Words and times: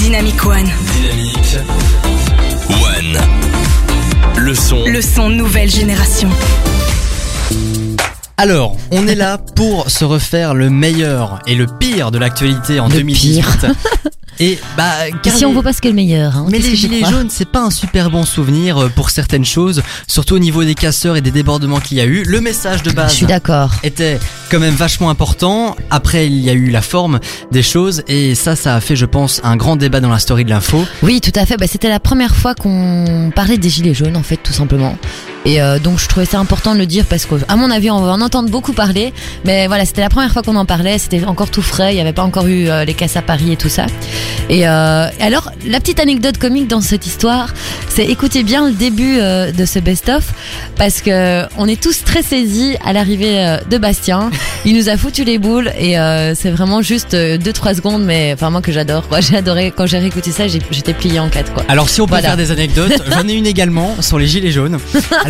Dynamic 0.00 0.46
One. 0.46 0.70
Dynamique 0.94 1.56
One. 2.70 3.18
Le 4.38 4.54
son. 4.54 4.86
Le 4.86 5.02
son 5.02 5.28
nouvelle 5.28 5.68
génération. 5.68 6.30
Alors, 8.38 8.78
on 8.92 9.06
est 9.06 9.14
là 9.14 9.36
pour 9.36 9.90
se 9.90 10.06
refaire 10.06 10.54
le 10.54 10.70
meilleur 10.70 11.40
et 11.46 11.54
le 11.54 11.66
pire 11.66 12.10
de 12.10 12.16
l'actualité 12.16 12.80
en 12.80 12.88
Le 12.88 12.94
2018. 12.94 13.66
Et 14.42 14.58
bah, 14.74 14.94
car 15.22 15.34
Si 15.36 15.44
on 15.44 15.52
vaut 15.52 15.60
pas 15.62 15.74
ce 15.74 15.82
qu'est 15.82 15.90
le 15.90 15.94
meilleur. 15.94 16.34
Hein, 16.34 16.46
mais 16.50 16.58
les 16.58 16.74
gilets 16.74 17.04
jaunes, 17.04 17.28
c'est 17.28 17.48
pas 17.48 17.60
un 17.60 17.70
super 17.70 18.10
bon 18.10 18.24
souvenir 18.24 18.78
euh, 18.78 18.88
pour 18.88 19.10
certaines 19.10 19.44
choses, 19.44 19.82
surtout 20.08 20.34
au 20.36 20.38
niveau 20.38 20.64
des 20.64 20.74
casseurs 20.74 21.16
et 21.16 21.20
des 21.20 21.30
débordements 21.30 21.78
qu'il 21.78 21.98
y 21.98 22.00
a 22.00 22.06
eu. 22.06 22.22
Le 22.26 22.40
message 22.40 22.82
de 22.82 22.88
Je 22.90 22.94
base 22.96 23.12
suis 23.12 23.26
d'accord. 23.26 23.72
était 23.82 24.18
quand 24.50 24.58
même 24.58 24.74
vachement 24.74 25.10
important. 25.10 25.76
Après, 25.90 26.26
il 26.26 26.38
y 26.40 26.48
a 26.48 26.54
eu 26.54 26.70
la 26.70 26.80
forme 26.80 27.20
des 27.52 27.62
choses 27.62 28.02
et 28.08 28.34
ça, 28.34 28.56
ça 28.56 28.76
a 28.76 28.80
fait, 28.80 28.96
je 28.96 29.04
pense, 29.06 29.42
un 29.44 29.56
grand 29.56 29.76
débat 29.76 30.00
dans 30.00 30.08
la 30.10 30.18
story 30.18 30.44
de 30.46 30.50
l'info. 30.50 30.86
Oui, 31.02 31.20
tout 31.20 31.38
à 31.38 31.44
fait. 31.44 31.58
Bah, 31.58 31.66
c'était 31.68 31.90
la 31.90 32.00
première 32.00 32.34
fois 32.34 32.54
qu'on 32.54 33.30
parlait 33.36 33.58
des 33.58 33.68
gilets 33.68 33.94
jaunes, 33.94 34.16
en 34.16 34.22
fait, 34.22 34.38
tout 34.42 34.54
simplement. 34.54 34.96
Et 35.46 35.62
euh, 35.62 35.78
donc, 35.78 35.98
je 35.98 36.06
trouvais 36.06 36.26
ça 36.26 36.38
important 36.38 36.74
de 36.74 36.78
le 36.78 36.86
dire 36.86 37.06
parce 37.06 37.24
qu'à 37.24 37.56
mon 37.56 37.70
avis, 37.70 37.90
on 37.90 38.00
va 38.02 38.12
en 38.12 38.20
entendre 38.20 38.50
beaucoup 38.50 38.72
parler. 38.74 39.12
Mais 39.44 39.66
voilà, 39.68 39.84
c'était 39.86 40.02
la 40.02 40.10
première 40.10 40.32
fois 40.32 40.42
qu'on 40.42 40.56
en 40.56 40.66
parlait. 40.66 40.98
C'était 40.98 41.24
encore 41.24 41.50
tout 41.50 41.62
frais. 41.62 41.92
Il 41.92 41.94
n'y 41.94 42.00
avait 42.02 42.12
pas 42.12 42.22
encore 42.24 42.46
eu 42.46 42.68
euh, 42.68 42.84
les 42.84 42.92
casses 42.94 43.16
à 43.16 43.22
Paris 43.22 43.52
et 43.52 43.56
tout 43.56 43.70
ça. 43.70 43.86
Et 44.50 44.68
euh, 44.68 45.06
alors, 45.20 45.50
la 45.66 45.80
petite 45.80 45.98
anecdote 45.98 46.36
comique 46.38 46.68
dans 46.68 46.82
cette 46.82 47.06
histoire, 47.06 47.54
c'est 47.88 48.04
écoutez 48.04 48.42
bien 48.42 48.66
le 48.68 48.74
début 48.74 49.18
euh, 49.18 49.50
de 49.50 49.64
ce 49.64 49.78
best-of 49.78 50.24
parce 50.76 51.00
que 51.00 51.44
on 51.56 51.66
est 51.68 51.80
tous 51.80 52.04
très 52.04 52.22
saisis 52.22 52.76
à 52.84 52.92
l'arrivée 52.92 53.38
euh, 53.46 53.56
de 53.70 53.78
Bastien. 53.78 54.30
Il 54.66 54.76
nous 54.76 54.90
a 54.90 54.96
foutu 54.98 55.24
les 55.24 55.38
boules 55.38 55.72
et 55.78 55.98
euh, 55.98 56.34
c'est 56.34 56.50
vraiment 56.50 56.82
juste 56.82 57.14
2-3 57.14 57.76
secondes, 57.76 58.04
mais 58.04 58.32
enfin 58.34 58.50
moi 58.50 58.60
que 58.60 58.72
j'adore. 58.72 59.04
J'ai 59.20 59.36
adoré 59.38 59.72
quand 59.74 59.86
j'ai 59.86 59.98
réécouté 59.98 60.32
ça, 60.32 60.48
j'étais 60.48 60.92
plié 60.92 61.18
en 61.18 61.28
quatre 61.30 61.52
quoi. 61.54 61.62
Alors, 61.68 61.88
si 61.88 62.00
on 62.02 62.06
peut 62.06 62.10
Voilà. 62.10 62.28
faire 62.28 62.36
des 62.36 62.50
anecdotes, 62.50 62.92
j'en 63.10 63.26
ai 63.26 63.32
une 63.32 63.46
également 63.46 63.96
sur 64.02 64.18
les 64.18 64.26
gilets 64.26 64.50
jaunes. 64.52 64.78
Alors, 65.24 65.29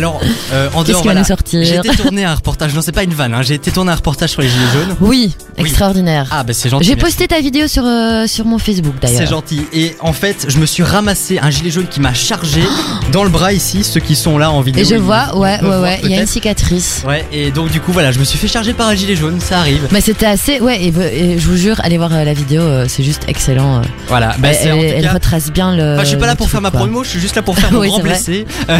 euh, 0.53 0.69
en 0.73 0.83
dehors, 0.83 1.03
voilà, 1.03 1.23
j'ai 1.51 1.75
été 1.75 1.89
tourné 1.95 2.25
un 2.25 2.35
reportage. 2.35 2.73
Non, 2.73 2.81
c'est 2.81 2.91
pas 2.91 3.03
une 3.03 3.13
vanne. 3.13 3.33
Hein, 3.33 3.41
j'ai 3.41 3.55
été 3.55 3.71
tourné 3.71 3.91
un 3.91 3.95
reportage 3.95 4.29
sur 4.31 4.41
les 4.41 4.49
gilets 4.49 4.71
jaunes. 4.73 4.95
Oui, 5.01 5.35
Oui. 5.57 5.63
extraordinaire. 5.65 6.27
Ah, 6.31 6.43
bah 6.43 6.53
c'est 6.53 6.69
gentil. 6.69 6.85
j'ai 6.85 6.95
posté 6.95 7.27
ta 7.27 7.39
vidéo 7.41 7.67
sur 7.67 7.83
euh, 7.85 8.27
sur 8.27 8.45
mon 8.45 8.57
Facebook 8.57 8.93
C'est 9.01 9.07
d'ailleurs. 9.13 9.29
gentil. 9.29 9.61
Et 9.73 9.95
en 9.99 10.13
fait, 10.13 10.45
je 10.47 10.57
me 10.57 10.65
suis 10.65 10.83
ramassé 10.83 11.39
un 11.39 11.49
gilet 11.49 11.69
jaune 11.71 11.87
qui 11.87 11.99
m'a 11.99 12.13
chargé 12.13 12.61
dans 13.11 13.23
le 13.23 13.29
bras 13.29 13.53
ici. 13.53 13.83
Ceux 13.83 13.99
qui 13.99 14.15
sont 14.15 14.37
là 14.37 14.51
en 14.51 14.61
vidéo. 14.61 14.83
Et 14.83 14.85
je 14.85 14.95
vois, 14.95 15.37
ouais, 15.37 15.59
ouais, 15.61 15.77
ouais, 15.77 15.99
il 16.03 16.11
y 16.11 16.15
a 16.15 16.21
une 16.21 16.27
cicatrice. 16.27 17.03
Ouais, 17.07 17.25
et 17.31 17.51
donc 17.51 17.71
du 17.71 17.79
coup, 17.81 17.91
voilà, 17.91 18.11
je 18.11 18.19
me 18.19 18.23
suis 18.23 18.37
fait 18.37 18.47
charger 18.47 18.73
par 18.73 18.87
un 18.87 18.95
gilet 18.95 19.15
jaune, 19.15 19.39
ça 19.39 19.59
arrive. 19.59 19.87
Mais 19.91 20.01
c'était 20.01 20.25
assez, 20.25 20.59
ouais, 20.59 20.81
et, 20.83 20.87
et 20.87 21.39
je 21.39 21.47
vous 21.47 21.57
jure, 21.57 21.79
allez 21.83 21.97
voir 21.97 22.13
euh, 22.13 22.23
la 22.23 22.33
vidéo, 22.33 22.61
euh, 22.61 22.85
c'est 22.87 23.03
juste 23.03 23.23
excellent. 23.27 23.81
Voilà, 24.07 24.35
bah, 24.39 24.49
elle, 24.49 24.55
c'est 24.55 25.07
en 25.09 25.13
retrace 25.13 25.51
bien 25.51 25.75
le. 25.75 25.93
Enfin, 25.93 26.03
je 26.03 26.09
suis 26.09 26.17
pas 26.17 26.27
là 26.27 26.35
pour 26.35 26.49
faire 26.49 26.61
ma 26.61 26.71
promo, 26.71 27.03
je 27.03 27.09
suis 27.09 27.19
juste 27.19 27.35
là 27.35 27.41
pour 27.41 27.57
faire 27.57 27.71
mon 27.73 27.85
grand 27.85 27.97
c'est 27.97 28.03
blessé. 28.03 28.45
Euh, 28.69 28.77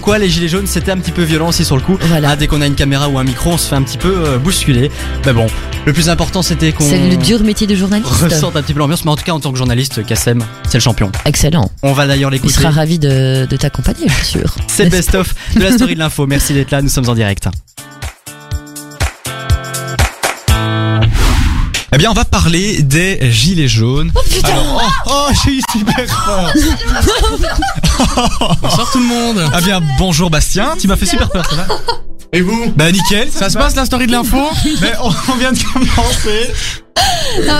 Comme 0.00 0.06
quoi, 0.14 0.18
les 0.18 0.30
gilets 0.30 0.48
jaunes, 0.48 0.66
c'était 0.66 0.92
un 0.92 0.96
petit 0.96 1.10
peu 1.10 1.22
violent 1.24 1.48
aussi 1.48 1.62
sur 1.62 1.76
le 1.76 1.82
coup. 1.82 1.98
Voilà. 2.00 2.30
Ah, 2.30 2.36
dès 2.36 2.46
qu'on 2.46 2.62
a 2.62 2.66
une 2.66 2.74
caméra 2.74 3.10
ou 3.10 3.18
un 3.18 3.24
micro, 3.24 3.50
on 3.50 3.58
se 3.58 3.68
fait 3.68 3.74
un 3.76 3.82
petit 3.82 3.98
peu 3.98 4.08
euh, 4.28 4.38
bousculer. 4.38 4.90
Mais 5.26 5.34
bon, 5.34 5.46
le 5.84 5.92
plus 5.92 6.08
important, 6.08 6.40
c'était 6.40 6.72
qu'on 6.72 6.88
C'est 6.88 7.06
le 7.10 7.18
dur 7.18 7.42
métier 7.44 7.66
de 7.66 7.74
journaliste. 7.74 8.10
ressente 8.10 8.56
un 8.56 8.62
petit 8.62 8.72
peu 8.72 8.78
l'ambiance. 8.78 9.04
Mais 9.04 9.10
en 9.10 9.16
tout 9.16 9.24
cas, 9.24 9.32
en 9.32 9.40
tant 9.40 9.52
que 9.52 9.58
journaliste, 9.58 10.02
Kassem, 10.06 10.42
c'est 10.66 10.78
le 10.78 10.82
champion. 10.82 11.12
Excellent. 11.26 11.70
On 11.82 11.92
va 11.92 12.06
d'ailleurs 12.06 12.30
Il 12.30 12.36
l'écouter. 12.36 12.54
sera 12.54 12.70
ravi 12.70 12.98
de, 12.98 13.44
de 13.44 13.56
t'accompagner, 13.58 14.08
suis 14.08 14.38
sûr. 14.38 14.54
C'est 14.68 14.84
le 14.84 14.90
best-of 14.90 15.34
de 15.56 15.60
la 15.62 15.72
story 15.72 15.94
de 15.94 15.98
l'info. 15.98 16.26
Merci 16.26 16.54
d'être 16.54 16.70
là, 16.70 16.80
nous 16.80 16.88
sommes 16.88 17.10
en 17.10 17.14
direct. 17.14 17.46
Eh 21.92 21.98
bien, 21.98 22.08
on 22.10 22.14
va 22.14 22.24
parler 22.24 22.82
des 22.82 23.32
gilets 23.32 23.66
jaunes. 23.66 24.12
Alors, 24.44 24.80
oh, 25.06 25.10
oh, 25.10 25.26
j'ai 25.44 25.54
eu 25.54 25.60
super 25.72 25.96
peur. 26.24 26.52
Bonsoir 28.62 28.90
tout 28.92 28.98
le 29.00 29.06
monde. 29.06 29.50
Ah 29.52 29.60
bien, 29.60 29.80
bonjour 29.98 30.30
Bastien, 30.30 30.74
tu 30.80 30.86
m'as 30.86 30.94
fait 30.96 31.06
super 31.06 31.28
peur, 31.30 31.44
ça 31.50 31.56
va 31.56 31.66
Et 32.32 32.42
vous 32.42 32.72
Bah 32.76 32.92
nickel, 32.92 33.28
Ça 33.32 33.50
se 33.50 33.58
passe 33.58 33.74
la 33.74 33.84
story 33.86 34.06
de 34.06 34.12
l'info 34.12 34.38
Mais 34.80 34.92
on, 35.02 35.08
on 35.32 35.36
vient 35.36 35.50
de 35.52 35.58
commencer. 35.58 36.52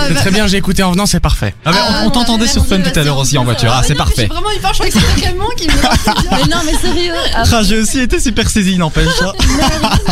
C'est 0.07 0.13
très 0.15 0.31
bien, 0.31 0.47
j'ai 0.47 0.57
écouté 0.57 0.83
en 0.83 0.91
venant, 0.91 1.05
c'est 1.05 1.19
parfait. 1.19 1.53
Ah, 1.65 1.71
mais 1.71 1.77
on, 2.03 2.07
on 2.07 2.09
t'entendait 2.11 2.47
sur 2.47 2.65
Fun 2.65 2.79
tout 2.81 2.97
à 2.99 3.03
l'heure 3.03 3.17
aussi 3.17 3.37
en 3.37 3.43
voiture. 3.43 3.71
Ah, 3.73 3.81
c'est 3.85 3.95
parfait. 3.95 4.23
J'ai 4.23 4.27
vraiment 4.27 4.51
eu 4.51 4.59
peur, 4.59 4.71
je 4.73 4.79
croyais 4.79 4.91
que 4.91 4.99
c'était 4.99 5.21
Clément 5.21 5.49
qui 5.57 5.67
me 5.67 5.71
Mais 6.31 6.43
non, 6.49 6.57
mais 6.65 6.73
sérieux. 6.77 7.13
ah, 7.35 7.43
Ah, 7.51 7.63
j'ai 7.63 7.79
aussi 7.79 7.99
été 7.99 8.19
super 8.19 8.49
saisi, 8.49 8.77
n'empêche. 8.77 9.07
hein. 9.21 9.31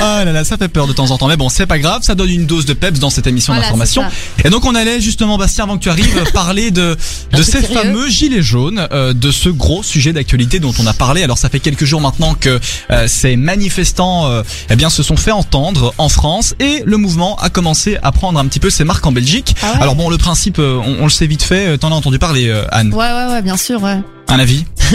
Ah 0.00 0.24
là 0.24 0.32
là, 0.32 0.44
ça 0.44 0.56
fait 0.56 0.68
peur 0.68 0.86
de 0.86 0.92
temps 0.92 1.10
en 1.10 1.18
temps. 1.18 1.28
Mais 1.28 1.36
bon, 1.36 1.48
c'est 1.48 1.66
pas 1.66 1.78
grave, 1.78 2.02
ça 2.02 2.14
donne 2.14 2.30
une 2.30 2.46
dose 2.46 2.66
de 2.66 2.72
peps 2.74 2.98
dans 3.00 3.10
cette 3.10 3.26
émission 3.26 3.52
Voilà, 3.52 3.66
d'information. 3.66 4.04
Et 4.44 4.50
donc 4.50 4.64
on 4.64 4.74
allait 4.74 5.00
justement, 5.00 5.38
Bastien, 5.38 5.64
avant 5.64 5.76
que 5.78 5.82
tu 5.82 5.88
arrives, 5.90 6.24
parler 6.34 6.70
de, 6.70 6.96
de 7.32 7.42
ces 7.42 7.60
sérieux 7.62 7.74
fameux 7.74 8.08
gilets 8.08 8.42
jaunes, 8.42 8.86
euh, 8.92 9.12
de 9.12 9.30
ce 9.30 9.48
gros 9.48 9.82
sujet 9.82 10.12
d'actualité 10.12 10.60
dont 10.60 10.72
on 10.78 10.86
a 10.86 10.92
parlé. 10.92 11.22
Alors 11.22 11.38
ça 11.38 11.48
fait 11.48 11.60
quelques 11.60 11.84
jours 11.84 12.00
maintenant 12.00 12.34
que 12.34 12.60
euh, 12.90 13.06
ces 13.08 13.36
manifestants 13.36 14.26
euh, 14.30 14.42
eh 14.70 14.76
bien, 14.76 14.90
se 14.90 15.02
sont 15.02 15.16
fait 15.16 15.30
entendre 15.32 15.94
en 15.98 16.08
France 16.08 16.54
et 16.60 16.82
le 16.84 16.96
mouvement 16.96 17.36
a 17.36 17.48
commencé 17.50 17.98
à 18.02 18.12
prendre 18.12 18.38
un 18.38 18.46
petit 18.46 18.60
peu 18.60 18.70
ses 18.70 18.81
marques 18.84 19.06
en 19.06 19.12
Belgique. 19.12 19.54
Ah 19.62 19.72
ouais 19.74 19.82
Alors 19.82 19.94
bon, 19.94 20.08
le 20.10 20.18
principe, 20.18 20.58
euh, 20.58 20.80
on, 20.84 21.00
on 21.00 21.04
le 21.04 21.10
sait 21.10 21.26
vite 21.26 21.42
fait. 21.42 21.66
Euh, 21.68 21.76
T'en 21.76 21.90
as 21.92 21.94
entendu 21.94 22.18
parler, 22.18 22.48
euh, 22.48 22.64
Anne 22.70 22.92
Ouais, 22.92 23.06
ouais, 23.12 23.26
ouais, 23.32 23.42
bien 23.42 23.56
sûr, 23.56 23.82
ouais. 23.82 23.98
Un 24.28 24.38
avis 24.38 24.64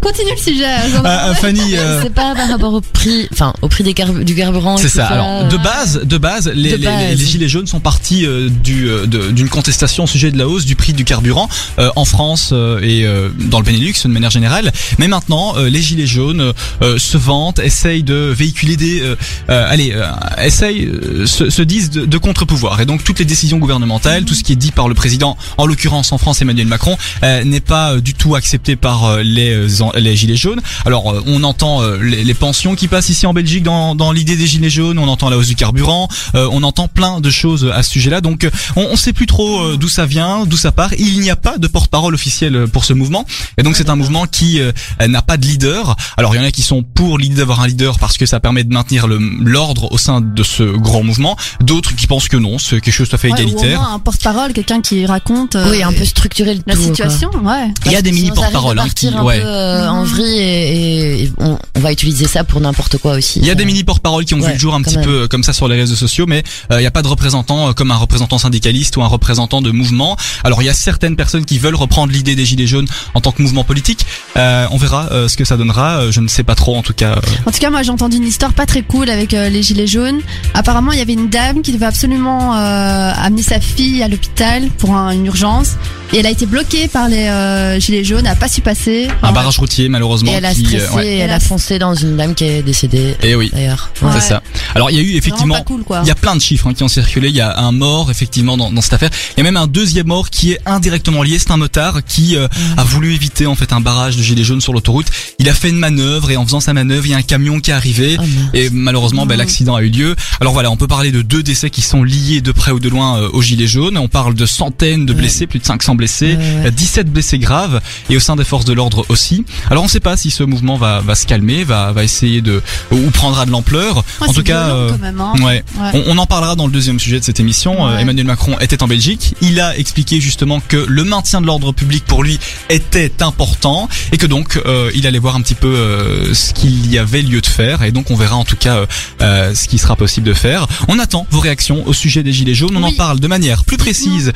Continue 0.00 0.30
le 0.30 0.36
sujet. 0.40 0.62
ai- 0.64 0.96
Euh, 0.96 1.30
euh, 1.30 1.34
Fanny 1.34 1.76
euh, 1.76 2.00
C'est 2.02 2.14
pas 2.14 2.34
par 2.34 2.48
rapport 2.48 2.72
au 2.72 2.80
prix, 2.80 3.28
enfin, 3.32 3.52
au 3.60 3.68
prix 3.68 3.84
des 3.84 3.92
du 4.24 4.34
carburant. 4.34 4.76
C'est 4.78 4.88
tout 4.88 4.96
ça. 4.96 5.06
Alors 5.08 5.48
de 5.48 5.56
base, 5.58 6.00
de 6.04 6.16
base, 6.18 6.50
les, 6.54 6.70
De 6.72 6.76
les- 6.76 6.84
base. 6.84 7.00
les- 7.10 7.14
les 7.16 7.26
gilets 7.26 7.48
jaunes 7.48 7.66
sont 7.66 7.80
partis 7.80 8.24
euh, 8.24 8.48
du 8.48 8.88
euh, 8.88 9.06
d'une 9.06 9.48
contestation 9.50 10.04
au 10.04 10.06
sujet 10.06 10.30
de 10.30 10.38
la 10.38 10.48
hausse 10.48 10.64
du 10.64 10.74
prix 10.76 10.92
du 10.94 11.04
carburant 11.04 11.48
euh, 11.78 11.90
en 11.96 12.04
France 12.06 12.50
euh, 12.52 12.80
et 12.82 13.04
euh, 13.04 13.28
dans 13.38 13.58
le 13.58 13.64
Benelux 13.66 13.92
de 14.04 14.08
manière 14.08 14.30
générale. 14.30 14.72
Mais 14.98 15.08
maintenant, 15.08 15.54
euh, 15.58 15.68
les 15.68 15.82
gilets 15.82 16.06
jaunes 16.06 16.52
euh, 16.82 16.98
se 16.98 17.18
vantent, 17.18 17.58
essayent 17.58 18.02
de 18.04 18.32
véhiculer 18.36 18.76
des, 18.76 19.00
euh, 19.02 19.16
euh, 19.50 19.66
allez, 19.70 19.92
euh, 19.94 20.06
essayent, 20.42 20.86
euh, 20.86 21.26
se, 21.26 21.50
se 21.50 21.62
disent 21.62 21.90
de, 21.90 22.06
de 22.06 22.18
contre-pouvoir. 22.18 22.80
Et 22.80 22.86
donc 22.86 23.04
toutes 23.04 23.18
les 23.18 23.24
décisions 23.26 23.58
gouvernementales, 23.58 24.24
tout 24.24 24.34
ce 24.34 24.42
qui 24.44 24.52
est 24.52 24.56
dit 24.56 24.72
par 24.72 24.88
le 24.88 24.94
président, 24.94 25.36
en 25.58 25.66
l'occurrence 25.66 26.12
en 26.12 26.18
France 26.18 26.40
Emmanuel 26.40 26.66
Macron, 26.68 26.96
euh, 27.22 27.44
n'est 27.44 27.60
pas 27.60 27.75
euh, 27.92 28.00
du 28.00 28.14
tout 28.14 28.34
accepté 28.34 28.76
par 28.76 29.04
euh, 29.04 29.22
les 29.22 29.50
euh, 29.50 29.68
les 29.96 30.16
gilets 30.16 30.36
jaunes. 30.36 30.60
Alors 30.84 31.14
on 31.26 31.42
entend 31.44 31.82
les, 32.00 32.24
les 32.24 32.34
pensions 32.34 32.74
qui 32.74 32.88
passent 32.88 33.08
ici 33.08 33.26
en 33.26 33.32
Belgique 33.32 33.62
dans, 33.62 33.94
dans 33.94 34.12
l'idée 34.12 34.36
des 34.36 34.46
gilets 34.46 34.70
jaunes, 34.70 34.98
on 34.98 35.08
entend 35.08 35.28
la 35.30 35.36
hausse 35.38 35.48
du 35.48 35.54
carburant, 35.56 36.08
euh, 36.34 36.48
on 36.52 36.62
entend 36.62 36.88
plein 36.88 37.20
de 37.20 37.30
choses 37.30 37.70
à 37.72 37.82
ce 37.82 37.90
sujet-là. 37.90 38.20
Donc 38.20 38.48
on, 38.76 38.82
on 38.90 38.96
sait 38.96 39.12
plus 39.12 39.26
trop 39.26 39.76
d'où 39.76 39.88
ça 39.88 40.06
vient, 40.06 40.44
d'où 40.46 40.56
ça 40.56 40.72
part. 40.72 40.92
Il 40.98 41.20
n'y 41.20 41.30
a 41.30 41.36
pas 41.36 41.58
de 41.58 41.66
porte-parole 41.68 42.14
officiel 42.14 42.66
pour 42.72 42.84
ce 42.84 42.92
mouvement, 42.92 43.24
et 43.58 43.62
donc 43.62 43.76
c'est 43.76 43.90
un 43.90 43.96
mouvement 43.96 44.26
qui 44.26 44.60
euh, 44.60 44.72
n'a 45.06 45.22
pas 45.22 45.36
de 45.36 45.46
leader. 45.46 45.96
Alors 46.16 46.34
il 46.34 46.38
y 46.38 46.40
en 46.40 46.44
a 46.46 46.50
qui 46.50 46.62
sont 46.62 46.82
pour 46.82 47.18
l'idée 47.18 47.36
d'avoir 47.36 47.60
un 47.60 47.66
leader 47.66 47.98
parce 47.98 48.16
que 48.18 48.26
ça 48.26 48.40
permet 48.40 48.64
de 48.64 48.72
maintenir 48.72 49.06
l'ordre 49.08 49.92
au 49.92 49.98
sein 49.98 50.20
de 50.20 50.42
ce 50.42 50.62
grand 50.62 51.02
mouvement. 51.02 51.36
D'autres 51.60 51.94
qui 51.94 52.06
pensent 52.06 52.28
que 52.28 52.36
non, 52.36 52.58
c'est 52.58 52.80
quelque 52.80 52.94
chose 52.94 53.08
tout 53.08 53.14
à 53.16 53.18
fait 53.18 53.26
Ouais, 53.30 53.42
ou 53.42 53.46
au 53.46 53.48
égalitaire. 53.48 53.80
moins 53.80 53.94
un 53.94 53.98
porte-parole, 53.98 54.52
quelqu'un 54.52 54.80
qui 54.80 55.04
raconte 55.06 55.56
euh, 55.56 55.70
Oui, 55.70 55.82
un 55.82 55.92
peu 55.92 56.04
structurer 56.04 56.54
le 56.54 56.62
la 56.66 56.74
tout, 56.74 56.80
quoi. 56.80 56.88
situation, 56.88 57.30
ouais. 57.42 57.65
Il 57.86 57.92
y 57.92 57.96
a 57.96 58.02
des 58.02 58.12
mini 58.12 58.30
porte-paroles 58.30 58.78
hein, 58.78 58.86
qui, 58.94 59.08
ouais. 59.08 59.40
euh, 59.44 59.88
en 59.88 60.04
vrille 60.04 60.38
et, 60.40 61.32
on, 61.38 61.58
on 61.74 61.80
va 61.80 61.92
utiliser 61.92 62.26
ça 62.26 62.44
pour 62.44 62.60
n'importe 62.60 62.98
quoi 62.98 63.12
aussi. 63.14 63.38
Il 63.40 63.46
y 63.46 63.50
a 63.50 63.54
des 63.54 63.64
mini 63.64 63.84
porte-paroles 63.84 64.24
qui 64.24 64.34
ont 64.34 64.40
vu 64.40 64.52
le 64.52 64.58
jour 64.58 64.74
un 64.74 64.82
petit 64.82 64.96
même. 64.96 65.04
peu 65.04 65.22
euh, 65.22 65.28
comme 65.28 65.42
ça 65.42 65.52
sur 65.52 65.68
les 65.68 65.76
réseaux 65.76 65.94
sociaux, 65.96 66.26
mais 66.26 66.42
euh, 66.72 66.76
il 66.78 66.80
n'y 66.80 66.86
a 66.86 66.90
pas 66.90 67.02
de 67.02 67.08
représentant 67.08 67.68
euh, 67.68 67.72
comme 67.72 67.90
un 67.90 67.96
représentant 67.96 68.38
syndicaliste 68.38 68.96
ou 68.96 69.02
un 69.02 69.06
représentant 69.06 69.62
de 69.62 69.70
mouvement. 69.70 70.16
Alors 70.44 70.62
il 70.62 70.66
y 70.66 70.68
a 70.68 70.74
certaines 70.74 71.16
personnes 71.16 71.44
qui 71.44 71.58
veulent 71.58 71.74
reprendre 71.74 72.12
l'idée 72.12 72.34
des 72.34 72.44
gilets 72.44 72.66
jaunes 72.66 72.86
en 73.14 73.20
tant 73.20 73.32
que 73.32 73.42
mouvement 73.42 73.64
politique. 73.64 74.06
Euh, 74.36 74.66
on 74.70 74.76
verra 74.76 75.08
euh, 75.12 75.28
ce 75.28 75.36
que 75.36 75.44
ça 75.44 75.56
donnera. 75.56 75.98
Euh, 75.98 76.12
je 76.12 76.20
ne 76.20 76.28
sais 76.28 76.42
pas 76.42 76.54
trop 76.54 76.76
en 76.76 76.82
tout 76.82 76.92
cas. 76.94 77.12
euh. 77.12 77.20
En 77.46 77.50
tout 77.50 77.58
cas, 77.58 77.70
moi 77.70 77.82
j'ai 77.82 77.90
entendu 77.90 78.16
une 78.16 78.26
histoire 78.26 78.52
pas 78.52 78.66
très 78.66 78.82
cool 78.82 79.10
avec 79.10 79.34
euh, 79.34 79.48
les 79.48 79.62
gilets 79.62 79.86
jaunes. 79.86 80.20
Apparemment, 80.54 80.92
il 80.92 80.98
y 80.98 81.02
avait 81.02 81.12
une 81.14 81.28
dame 81.28 81.62
qui 81.62 81.72
devait 81.72 81.86
absolument 81.86 82.54
euh, 82.56 83.12
amener 83.16 83.42
sa 83.42 83.60
fille 83.60 84.02
à 84.02 84.08
l'hôpital 84.08 84.68
pour 84.78 84.94
un- 84.94 85.10
une 85.10 85.26
urgence 85.26 85.76
et 86.12 86.18
elle 86.18 86.26
a 86.26 86.30
été 86.30 86.46
bloquée 86.46 86.88
par 86.88 87.08
les 87.08 87.26
euh, 87.56 87.80
gilets 87.80 88.04
jaunes, 88.04 88.20
elle 88.26 88.32
a 88.32 88.36
pas 88.36 88.48
su 88.48 88.60
passer. 88.60 89.08
un 89.22 89.32
barrage 89.32 89.58
routier 89.58 89.88
malheureusement. 89.88 90.30
Et 90.30 90.34
elle 90.34 90.44
a 90.44 90.54
qui, 90.54 90.64
stressé 90.64 90.86
euh, 90.92 90.96
ouais. 90.96 91.06
et 91.06 91.18
elle 91.18 91.30
a 91.30 91.40
foncé 91.40 91.78
dans 91.78 91.94
une 91.94 92.16
dame 92.16 92.34
qui 92.34 92.44
est 92.44 92.62
décédée 92.62 93.16
Et 93.22 93.34
oui, 93.34 93.50
d'ailleurs. 93.52 93.90
Ouais. 94.02 94.10
c'est 94.14 94.20
ça. 94.28 94.42
Alors 94.74 94.90
il 94.90 94.96
y 94.96 95.00
a 95.00 95.02
eu 95.02 95.16
effectivement 95.16 95.60
cool. 95.62 95.82
Il 96.02 96.08
y 96.08 96.10
a 96.10 96.14
plein 96.14 96.36
de 96.36 96.40
chiffres 96.40 96.66
hein, 96.68 96.74
qui 96.74 96.82
ont 96.82 96.88
circulé. 96.88 97.28
Il 97.28 97.34
y 97.36 97.40
a 97.40 97.58
un 97.58 97.72
mort 97.72 98.10
effectivement 98.10 98.56
dans, 98.56 98.70
dans 98.70 98.80
cette 98.80 98.92
affaire. 98.92 99.10
Il 99.36 99.38
y 99.38 99.40
a 99.40 99.44
même 99.44 99.56
un 99.56 99.66
deuxième 99.66 100.06
mort 100.06 100.30
qui 100.30 100.52
est 100.52 100.60
indirectement 100.66 101.22
lié. 101.22 101.38
C'est 101.38 101.50
un 101.50 101.56
motard 101.56 102.04
qui 102.04 102.36
euh, 102.36 102.48
a 102.76 102.84
voulu 102.84 103.14
éviter 103.14 103.46
en 103.46 103.54
fait 103.54 103.72
un 103.72 103.80
barrage 103.80 104.16
de 104.16 104.22
gilets 104.22 104.44
jaunes 104.44 104.60
sur 104.60 104.72
l'autoroute. 104.72 105.06
Il 105.38 105.48
a 105.48 105.54
fait 105.54 105.70
une 105.70 105.78
manœuvre 105.78 106.30
et 106.30 106.36
en 106.36 106.44
faisant 106.44 106.60
sa 106.60 106.72
manœuvre, 106.74 107.06
il 107.06 107.10
y 107.10 107.14
a 107.14 107.18
un 107.18 107.22
camion 107.22 107.60
qui 107.60 107.70
est 107.70 107.74
arrivé 107.74 108.16
Oh, 108.18 108.22
et 108.54 108.68
malheureusement 108.70 109.26
ben, 109.26 109.36
l'accident 109.36 109.74
a 109.76 109.82
eu 109.82 109.88
lieu. 109.88 110.14
Alors 110.40 110.52
voilà, 110.52 110.70
on 110.70 110.76
peut 110.76 110.86
parler 110.88 111.10
de 111.12 111.22
deux 111.22 111.42
décès 111.42 111.70
qui 111.70 111.82
sont 111.82 112.02
liés 112.02 112.40
de 112.40 112.52
près 112.52 112.70
ou 112.72 112.80
de 112.80 112.88
loin 112.88 113.18
euh, 113.20 113.28
aux 113.32 113.42
gilets 113.42 113.66
jaunes. 113.66 113.96
On 113.98 114.08
parle 114.08 114.34
de 114.34 114.46
centaines 114.46 115.06
de 115.06 115.12
Ouais. 115.12 115.20
blessés, 115.22 115.46
plus 115.46 115.58
de 115.60 115.64
500 115.64 115.94
blessés, 115.94 116.34
Ouais, 116.34 116.36
ouais. 116.36 116.66
euh, 116.66 116.70
17 116.70 117.10
blessés 117.10 117.38
graves 117.46 117.80
et 118.10 118.16
au 118.16 118.20
sein 118.20 118.34
des 118.36 118.44
forces 118.44 118.64
de 118.64 118.72
l'ordre 118.72 119.04
aussi. 119.08 119.44
Alors 119.70 119.82
on 119.84 119.86
ne 119.86 119.90
sait 119.90 120.00
pas 120.00 120.16
si 120.16 120.30
ce 120.30 120.42
mouvement 120.42 120.76
va, 120.76 121.00
va 121.00 121.14
se 121.14 121.26
calmer, 121.26 121.62
va, 121.64 121.92
va 121.92 122.02
essayer 122.02 122.40
de 122.42 122.60
ou 122.90 123.10
prendra 123.10 123.46
de 123.46 123.50
l'ampleur. 123.52 124.04
Ouais, 124.20 124.28
en 124.28 124.32
tout 124.32 124.42
cas, 124.42 124.68
euh. 124.70 124.90
Hein. 125.18 125.34
ouais. 125.44 125.62
Ouais. 125.80 125.90
On, 125.94 126.14
on 126.14 126.18
en 126.18 126.26
parlera 126.26 126.56
dans 126.56 126.66
le 126.66 126.72
deuxième 126.72 126.98
sujet 126.98 127.18
de 127.20 127.24
cette 127.24 127.40
émission. 127.40 127.72
Euh, 127.74 127.94
Ouais. 127.96 128.02
Emmanuel 128.02 128.26
Macron 128.26 128.58
était 128.58 128.82
en 128.82 128.88
Belgique. 128.88 129.34
Il 129.40 129.60
a 129.60 129.76
expliqué 129.78 130.20
justement 130.20 130.58
que 130.60 130.76
le 130.88 131.04
maintien 131.04 131.40
de 131.40 131.46
l'ordre 131.46 131.70
public 131.72 132.04
pour 132.04 132.24
lui 132.24 132.38
était 132.68 133.22
important 133.22 133.88
et 134.12 134.16
que 134.18 134.26
donc 134.26 134.56
euh, 134.56 134.90
il 134.94 135.06
allait 135.06 135.20
voir 135.20 135.36
un 135.36 135.40
petit 135.40 135.54
peu 135.54 135.68
euh, 135.68 136.34
ce 136.34 136.52
qu'il 136.52 136.90
y 136.90 136.98
avait 136.98 137.22
lieu 137.22 137.40
de 137.40 137.46
faire. 137.46 137.82
Et 137.84 137.92
donc 137.92 138.10
on 138.10 138.16
verra 138.16 138.34
en 138.36 138.44
tout 138.44 138.56
cas 138.56 138.84
ce 139.20 139.68
qui 139.68 139.78
sera 139.78 139.94
possible 139.94 140.26
de 140.26 140.34
faire. 140.34 140.66
On 140.88 140.98
attend 140.98 141.26
vos 141.30 141.40
réactions 141.40 141.86
au 141.86 141.92
sujet 141.92 142.22
des 142.24 142.32
gilets 142.32 142.54
jaunes. 142.54 142.76
On 142.76 142.82
en 142.82 142.92
parle 142.92 143.20
de 143.20 143.28
manière 143.28 143.64
plus 143.64 143.76
précise 143.76 144.32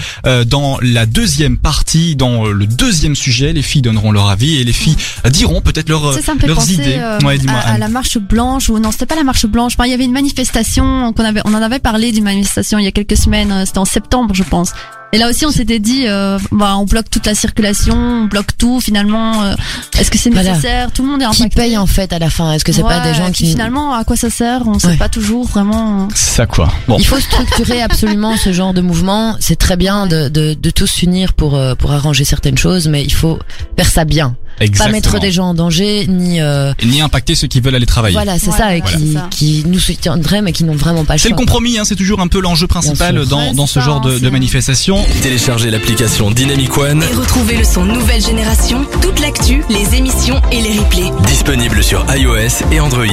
dans 0.46 0.78
la 0.80 1.06
deuxième 1.06 1.58
partie, 1.58 2.14
dans 2.14 2.44
le 2.46 2.66
deuxième 2.66 2.99
sujet. 3.14 3.52
Les 3.52 3.62
filles 3.62 3.82
donneront 3.82 4.12
leur 4.12 4.28
avis 4.28 4.58
et 4.60 4.64
les 4.64 4.72
filles 4.72 4.96
diront 5.30 5.60
peut-être 5.60 5.88
leur, 5.88 6.12
ça 6.20 6.34
me 6.34 6.38
fait 6.40 6.46
leurs 6.46 6.56
penser 6.56 6.74
idées. 6.74 6.96
euh, 6.98 7.18
Ouais, 7.20 7.38
à, 7.48 7.72
à 7.74 7.78
la 7.78 7.88
marche 7.88 8.18
blanche 8.18 8.68
ou 8.68 8.78
non, 8.78 8.90
c'était 8.92 9.06
pas 9.06 9.16
la 9.16 9.24
marche 9.24 9.46
blanche. 9.46 9.72
Enfin, 9.76 9.86
il 9.86 9.90
y 9.90 9.94
avait 9.94 10.04
une 10.04 10.12
manifestation 10.12 11.12
qu'on 11.12 11.24
avait, 11.24 11.40
on 11.44 11.54
en 11.54 11.62
avait 11.62 11.78
parlé 11.78 12.12
d'une 12.12 12.24
manifestation 12.24 12.78
il 12.78 12.84
y 12.84 12.88
a 12.88 12.92
quelques 12.92 13.16
semaines. 13.16 13.52
euh, 13.52 13.64
C'était 13.66 13.78
en 13.78 13.84
septembre, 13.84 14.34
je 14.34 14.42
pense. 14.42 14.72
Et 15.12 15.18
là 15.18 15.28
aussi, 15.28 15.44
on 15.44 15.50
s'était 15.50 15.80
dit, 15.80 16.04
euh, 16.06 16.38
bah, 16.52 16.76
on 16.76 16.84
bloque 16.84 17.10
toute 17.10 17.26
la 17.26 17.34
circulation, 17.34 17.94
on 17.96 18.24
bloque 18.26 18.56
tout. 18.56 18.80
Finalement, 18.80 19.42
euh, 19.42 19.54
est-ce 19.98 20.08
que 20.08 20.16
c'est 20.18 20.30
Voilà. 20.30 20.50
nécessaire 20.50 20.92
Tout 20.92 21.02
le 21.02 21.08
monde 21.08 21.20
est 21.22 21.28
Qui 21.32 21.42
impacté. 21.42 21.60
paye 21.62 21.76
en 21.76 21.86
fait 21.88 22.12
à 22.12 22.20
la 22.20 22.30
fin 22.30 22.52
Est-ce 22.52 22.64
que 22.64 22.70
c'est 22.72 22.82
pas 22.82 23.00
Ouais, 23.02 23.10
des 23.10 23.14
gens 23.14 23.32
qui 23.32 23.46
finalement, 23.50 23.92
à 23.92 24.04
quoi 24.04 24.14
ça 24.16 24.30
sert 24.30 24.62
On 24.68 24.78
sait 24.78 24.86
Ouais. 24.86 24.96
pas 24.96 25.08
toujours 25.08 25.46
vraiment. 25.48 26.06
C'est 26.14 26.36
ça 26.36 26.46
quoi. 26.46 26.68
Bon. 26.86 26.96
Il 26.98 27.06
faut 27.06 27.18
structurer 27.18 27.82
absolument 27.90 28.36
ce 28.36 28.52
genre 28.52 28.72
de 28.72 28.82
mouvement. 28.82 29.34
C'est 29.40 29.56
très 29.58 29.76
bien 29.76 30.06
de, 30.06 30.28
de, 30.28 30.54
de 30.54 30.70
tous 30.70 30.86
s'unir 30.86 31.32
pour 31.32 31.56
euh, 31.56 31.74
pour 31.74 31.90
arranger 31.90 32.24
certaines 32.24 32.58
choses, 32.58 32.86
mais 32.86 33.02
il 33.02 33.12
faut 33.12 33.40
faire 33.76 33.88
ça 33.90 34.04
bien. 34.04 34.36
Exactement. 34.60 34.86
Pas 34.86 34.92
mettre 34.92 35.18
des 35.20 35.32
gens 35.32 35.46
en 35.48 35.54
danger, 35.54 36.06
ni 36.08 36.40
euh, 36.40 36.72
ni 36.84 37.00
impacter 37.00 37.34
ceux 37.34 37.46
qui 37.48 37.60
veulent 37.60 37.74
aller 37.74 37.86
travailler. 37.86 38.14
voilà, 38.14 38.38
c'est 38.38 38.50
Ouais, 38.50 38.56
ça, 38.56 38.76
et 38.76 38.80
voilà. 38.80 38.96
qui 38.98 39.12
ça. 39.14 39.26
qui 39.30 39.64
nous 39.66 39.78
soutiendraient 39.78 40.42
mais 40.42 40.52
qui 40.52 40.64
n'ont 40.64 40.74
vraiment 40.76 41.04
pas 41.04 41.14
le 41.14 41.18
C'est 41.18 41.28
le 41.30 41.34
compromis, 41.34 41.78
hein, 41.78 41.82
c'est 41.84 41.96
toujours 41.96 42.20
un 42.20 42.28
peu 42.28 42.40
l'enjeu 42.40 42.66
principal 42.66 43.24
dans, 43.26 43.38
Ouais, 43.48 43.54
dans 43.54 43.66
ce 43.66 43.80
genre 43.80 44.00
de, 44.00 44.28
manifestation. 44.30 45.02
Téléchargez 45.22 45.70
l'application 45.70 46.30
Dynamic 46.30 46.76
One, 46.78 47.02
Et 47.02 47.14
retrouvez 47.14 47.56
le 47.56 47.64
son 47.64 47.84
nouvelle 47.84 48.20
génération, 48.22 48.84
toute 49.02 49.18
l'actu, 49.20 49.62
les 49.70 49.94
émissions 49.96 50.40
et 50.52 50.60
les 50.60 50.78
replays. 50.78 51.10
disponible 51.26 51.82
sur 51.82 52.04
iOS 52.14 52.64
et 52.72 52.80
Android. 52.80 53.06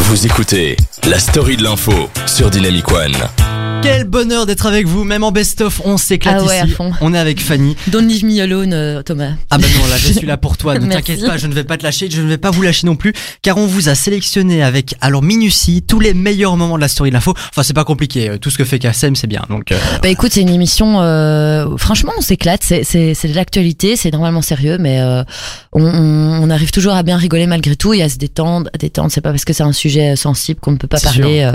Vous 0.00 0.24
écoutez 0.26 0.76
la 1.08 1.18
story 1.18 1.56
de 1.56 1.64
l'info 1.64 1.92
sur 2.26 2.50
Dynamic 2.50 2.90
One. 2.90 3.12
Quel 3.82 4.04
bonheur 4.04 4.46
d'être 4.46 4.66
avec 4.66 4.86
vous, 4.86 5.04
même 5.04 5.22
en 5.22 5.30
best-of, 5.30 5.80
on 5.84 5.96
s'éclate 5.96 6.38
Ah 6.40 6.44
ouais, 6.44 6.56
ici. 6.58 6.72
à 6.72 6.76
fond. 6.76 6.92
On 7.00 7.14
est 7.14 7.18
avec 7.18 7.40
Fanny. 7.40 7.76
Don't 7.88 8.06
leave 8.06 8.24
me 8.24 8.40
alone, 8.40 8.72
euh, 8.72 9.02
Thomas. 9.02 9.32
Ah 9.50 9.58
bah 9.58 9.66
non, 9.78 9.86
là 9.86 9.96
je 9.96 10.12
suis 10.12 10.26
là 10.26 10.36
pour 10.36 10.56
toi, 10.56 10.78
ne 10.78 10.90
t'inquiète 10.90 11.24
pas, 11.24 11.36
je 11.36 11.46
ne 11.46 11.54
vais 11.54 11.62
pas 11.64 11.76
te 11.76 11.84
lâcher, 11.84 12.08
je 12.10 12.20
ne 12.20 12.26
vais 12.28 12.38
pas 12.38 12.50
vous 12.50 12.62
lâcher 12.62 12.86
non 12.86 12.96
plus, 12.96 13.12
car 13.42 13.56
on 13.58 13.66
vous 13.66 13.88
a 13.88 13.94
sélectionné 13.94 14.62
avec, 14.62 14.94
alors 15.00 15.22
minutie, 15.22 15.82
tous 15.86 16.00
les 16.00 16.14
meilleurs 16.14 16.56
moments 16.56 16.76
de 16.76 16.80
la 16.80 16.88
story 16.88 17.10
de 17.10 17.14
l'info. 17.14 17.34
Enfin 17.50 17.62
c'est 17.62 17.74
pas 17.74 17.84
compliqué, 17.84 18.30
euh, 18.30 18.38
tout 18.38 18.50
ce 18.50 18.58
que 18.58 18.64
fait 18.64 18.78
Kassem 18.78 19.14
c'est 19.14 19.26
bien, 19.28 19.44
donc 19.48 19.70
euh, 19.70 19.78
Bah 20.02 20.08
écoute, 20.08 20.32
c'est 20.32 20.40
une 20.42 20.48
émission. 20.48 21.00
Euh, 21.00 21.76
franchement, 21.76 22.12
on 22.18 22.20
s'éclate. 22.20 22.62
C'est 22.64 22.82
c'est 22.82 23.14
c'est 23.14 23.28
de 23.28 23.34
l'actualité. 23.34 23.96
C'est 23.96 24.12
normalement 24.12 24.42
sérieux, 24.42 24.78
mais 24.78 25.00
euh, 25.00 25.22
on, 25.72 25.84
on, 25.84 26.50
arrive 26.50 26.70
toujours 26.70 26.94
à 26.94 27.02
bien 27.02 27.16
rigoler 27.16 27.46
malgré 27.46 27.76
tout 27.76 27.94
et 27.94 28.02
à 28.02 28.08
se 28.08 28.16
détendre. 28.16 28.68
À 28.74 28.78
détendre. 28.78 29.10
C'est 29.12 29.20
pas 29.20 29.30
parce 29.30 29.44
que 29.44 29.52
c'est 29.52 29.62
un 29.62 29.72
sujet 29.72 30.16
sensible 30.16 30.60
qu'on 30.60 30.72
ne 30.72 30.76
peut 30.76 30.88
pas 30.88 31.00
parler 31.00 31.50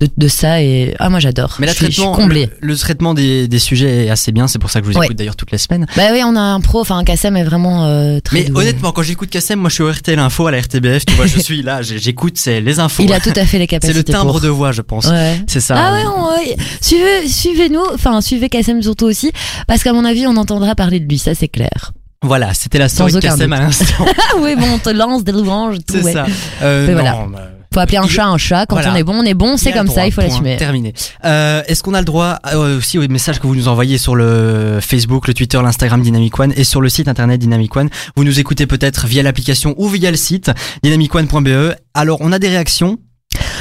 de, 0.00 0.08
de 0.16 0.28
ça. 0.28 0.62
Et 0.62 0.94
ah 0.98 1.08
moi 1.10 1.20
j'adore. 1.20 1.56
Mais 1.66 1.74
je, 1.78 1.84
le 1.84 1.86
suis- 1.86 1.86
je 1.86 1.92
suis 1.92 2.02
traitement, 2.02 2.16
comblée. 2.22 2.50
le, 2.60 2.68
le 2.68 2.76
traitement 2.76 3.14
des, 3.14 3.48
des 3.48 3.58
sujets 3.58 4.06
est 4.06 4.10
assez 4.10 4.32
bien, 4.32 4.46
c'est 4.48 4.58
pour 4.58 4.70
ça 4.70 4.80
que 4.80 4.86
je 4.86 4.92
vous 4.92 4.98
Ouais. 4.98 5.06
écoute 5.06 5.16
d'ailleurs 5.16 5.36
toutes 5.36 5.50
les 5.52 5.58
semaines. 5.58 5.86
Bah 5.96 6.04
oui, 6.12 6.20
on 6.24 6.34
a 6.36 6.40
un 6.40 6.60
pro. 6.60 6.80
Enfin, 6.80 7.02
Kassem 7.04 7.36
est 7.36 7.44
vraiment 7.44 7.84
euh, 7.86 8.20
très. 8.20 8.38
Mais 8.40 8.44
doué. 8.44 8.62
honnêtement, 8.62 8.92
quand 8.92 9.02
j'écoute 9.02 9.30
Kassem, 9.30 9.58
moi 9.58 9.68
je 9.68 9.74
suis 9.74 9.82
au 9.82 9.90
RTL 9.90 10.18
Info 10.18 10.46
à 10.46 10.50
la 10.50 10.60
RTBF, 10.60 11.04
tu 11.06 11.14
vois, 11.14 11.26
je 11.26 11.38
suis 11.38 11.62
là, 11.62 11.82
j'écoute, 11.82 12.38
c'est 12.38 12.60
les 12.60 12.78
infos. 12.80 13.02
il 13.02 13.12
a 13.12 13.20
tout 13.20 13.30
à 13.36 13.44
fait 13.44 13.58
les 13.58 13.64
C'est 13.70 13.78
capacités. 13.78 13.98
le 13.98 14.04
timbre 14.04 14.32
pour. 14.32 14.40
de 14.40 14.48
voix, 14.48 14.72
je 14.72 14.82
pense. 14.82 15.06
Ouais. 15.06 15.40
C'est 15.46 15.60
ça. 15.60 15.74
Ah 15.78 15.92
ouais, 15.92 16.02
on- 16.06 16.36
ouais. 16.38 16.56
suivez, 16.80 17.28
suivez-nous, 17.28 17.84
enfin 17.94 18.20
suivez 18.20 18.48
Kassem 18.48 18.82
surtout 18.82 19.06
aussi, 19.06 19.32
parce 19.66 19.82
qu'à 19.82 19.92
mon 19.92 20.04
avis, 20.04 20.26
on 20.26 20.36
entendra 20.36 20.74
parler 20.74 21.00
de 21.00 21.08
lui, 21.08 21.18
ça 21.18 21.34
c'est 21.34 21.48
clair. 21.48 21.92
Voilà, 22.22 22.54
c'était 22.54 22.78
la 22.78 22.88
story 22.88 23.12
de 23.12 23.20
Kassem 23.20 23.52
à 23.52 23.60
l'instant. 23.60 24.04
Ah 24.18 24.36
oui, 24.40 24.56
bon, 24.56 24.66
on 24.74 24.78
te 24.78 24.88
lance 24.90 25.22
des 25.22 25.32
louanges, 25.32 25.76
tout. 25.86 25.94
C'est 25.98 26.02
ouais. 26.02 26.12
ça. 26.12 26.26
Euh, 26.62 26.86
non, 26.86 26.92
voilà. 26.94 27.26
bah, 27.30 27.50
Faut 27.76 27.80
appeler 27.80 27.98
un 27.98 28.08
chat 28.08 28.24
un 28.24 28.38
chat. 28.38 28.64
Quand 28.64 28.76
Voilà. 28.76 28.94
on 28.94 28.96
est 28.96 29.02
bon, 29.02 29.16
on 29.16 29.22
est 29.24 29.34
bon. 29.34 29.58
C'est 29.58 29.70
comme 29.70 29.88
ça, 29.88 30.06
il 30.06 30.12
faut 30.12 30.22
l'assumer. 30.22 30.56
Terminé. 30.56 30.94
Euh, 31.26 31.62
Est-ce 31.66 31.82
qu'on 31.82 31.92
a 31.92 31.98
le 31.98 32.06
droit 32.06 32.38
euh, 32.54 32.78
aussi 32.78 32.96
aux 32.98 33.06
messages 33.06 33.38
que 33.38 33.46
vous 33.46 33.54
nous 33.54 33.68
envoyez 33.68 33.98
sur 33.98 34.14
le 34.16 34.78
Facebook, 34.80 35.28
le 35.28 35.34
Twitter, 35.34 35.60
l'Instagram 35.62 36.00
Dynamic 36.00 36.40
One 36.40 36.54
et 36.56 36.64
sur 36.64 36.80
le 36.80 36.88
site 36.88 37.06
internet 37.06 37.38
Dynamic 37.38 37.76
One 37.76 37.90
Vous 38.16 38.24
nous 38.24 38.40
écoutez 38.40 38.66
peut-être 38.66 39.06
via 39.06 39.22
l'application 39.22 39.74
ou 39.76 39.88
via 39.88 40.10
le 40.10 40.16
site 40.16 40.50
dynamicone.be. 40.84 41.74
Alors 41.92 42.16
on 42.22 42.32
a 42.32 42.38
des 42.38 42.48
réactions. 42.48 42.98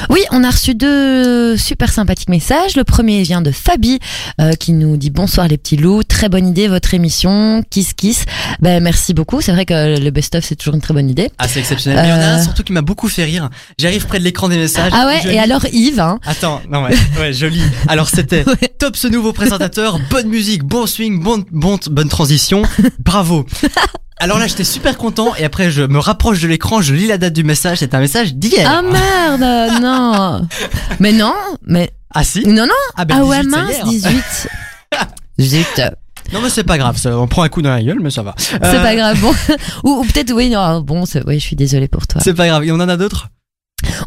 Oui, 0.10 0.22
on 0.32 0.44
a 0.44 0.50
reçu 0.50 0.76
deux 0.76 1.58
super 1.58 1.92
sympathiques 1.92 2.30
messages. 2.30 2.76
Le 2.76 2.84
premier 2.84 3.22
vient 3.24 3.42
de 3.42 3.52
Fabi 3.52 4.00
euh, 4.42 4.54
qui 4.54 4.74
nous 4.74 4.98
dit 4.98 5.10
bonsoir 5.10 5.48
les 5.48 5.58
petits 5.58 5.78
loups, 5.78 6.04
très 6.04 6.30
bonne 6.30 6.48
idée 6.48 6.68
votre 6.68 6.94
émission, 6.94 7.64
kiss 7.70 7.94
kiss. 7.94 8.26
Ben 8.62 8.82
merci 8.82 9.14
beaucoup. 9.14 9.42
C'est 9.42 9.52
vrai 9.52 9.66
que 9.66 10.00
le 10.00 10.10
best 10.12 10.36
of 10.36 10.44
c'est 10.44 10.56
toujours 10.56 10.76
une 10.76 10.82
très 10.82 10.94
bonne 10.94 11.10
idée. 11.10 11.30
assez 11.38 11.60
exceptionnel. 11.60 12.00
Mais 12.02 12.08
il 12.08 12.12
y 12.12 12.14
en 12.14 12.20
a 12.22 12.26
un 12.36 12.40
Euh. 12.40 12.44
surtout 12.44 12.64
qui 12.64 12.74
m'a 12.74 12.82
beaucoup 12.82 13.08
fait 13.10 13.24
rire. 13.24 13.50
J'arrive 13.78 14.06
près 14.08 14.20
de 14.20 14.24
l'écran 14.24 14.50
des 14.50 14.58
messages. 14.58 14.92
Ah 14.96 15.06
ouais. 15.08 15.20
je 15.24 15.30
Et 15.30 15.32
lis- 15.34 15.38
alors 15.40 15.66
Yves, 15.72 16.00
hein, 16.00 16.20
Attends, 16.26 16.62
non 16.70 16.84
ouais, 16.84 16.96
ouais, 17.20 17.34
je 17.34 17.46
lis. 17.46 17.62
Alors 17.88 18.10
c'était 18.10 18.44
Ouais. 18.48 18.56
top 18.80 18.96
ce 18.96 19.08
nouveau 19.08 19.34
présentateur, 19.34 20.00
bonne 20.10 20.28
musique, 20.28 20.64
bon 20.64 20.86
swing, 20.88 21.22
bon, 21.24 21.44
bon, 21.52 21.80
bonne 21.90 22.10
transition, 22.10 22.64
bravo. 23.00 23.46
Alors 24.18 24.40
là 24.40 24.48
j'étais 24.48 24.64
super 24.64 24.98
content 24.98 25.36
et 25.36 25.44
après 25.44 25.70
je 25.72 25.82
me 25.84 26.00
rapproche 26.00 26.40
de 26.42 26.48
l'écran, 26.48 26.82
je 26.82 26.94
lis 26.94 27.08
la 27.08 27.18
date 27.18 27.34
du 27.34 27.44
message, 27.44 27.80
c'est 27.80 27.94
un 27.94 28.00
message 28.00 28.34
d'hier. 28.36 28.70
ah 28.74 28.82
merde, 28.82 29.82
non. 29.82 30.48
Mais 31.00 31.12
non, 31.12 31.34
mais 31.66 31.92
Ah 32.14 32.24
si 32.24 32.48
non 32.48 32.66
non. 32.66 32.74
Ah, 32.96 33.04
ben, 33.06 33.18
ah 33.20 33.26
ouais 33.26 33.42
18, 33.42 33.52
c'est 33.52 33.58
mince, 33.58 33.72
hier. 33.76 33.86
18. 33.86 34.48
Zut. 35.42 35.82
Non 36.34 36.40
mais 36.42 36.50
c'est 36.50 36.64
pas 36.64 36.78
grave, 36.78 36.98
ça, 36.98 37.18
on 37.20 37.28
prend 37.28 37.44
un 37.44 37.50
coup 37.50 37.62
dans 37.62 37.72
la 37.72 37.84
gueule 37.84 38.00
mais 38.02 38.10
ça 38.10 38.24
va. 38.24 38.34
C'est 38.38 38.56
Euh, 38.56 38.82
pas 38.82 38.96
grave. 38.96 39.20
Bon. 39.20 39.34
ou, 39.84 40.00
ou 40.00 40.04
peut-être 40.06 40.32
oui, 40.34 40.50
non, 40.50 40.80
bon, 40.82 41.04
oui, 41.28 41.40
je 41.40 41.46
suis 41.46 41.56
désolée 41.58 41.90
pour 41.90 42.08
toi. 42.08 42.22
C'est 42.24 42.34
pas 42.34 42.48
grave, 42.48 42.64
et 42.64 42.72
on 42.72 42.76
en 42.76 42.88
a 42.90 42.96
d'autres? 42.98 43.28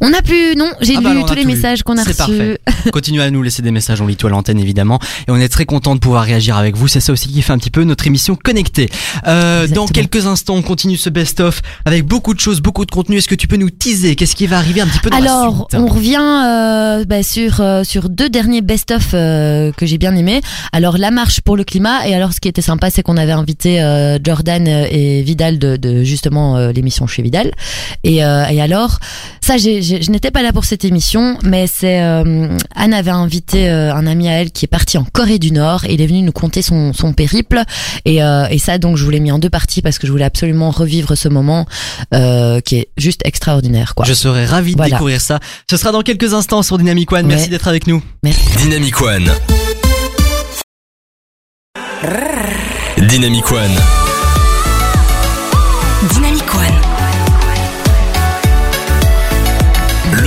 On 0.01 0.11
n'a 0.11 0.23
plus, 0.23 0.55
non, 0.57 0.71
j'ai 0.81 0.95
Ah 0.97 1.01
bah 1.01 1.13
lu 1.15 1.25
tous 1.25 1.35
les 1.35 1.45
messages 1.45 1.83
qu'on 1.83 1.99
a 1.99 2.03
C'est 2.05 2.09
reçus. 2.11 2.17
parfait. 2.17 2.59
Continuez 2.93 3.23
à 3.23 3.31
nous 3.31 3.43
laisser 3.43 3.63
des 3.63 3.71
messages, 3.71 4.01
on 4.01 4.07
lit 4.07 4.17
tout 4.17 4.27
à 4.27 4.31
l'antenne 4.31 4.59
évidemment. 4.59 4.99
Et 5.27 5.31
on 5.31 5.37
est 5.37 5.49
très 5.49 5.67
content 5.67 5.95
de 5.95 6.01
pouvoir 6.01 6.25
réagir 6.25 6.57
avec 6.57 6.77
vous. 6.77 6.89
C'est 6.89 7.01
ça 7.01 7.13
aussi 7.13 7.29
qui 7.29 7.43
fait 7.43 7.53
un 7.53 7.59
petit 7.59 7.71
peu 7.71 7.85
notre 7.85 8.07
émission 8.07 8.35
connectée. 8.35 8.89
Euh, 9.27 9.67
dans 9.69 9.87
quelques 9.87 10.27
instants, 10.27 10.55
on 10.55 10.63
continue 10.63 10.97
ce 10.97 11.11
best-of 11.11 11.61
avec 11.85 12.07
beaucoup 12.07 12.33
de 12.33 12.41
choses, 12.41 12.61
beaucoup 12.61 12.87
de 12.87 12.91
contenu. 12.91 13.19
Est-ce 13.19 13.29
que 13.29 13.35
tu 13.35 13.47
peux 13.47 13.57
nous 13.57 13.71
teaser 13.71 14.17
Qu'est-ce 14.17 14.37
qui 14.37 14.47
va 14.47 14.59
arriver 14.59 14.81
un 14.81 14.87
petit 14.87 15.01
peu 15.01 15.11
dans 15.11 15.17
Alors, 15.19 15.69
la 15.71 15.79
suite 15.79 15.89
on 15.91 15.93
revient 15.93 16.17
euh, 16.47 17.05
bah, 17.05 17.23
sur 17.23 17.61
euh, 17.61 17.85
sur 17.85 18.09
deux 18.09 18.31
derniers 18.31 18.63
best-of 18.63 19.09
euh, 19.15 19.71
que 19.73 19.85
j'ai 19.85 19.99
bien 19.99 20.15
aimés. 20.17 20.41
Alors, 20.73 20.97
la 20.97 21.11
marche 21.11 21.41
pour 21.43 21.57
le 21.57 21.65
climat 21.65 22.07
et 22.09 22.15
alors 22.15 22.33
ce 22.33 22.41
qui 22.41 22.49
était 22.49 22.63
sympa, 22.63 22.91
c'est 22.91 23.03
qu'on 23.03 23.17
avait 23.19 23.33
invité 23.33 23.83
euh, 23.83 24.19
Jordan 24.23 24.67
et 24.67 25.23
Vidal 25.23 25.59
de, 25.59 25.77
de 25.77 26.05
justement 26.05 26.57
euh, 26.57 26.73
l'émission 26.73 27.07
chez 27.07 27.23
Vidal. 27.23 27.53
Et, 28.05 28.25
euh, 28.25 28.47
et 28.47 28.61
alors, 28.63 28.99
ça, 29.41 29.58
je 29.59 30.11
n'étais 30.11 30.31
pas 30.31 30.43
là 30.43 30.53
pour 30.53 30.65
cette 30.65 30.85
émission, 30.85 31.37
mais 31.43 31.67
c'est 31.67 32.01
euh, 32.03 32.49
Anne 32.75 32.95
avait 32.95 33.11
invité 33.11 33.69
euh, 33.69 33.95
un 33.95 34.07
ami 34.07 34.29
à 34.29 34.33
elle 34.33 34.51
qui 34.51 34.65
est 34.65 34.69
parti 34.69 34.99
en 34.99 35.05
Corée 35.05 35.39
du 35.39 35.51
Nord 35.53 35.85
et 35.85 35.95
il 35.95 36.01
est 36.01 36.07
venu 36.07 36.23
nous 36.23 36.33
conter 36.33 36.63
son 36.63 36.93
son 36.93 37.13
périple. 37.13 37.63
Et, 38.05 38.23
euh, 38.23 38.47
et 38.51 38.59
ça, 38.59 38.79
donc, 38.79 38.97
je 38.97 39.05
vous 39.05 39.11
l'ai 39.11 39.21
mis 39.21 39.33
en 39.33 39.39
deux 39.39 39.51
parties 39.51 39.83
parce 39.83 39.99
que 39.99 40.07
je 40.07 40.13
voulais 40.13 40.25
absolument 40.25 40.71
revivre 40.71 41.17
ce 41.17 41.29
moment 41.29 41.67
euh, 42.15 42.61
qui 42.61 42.77
est 42.77 42.89
juste 42.97 43.21
extraordinaire, 43.25 43.95
quoi. 43.95 44.05
Je 44.07 44.15
serais 44.15 44.47
ravi 44.47 44.73
de 44.73 44.77
Voilà. 44.77 44.93
découvrir 44.93 45.21
ça. 45.21 45.41
Ce 45.71 45.77
sera 45.77 45.93
dans 45.93 46.03
quelques 46.03 46.35
instants 46.35 46.63
sur 46.63 46.79
Dynamic 46.79 47.11
One. 47.13 47.27
Merci 47.27 47.45
Ouais. 47.45 47.51
d'être 47.51 47.69
avec 47.69 47.87
nous. 47.87 48.03
Dynamic 48.59 49.01
One. 49.01 49.31
Dynamic 53.09 53.51
One. 53.51 53.71
Dynamic 56.15 56.28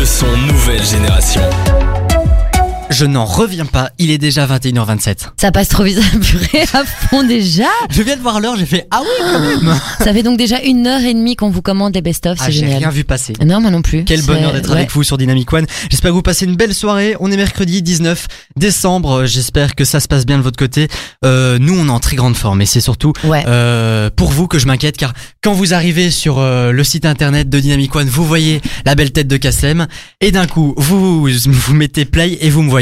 Le 0.01 0.05
son 0.07 0.35
nouvelle 0.47 0.83
génération. 0.83 1.47
Je 2.91 3.05
n'en 3.05 3.25
reviens 3.25 3.65
pas. 3.65 3.89
Il 3.99 4.11
est 4.11 4.17
déjà 4.17 4.45
21h27. 4.45 5.29
Ça 5.39 5.51
passe 5.51 5.69
trop 5.69 5.83
vite 5.83 5.97
à 6.13 6.17
purée 6.19 6.65
à 6.73 6.83
fond 6.85 7.23
déjà. 7.23 7.63
Je 7.89 8.01
viens 8.01 8.17
de 8.17 8.21
voir 8.21 8.39
l'heure. 8.39 8.55
J'ai 8.57 8.65
fait 8.65 8.85
ah 8.91 9.01
oui 9.01 9.07
quand 9.19 9.39
même. 9.39 9.75
Ça 9.99 10.13
fait 10.13 10.23
donc 10.23 10.37
déjà 10.37 10.61
une 10.61 10.85
heure 10.87 11.01
et 11.01 11.13
demie 11.13 11.35
qu'on 11.35 11.49
vous 11.49 11.61
commande 11.61 11.93
des 11.93 12.01
best-of, 12.01 12.37
Ah, 12.41 12.45
c'est 12.45 12.51
j'ai 12.51 12.59
génial. 12.61 12.79
rien 12.79 12.89
vu 12.89 13.03
passer. 13.03 13.33
Non, 13.45 13.61
moi 13.61 13.71
non 13.71 13.81
plus. 13.81 14.03
Quel 14.03 14.19
C'est- 14.21 14.27
bonheur 14.27 14.51
d'être 14.53 14.69
ouais. 14.69 14.77
avec 14.77 14.91
vous 14.91 15.03
sur 15.03 15.17
Dynamic 15.17 15.51
One. 15.53 15.65
J'espère 15.89 16.11
que 16.11 16.15
vous 16.15 16.21
passez 16.21 16.45
une 16.45 16.55
belle 16.55 16.73
soirée. 16.73 17.15
On 17.19 17.31
est 17.31 17.37
mercredi 17.37 17.81
19 17.81 18.27
décembre. 18.57 19.25
J'espère 19.25 19.75
que 19.75 19.85
ça 19.85 19.99
se 19.99 20.07
passe 20.07 20.25
bien 20.25 20.37
de 20.37 20.43
votre 20.43 20.57
côté. 20.57 20.87
Euh, 21.25 21.57
nous, 21.59 21.77
on 21.79 21.87
est 21.87 21.91
en 21.91 21.99
très 21.99 22.15
grande 22.17 22.35
forme 22.35 22.61
et 22.61 22.65
c'est 22.65 22.81
surtout 22.81 23.13
Ouais. 23.23 23.43
euh, 23.47 24.09
pour 24.15 24.31
vous 24.31 24.47
que 24.47 24.59
je 24.59 24.67
m'inquiète 24.67 24.97
car 24.97 25.13
quand 25.43 25.53
vous 25.53 25.73
arrivez 25.73 26.11
sur 26.11 26.39
euh, 26.39 26.71
le 26.71 26.83
site 26.83 27.05
internet 27.05 27.49
de 27.49 27.59
Dynamic 27.59 27.95
One, 27.95 28.07
vous 28.09 28.25
voyez 28.25 28.61
la 28.85 28.95
belle 28.95 29.11
tête 29.11 29.27
de 29.27 29.37
Kassem 29.37 29.87
et 30.19 30.31
d'un 30.31 30.45
coup, 30.47 30.73
vous 30.77 31.25
vous 31.27 31.73
mettez 31.73 32.05
play 32.05 32.37
et 32.41 32.49
vous 32.49 32.61
me 32.61 32.69
voyez. 32.69 32.80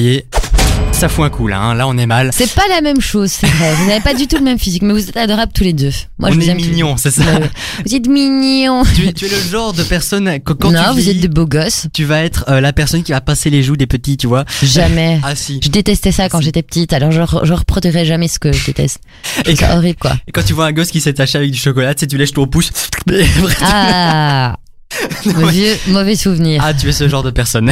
Ça 0.92 1.08
fout 1.08 1.24
un 1.24 1.30
coup 1.30 1.48
là. 1.48 1.60
hein. 1.62 1.76
Là, 1.76 1.88
on 1.88 1.98
est 1.98 2.06
mal. 2.06 2.32
C'est 2.34 2.54
pas 2.54 2.68
la 2.68 2.82
même 2.82 3.00
chose, 3.00 3.32
c'est 3.32 3.48
vrai. 3.48 3.74
Vous 3.76 3.88
n'avez 3.88 4.02
pas 4.02 4.14
du 4.14 4.28
tout 4.28 4.36
le 4.38 4.44
même 4.44 4.60
physique, 4.60 4.82
mais 4.82 4.92
vous 4.92 5.08
êtes 5.08 5.16
adorables 5.16 5.52
tous 5.54 5.64
les 5.64 5.72
deux. 5.72 5.92
Moi, 6.18 6.30
je 6.32 6.36
vous 6.36 6.42
est 6.42 6.52
aime 6.52 6.58
mignons, 6.58 6.98
c'est 6.98 7.12
ça. 7.12 7.22
Ouais, 7.24 7.40
ouais. 7.40 7.50
Vous 7.86 7.96
êtes 7.96 8.08
mignons. 8.08 8.84
tu, 8.96 9.08
es, 9.08 9.14
tu 9.14 9.26
es 9.26 9.30
le 9.30 9.40
genre 9.50 9.72
de 9.72 9.84
personne 9.84 10.40
que 10.42 10.52
quand 10.52 10.72
non, 10.72 10.82
tu 10.94 11.00
vous 11.00 11.10
êtes 11.10 11.22
de 11.22 11.28
beaux 11.30 11.46
gosses. 11.46 11.88
tu 11.94 12.04
vas 12.04 12.22
être 12.24 12.44
euh, 12.50 12.60
la 12.60 12.74
personne 12.74 13.02
qui 13.04 13.14
va 13.14 13.22
passer 13.22 13.50
les 13.50 13.64
joues 13.64 13.78
des 13.78 13.88
petits, 13.88 14.18
tu 14.18 14.28
vois. 14.28 14.44
Jamais. 14.62 15.22
Ah 15.24 15.36
si. 15.36 15.60
Je 15.64 15.70
détestais 15.70 16.12
ça 16.12 16.28
quand 16.28 16.42
j'étais 16.42 16.64
petite, 16.64 16.92
alors 16.92 17.12
je, 17.12 17.22
je 17.44 17.54
reproduirai 17.54 18.06
jamais 18.06 18.28
ce 18.28 18.40
que 18.40 18.52
je 18.52 18.66
déteste. 18.66 19.00
Et 19.46 19.56
C'est 19.56 19.70
horrible, 19.72 20.00
quoi. 20.00 20.14
Et 20.28 20.32
quand 20.34 20.44
tu 20.44 20.54
vois 20.54 20.66
un 20.66 20.72
gosse 20.74 20.90
qui 20.92 21.00
s'est 21.02 21.14
taché 21.14 21.38
avec 21.38 21.52
du 21.52 21.58
chocolat, 21.60 21.94
tu 21.96 22.02
sais, 22.02 22.08
tu 22.08 22.18
lèches 22.18 22.34
ton 22.34 22.46
pouce. 22.48 22.72
Ah, 23.62 24.56
mauvais, 25.26 25.80
mauvais 25.88 26.16
souvenir. 26.16 26.62
Ah, 26.66 26.74
tu 26.74 26.90
es 26.90 26.92
ce 26.92 27.08
genre 27.08 27.24
de 27.24 27.30
personne. 27.32 27.70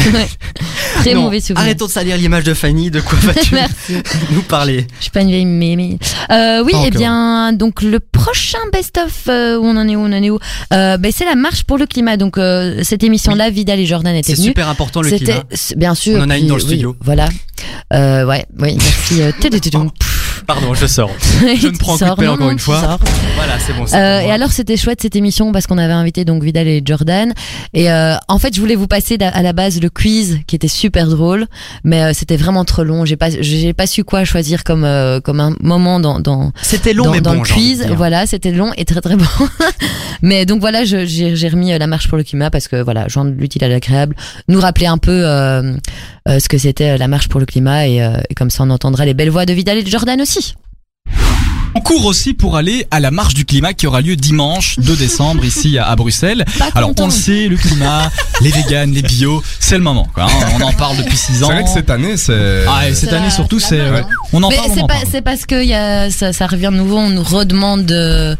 Très 1.01 1.13
Non, 1.13 1.24
mauvais 1.24 1.39
souvenir. 1.39 1.62
Arrêtons 1.62 1.86
de 1.88 1.91
salir 1.91 2.17
l'image 2.17 2.43
de 2.43 2.53
Fanny. 2.53 2.91
De 2.91 3.00
quoi 3.01 3.17
vas-tu 3.21 3.55
nous 4.31 4.41
parler 4.43 4.88
Je 4.97 5.03
suis 5.03 5.12
pas 5.12 5.21
une 5.21 5.29
vieille 5.29 5.45
mémé. 5.45 5.97
Euh, 6.31 6.63
oui, 6.63 6.71
Pas 6.74 6.83
eh 6.88 6.91
bien, 6.91 7.53
donc 7.53 7.81
le 7.81 8.00
prochain 8.00 8.59
best-of, 8.71 9.27
euh, 9.29 9.57
où 9.57 9.65
on 9.65 9.77
en 9.77 9.88
est 9.88 9.95
où, 9.95 10.00
on 10.01 10.05
en 10.05 10.12
est 10.24 10.29
où 10.29 10.39
euh, 10.74 10.97
ben, 10.97 11.12
C'est 11.15 11.25
la 11.25 11.36
marche 11.36 11.63
pour 11.63 11.77
le 11.77 11.86
climat. 11.86 12.17
Donc 12.17 12.38
euh, 12.38 12.81
cette 12.83 13.03
émission-là, 13.03 13.50
Vidal 13.50 13.79
et 13.79 13.86
Jordan 13.86 14.15
étaient 14.15 14.27
C'est 14.31 14.38
venus. 14.38 14.47
super 14.50 14.69
important 14.69 15.01
le 15.01 15.09
climat. 15.12 15.43
c'est- 15.51 15.77
bien 15.77 15.95
sûr. 15.95 16.19
On 16.19 16.24
en 16.24 16.29
a 16.29 16.38
une 16.38 16.47
dans 16.47 16.55
le 16.55 16.62
studio. 16.62 16.95
voilà. 17.01 17.27
Euh, 17.93 18.25
ouais, 18.25 18.45
oui, 18.59 18.77
merci. 18.77 19.21
Pardon, 20.48 20.74
je 20.74 20.86
sors. 20.88 21.12
Je 21.60 21.68
ne 21.68 21.77
prends 21.77 22.01
un 22.01 22.10
coup 22.10 22.16
de 22.16 22.20
pelle 22.22 22.30
encore 22.30 22.50
une 22.50 22.58
fois. 22.60 22.98
Voilà, 23.36 23.60
c'est 23.60 23.74
bon. 23.74 23.84
Euh, 23.94 24.22
et 24.22 24.32
alors 24.32 24.51
c'était 24.51 24.77
chouette 24.77 25.01
cette 25.01 25.18
émission 25.18 25.51
parce 25.51 25.68
qu'on 25.68 25.77
avait 25.77 25.94
invité 25.94 26.24
donc 26.24 26.42
Vidal 26.42 26.68
et 26.68 26.82
Jordan 26.84 27.34
et 27.74 27.92
euh, 27.92 28.16
en 28.30 28.39
fait 28.39 28.56
je 28.56 28.62
voulais 28.62 28.75
vous 28.75 28.88
passer 28.88 29.18
à 29.20 29.42
la 29.42 29.51
base 29.54 29.82
le 29.82 29.89
quiz 29.89 30.39
qui 30.48 30.56
était 30.56 30.68
super 30.70 31.08
drôle 31.08 31.48
mais 31.84 32.01
euh, 32.01 32.12
c'était 32.13 32.38
vraiment 32.38 32.63
trop 32.63 32.84
long 32.84 33.04
j'ai 33.06 33.18
pas 33.18 33.30
j'ai 33.30 33.74
pas 33.74 33.88
su 33.88 34.04
quoi 34.04 34.24
choisir 34.24 34.63
comme 34.63 34.86
euh, 34.86 35.20
comme 35.20 35.39
un 35.39 35.54
moment 35.62 36.00
dans 36.00 36.20
dans 36.20 36.51
C'était 36.62 36.94
long, 36.94 37.06
dans, 37.06 37.12
mais 37.12 37.22
dans 37.22 37.34
bon. 37.36 37.44
le 37.44 37.48
quiz 37.48 37.86
voilà 37.96 38.25
c'était 38.25 38.51
long 38.51 38.72
et 38.77 38.86
très 38.86 39.01
très 39.01 39.16
bon 39.16 39.25
mais 40.22 40.46
donc 40.46 40.62
voilà 40.62 40.86
j'ai 40.86 41.50
remis 41.50 41.74
euh, 41.74 41.77
la 41.77 41.88
marche 41.88 42.08
pour 42.08 42.18
le 42.18 42.24
climat 42.24 42.50
parce 42.50 42.68
que 42.68 42.82
voilà 42.82 43.08
joindre 43.08 43.32
l'utile 43.38 43.63
à 43.63 43.68
l'agréable 43.68 44.16
nous 44.48 44.60
rappeler 44.60 44.88
un 44.88 44.98
peu 44.98 45.24
euh, 45.25 45.74
ce 46.39 46.48
que 46.50 46.57
c'était 46.57 46.91
euh, 46.91 46.98
la 46.98 47.07
marche 47.07 47.27
pour 47.29 47.39
le 47.39 47.46
climat 47.46 47.88
et, 47.88 48.01
euh, 48.01 48.17
et 48.29 48.34
comme 48.36 48.50
ça 48.50 48.63
on 48.63 48.69
entendra 48.69 49.05
les 49.05 49.13
belles 49.13 49.29
voix 49.29 49.46
de 49.46 49.53
Vidal 49.53 49.77
et 49.77 49.84
de 49.84 49.89
Jordan 49.89 50.19
aussi 50.22 50.55
On 51.75 51.79
court 51.81 52.05
aussi 52.05 52.34
pour 52.34 52.57
aller 52.57 52.88
à 52.91 53.00
la 53.00 53.12
marche 53.12 53.34
du 53.36 53.46
climat 53.46 53.74
qui 53.74 53.86
aura 53.88 54.01
lieu 54.01 54.15
dimanche 54.15 54.79
2 54.79 54.96
décembre 55.05 55.46
ici 55.46 55.77
à, 55.77 55.96
Bruxelles. 55.96 56.43
Pas 56.57 56.69
Alors 56.75 56.91
on 57.00 57.05
le 57.05 57.12
sait, 57.12 57.48
le 57.48 57.55
climat, 57.57 58.12
les 58.41 58.50
véganes, 58.50 58.91
les 58.91 59.03
bio, 59.03 59.43
c'est 59.60 59.77
le 59.77 59.84
moment. 59.84 60.07
Quoi, 60.13 60.24
hein. 60.25 60.48
On 60.60 60.62
en 60.63 60.72
parle 60.74 60.98
depuis 60.98 61.15
6 61.17 61.34
C'est 61.38 61.43
ans. 61.43 61.48
vrai 61.51 61.63
que 61.63 61.69
cette 61.69 61.89
année, 61.91 62.17
c'est. 62.17 62.63
Ah, 62.67 62.89
et 62.89 62.96
cette 62.96 63.10
C'est 63.10 63.15
année 63.15 63.25
la- 63.25 63.31
surtout, 63.31 63.60
c'est 63.60 63.77
c'est 63.77 63.91
ouais. 63.91 64.00
hein. 64.00 64.07
on 64.34 64.41
en 64.43 64.50
Mais 64.50 64.55
parle. 64.55 64.72
c'est 65.05 65.12
c'est 65.12 65.22
parce 65.22 65.46
que 65.46 65.63
y 65.63 65.74
a, 65.75 66.10
ça, 66.10 66.34
ça 66.34 66.48
revient 66.48 66.69
de 66.72 66.77
nouveau, 66.77 66.98
on 66.98 67.10
nous 67.10 67.24
redemande 67.24 67.86
de, 67.86 68.36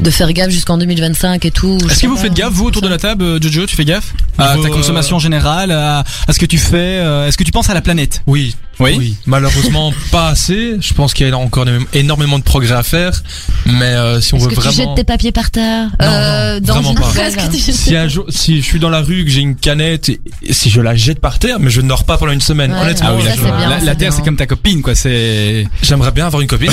de 0.00 0.10
faire 0.10 0.32
gaffe 0.32 0.50
jusqu'en 0.50 0.78
2025 0.78 1.44
et 1.44 1.50
tout. 1.50 1.78
Est-ce 1.90 2.02
que 2.02 2.06
vous 2.06 2.16
pas. 2.16 2.22
faites 2.22 2.34
gaffe, 2.34 2.52
vous, 2.52 2.66
autour 2.66 2.82
de 2.82 2.88
la 2.88 2.98
table, 2.98 3.24
euh, 3.24 3.38
Jojo, 3.40 3.66
tu 3.66 3.76
fais 3.76 3.84
gaffe 3.84 4.12
à 4.38 4.54
ta 4.54 4.58
euh, 4.58 4.68
consommation 4.68 5.18
générale, 5.18 5.70
à, 5.72 6.04
à 6.28 6.32
ce 6.32 6.38
que 6.38 6.46
tu 6.46 6.58
fais 6.58 6.76
euh, 7.00 7.26
Est-ce 7.28 7.38
que 7.38 7.44
tu 7.44 7.52
penses 7.52 7.70
à 7.70 7.74
la 7.74 7.80
planète 7.80 8.22
Oui. 8.26 8.54
Oui. 8.78 9.16
Malheureusement, 9.24 9.90
pas 10.12 10.28
assez. 10.28 10.76
Je 10.82 10.92
pense 10.92 11.14
qu'il 11.14 11.26
y 11.26 11.30
a 11.30 11.38
encore 11.38 11.64
énormément 11.94 12.38
de 12.38 12.44
progrès 12.44 12.74
à 12.74 12.82
faire. 12.82 13.22
Mais 13.64 13.84
euh, 13.86 14.20
si 14.20 14.34
on 14.34 14.38
veut 14.38 14.48
que 14.48 14.54
tu 14.54 14.60
vraiment. 14.60 14.76
jettes 14.76 14.94
tes 14.96 15.04
papiers 15.04 15.32
par 15.32 15.50
terre 15.50 15.86
Non, 15.98 16.06
euh, 16.06 16.60
non, 16.60 16.66
dans 16.66 16.72
vraiment 16.74 16.90
une 16.90 16.98
pas. 16.98 17.48
tu- 17.50 17.58
Si 17.72 17.96
un 17.96 18.06
jour, 18.06 18.26
si 18.28 18.60
je 18.60 18.66
suis 18.66 18.78
dans 18.78 18.90
la 18.90 19.00
rue, 19.00 19.24
que 19.24 19.30
j'ai 19.30 19.40
une 19.40 19.56
canette, 19.56 20.10
et, 20.10 20.20
si 20.50 20.68
je 20.68 20.82
la 20.82 20.94
jette 20.94 21.20
par 21.20 21.38
terre, 21.38 21.58
mais 21.58 21.70
je 21.70 21.80
ne 21.80 21.88
dors 21.88 22.04
pas 22.04 22.18
pendant 22.18 22.32
une 22.32 22.42
semaine. 22.42 22.70
Ouais, 22.72 22.80
Honnêtement, 22.82 23.08
Ah 23.12 23.14
oui, 23.16 23.22
ça, 23.22 23.28
la, 23.30 23.34
je- 23.36 23.40
c'est 23.40 23.46
bien, 23.56 23.78
la, 23.82 23.94
Terre, 23.94 24.12
c'est 24.12 24.22
comme 24.22 24.36
ta 24.36 24.46
copine, 24.46 24.82
quoi. 24.82 24.94
C'est 24.94 25.66
j'aimerais 25.82 26.10
bien 26.12 26.26
avoir 26.26 26.42
une 26.42 26.48
copine. 26.48 26.70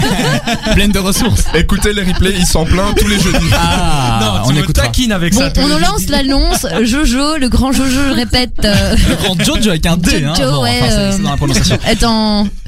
pleine 0.74 0.92
de 0.92 0.98
ressources. 1.00 1.44
Écoutez 1.54 1.92
les 1.92 2.02
replays, 2.04 2.35
ils 2.36 2.46
s'en 2.46 2.64
plaint 2.64 2.94
tous 2.96 3.08
les 3.08 3.18
jeudis. 3.18 3.46
Ah, 3.52 4.18
non, 4.22 4.42
on 4.46 4.52
me 4.52 4.72
taquines 4.72 5.12
avec 5.12 5.34
Bon, 5.34 5.40
ça. 5.40 5.52
on 5.58 5.68
les 5.68 5.74
nous 5.74 5.78
lance 5.78 6.08
l'annonce. 6.08 6.66
Jojo, 6.82 7.36
le 7.38 7.48
grand 7.48 7.72
Jojo, 7.72 7.90
je 8.10 8.14
répète, 8.14 8.52
euh, 8.64 8.96
Le 9.08 9.14
grand 9.16 9.42
Jojo 9.42 9.70
avec 9.70 9.86
un 9.86 9.96
D, 9.96 10.24
hein. 10.24 10.34
Jojo, 10.36 10.50
Bon, 10.52 10.62
ouais, 10.62 10.78
enfin, 10.80 10.88
c'est- 10.90 10.96
euh, 10.96 11.12
c'est 11.12 11.22
dans 11.22 11.30
la 11.30 11.36
prononciation. 11.36 11.78
est 11.86 12.04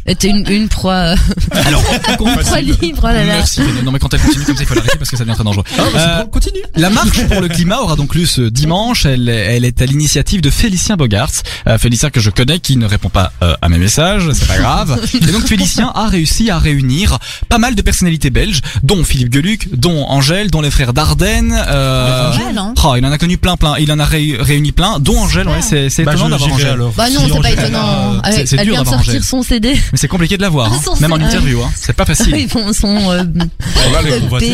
est 0.09 0.25
une, 0.25 0.45
une 0.51 0.69
proie, 0.69 0.95
euh, 0.95 1.17
Alors, 1.67 1.83
une 2.09 2.17
proie 2.17 2.61
libre, 2.61 3.01
oh 3.03 3.07
là 3.07 3.25
là. 3.25 3.25
Merci. 3.25 3.61
Non 3.85 3.91
mais 3.93 3.99
quand 3.99 4.13
elle 4.15 4.21
continue 4.21 4.45
comme 4.45 4.57
ça, 4.57 4.63
il 4.63 4.67
faut 4.67 4.75
l'arrêter 4.75 4.99
parce 4.99 5.11
que 5.11 5.17
ça 5.17 5.25
devient 5.25 5.35
très 5.35 5.45
dangereux. 5.45 5.65
Ah, 5.79 5.83
bah, 5.83 5.85
c'est 5.95 5.99
Euh, 6.01 6.23
bon, 6.25 6.31
continue. 6.31 6.61
La 6.77 6.91
marche 6.91 7.25
pour 7.27 7.41
le 7.41 7.49
climat 7.49 7.81
aura 7.81 7.97
donc 7.97 8.15
lieu 8.15 8.27
ce 8.27 8.43
dimanche. 8.43 9.07
Elle, 9.07 9.29
elle 9.29 9.65
est 9.65 9.81
à 9.83 9.87
l'initiative 9.87 10.41
de 10.41 10.51
Félicien 10.51 10.97
Bogarts. 10.97 11.31
Euh, 11.67 11.79
Félicien 11.79 12.11
que 12.11 12.21
je 12.21 12.31
connais, 12.31 12.59
qui 12.59 12.77
ne 12.77 12.87
répond 12.87 13.09
pas 13.11 13.33
euh, 13.43 13.55
à 13.63 13.69
mes 13.69 13.79
messages, 13.79 14.31
c'est 14.33 14.47
pas 14.49 14.59
grave. 14.59 15.01
Et 15.15 15.33
donc 15.33 15.47
Félicien 15.47 15.93
a 15.95 16.07
réussi 16.09 16.51
à 16.51 16.59
réunir 16.59 17.19
pas 17.49 17.59
mal 17.59 17.75
de 17.75 17.83
personnalités 17.83 18.31
belges, 18.31 18.61
dont 18.83 19.05
Philippe 19.05 19.31
Gueluc, 19.31 19.69
dont 19.77 20.05
Angèle, 20.07 20.51
dont 20.51 20.61
les 20.61 20.71
frères 20.71 20.93
Dardenne. 20.93 21.53
Euh, 21.69 22.31
Angèle, 22.33 22.59
hein. 22.59 22.75
oh, 22.85 22.95
il 22.97 23.05
en 23.05 23.13
a 23.13 23.19
connu 23.19 23.37
plein, 23.39 23.57
plein. 23.57 23.75
Il 23.79 23.91
en 23.93 23.99
a 23.99 24.05
ré- 24.05 24.37
réuni 24.39 24.73
plein, 24.73 24.99
dont 24.99 25.19
Angèle. 25.19 25.49
Ouais, 25.49 25.61
c'est 25.63 25.91
c'est 25.91 26.05
Bah, 26.05 26.13
étonnant 26.15 26.31
d'avoir 26.31 26.53
Angèle. 26.53 26.69
alors. 26.69 26.93
Bah 26.97 27.11
non, 27.11 27.21
Si 27.21 27.31
c'est 27.33 27.41
pas 27.41 27.51
étonnant. 27.51 28.23
Elle, 28.25 28.45
vient 28.45 28.45
de 28.45 28.67
d'avoir 28.71 28.87
sortir 28.87 29.11
Angèle. 29.11 29.23
son 29.25 29.43
CD. 29.43 29.75
Mais 29.99 30.03
c'est 30.03 30.09
compliqué 30.09 30.37
de 30.37 30.43
la 30.43 30.49
voir, 30.49 30.73
hein. 30.73 30.81
Son 30.85 30.95
même 31.01 31.13
en 31.13 31.17
CD. 31.17 31.27
interview. 31.27 31.61
Hein. 31.61 31.73
C'est 31.75 31.93
pas 31.93 32.05
facile. 32.05 32.37
Ils 32.37 32.49
font 32.49 32.73
son, 32.73 33.11
euh, 33.11 33.25
ou 33.25 33.39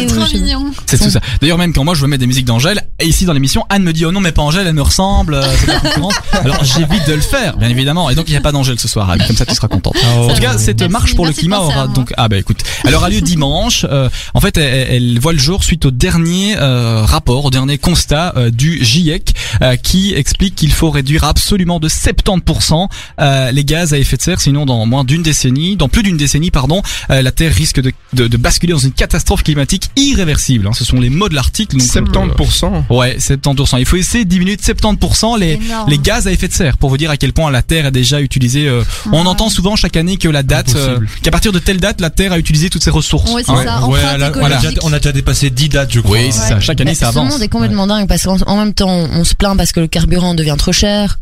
Trop 0.06 0.20
pas. 0.20 0.28
mignon. 0.32 0.70
C'est 0.86 0.96
tout 0.96 1.10
ça. 1.10 1.20
D'ailleurs, 1.42 1.58
même 1.58 1.74
quand 1.74 1.84
moi 1.84 1.94
je 1.94 2.00
veux 2.00 2.06
mettre 2.06 2.20
des 2.20 2.26
musiques 2.26 2.46
d'Angèle, 2.46 2.82
et 2.98 3.04
ici 3.06 3.26
dans 3.26 3.34
l'émission, 3.34 3.66
Anne 3.68 3.82
me 3.82 3.92
dit 3.92 4.06
oh 4.06 4.12
non 4.12 4.20
mais 4.20 4.32
pas 4.32 4.40
Angèle, 4.40 4.66
elle 4.66 4.72
me 4.72 4.80
ressemble, 4.80 5.34
euh, 5.34 5.42
c'est 5.58 5.66
concurrence. 5.80 6.14
Alors 6.32 6.64
j'évite 6.64 7.06
de 7.06 7.12
le 7.12 7.20
faire, 7.20 7.58
bien 7.58 7.68
évidemment. 7.68 8.08
Et 8.08 8.14
donc 8.14 8.28
il 8.28 8.30
n'y 8.30 8.38
a 8.38 8.40
pas 8.40 8.52
d'Angèle 8.52 8.78
ce 8.78 8.88
soir, 8.88 9.10
Anne. 9.10 9.22
Comme 9.26 9.36
ça 9.36 9.44
tu 9.44 9.54
seras 9.54 9.68
contente. 9.68 9.96
Oh. 10.16 10.30
En 10.30 10.34
tout 10.34 10.40
cas, 10.40 10.56
cette 10.56 10.80
Merci, 10.80 10.92
marche 10.92 11.14
pour 11.14 11.26
le 11.26 11.32
de 11.32 11.36
climat 11.36 11.58
penser 11.58 11.72
à 11.72 11.76
aura 11.76 11.86
moi. 11.86 11.94
donc 11.94 12.14
ah 12.16 12.28
bah 12.28 12.38
écoute, 12.38 12.62
elle 12.84 12.94
aura 12.94 13.10
lieu 13.10 13.20
dimanche. 13.20 13.84
Euh, 13.90 14.08
en 14.32 14.40
fait, 14.40 14.56
elle, 14.56 14.88
elle 14.90 15.18
voit 15.18 15.32
le 15.32 15.38
jour 15.38 15.62
suite 15.64 15.84
au 15.84 15.90
dernier 15.90 16.56
euh, 16.58 17.02
rapport, 17.04 17.44
au 17.44 17.50
dernier 17.50 17.76
constat 17.76 18.32
euh, 18.36 18.50
du 18.50 18.82
GIEC 18.82 19.34
euh, 19.62 19.76
qui 19.76 20.14
explique 20.14 20.54
qu'il 20.54 20.72
faut 20.72 20.90
réduire 20.90 21.24
absolument 21.24 21.80
de 21.80 21.88
70% 21.88 22.88
euh, 23.20 23.50
les 23.50 23.64
gaz 23.64 23.92
à 23.92 23.98
effet 23.98 24.16
de 24.16 24.22
serre, 24.22 24.40
sinon 24.40 24.66
dans 24.66 24.86
moins 24.86 25.04
d'une 25.04 25.22
décennie, 25.24 25.76
dans 25.76 25.88
plus 25.88 26.04
d'une 26.04 26.16
décennie 26.16 26.52
pardon, 26.52 26.80
euh, 27.10 27.20
la 27.22 27.32
Terre 27.32 27.52
risque 27.52 27.80
de, 27.80 27.90
de, 28.12 28.28
de 28.28 28.36
basculer 28.36 28.72
dans 28.72 28.78
une 28.78 28.92
catastrophe 28.92 29.42
climatique 29.42 29.90
irréversible. 29.96 30.68
hein. 30.68 30.72
Ce 30.72 30.84
sont 30.84 31.00
les 31.00 31.10
mots 31.10 31.28
de 31.28 31.34
l'article. 31.34 31.76
donc, 31.76 31.82
euh, 31.96 32.44
70%. 32.44 32.84
Ouais, 32.90 33.16
70%. 33.18 33.78
Il 33.80 33.86
faut 33.86 33.96
essayer 33.96 34.24
de 34.24 34.30
diminuer 34.30 34.56
de 34.56 34.62
70% 34.62 35.38
les, 35.38 35.58
les 35.88 35.98
gaz 35.98 36.26
à 36.28 36.32
effet 36.32 36.46
de 36.48 36.52
serre 36.52 36.76
pour 36.76 36.90
vous 36.90 36.96
dire 36.96 37.10
à 37.10 37.16
quel 37.16 37.32
point 37.32 37.50
la 37.50 37.62
Terre 37.62 37.86
a 37.86 37.90
déjà 37.90 38.20
utilisé. 38.20 38.68
euh, 38.68 38.84
On 39.12 39.26
entend 39.26 39.48
souvent 39.48 39.74
chaque 39.74 39.96
année 39.96 40.16
que 40.16 40.28
la 40.28 40.42
date, 40.44 40.74
euh, 40.76 41.00
qu'à 41.22 41.30
partir 41.30 41.50
de 41.52 41.58
telle 41.58 41.80
date, 41.80 42.00
la 42.00 42.10
Terre 42.10 42.32
a 42.32 42.38
utilisé 42.38 42.70
toutes 42.70 42.84
ses 42.84 42.90
ressources. 42.90 43.32
Ouais, 43.32 43.42
c'est 43.44 43.50
Hein. 43.52 43.64
ça. 43.64 43.86
Ouais, 43.86 43.98
Empreinte 43.98 44.18
là, 44.18 44.32
on, 44.36 44.44
a 44.44 44.48
déjà, 44.48 44.58
écologique. 44.58 44.78
on 44.84 44.92
a 44.92 44.98
déjà 44.98 45.12
dépassé 45.12 45.50
10 45.50 45.68
dates, 45.70 45.92
je 45.92 46.00
crois. 46.00 46.18
Oui, 46.18 46.26
c'est 46.30 46.48
ça. 46.48 46.60
Chaque 46.60 46.80
année, 46.80 46.90
Mais 46.90 46.94
ça 46.94 47.06
ce 47.12 47.18
avance. 47.18 47.32
monde 47.32 47.42
est 47.42 47.48
complètement 47.48 47.86
dingue 47.86 48.06
parce 48.08 48.22
qu'en 48.24 48.36
en 48.46 48.56
même 48.56 48.74
temps, 48.74 48.88
on 48.90 49.24
se 49.24 49.34
plaint 49.34 49.56
parce 49.56 49.72
que 49.72 49.80
le 49.80 49.86
carburant 49.86 50.34
devient 50.34 50.56
trop 50.58 50.72
cher. 50.72 51.18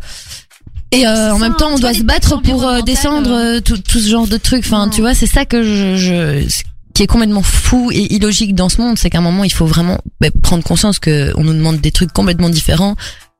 Et 0.93 1.07
euh, 1.07 1.33
en 1.35 1.39
même 1.39 1.57
temps, 1.57 1.71
on 1.75 1.79
doit 1.79 1.95
se 1.95 2.03
battre 2.03 2.41
pour 2.43 2.65
euh, 2.69 2.83
descendre 2.83 3.31
euh. 3.31 3.57
euh, 3.57 3.61
tout, 3.61 3.79
tout 3.79 3.99
ce 3.99 4.09
genre 4.09 4.27
de 4.27 4.37
trucs. 4.37 4.65
Enfin, 4.67 4.89
tu 4.89 5.01
vois, 5.01 5.15
c'est 5.15 5.27
ça 5.27 5.45
que 5.47 5.63
je, 5.63 5.97
je 5.97 6.47
ce 6.49 6.63
qui 6.95 7.03
est 7.03 7.07
complètement 7.07 7.43
fou 7.43 7.91
et 7.91 8.13
illogique 8.15 8.55
dans 8.55 8.69
ce 8.69 8.79
monde, 8.81 8.99
c'est 8.99 9.09
qu'à 9.09 9.19
un 9.19 9.23
moment, 9.23 9.45
il 9.45 9.53
faut 9.53 9.65
vraiment 9.65 9.99
bah, 10.21 10.29
prendre 10.43 10.63
conscience 10.63 10.99
que 10.99 11.33
on 11.37 11.45
nous 11.45 11.55
demande 11.55 11.81
des 11.81 11.91
trucs 11.93 12.13
complètement 12.13 12.51
différents. 12.51 12.95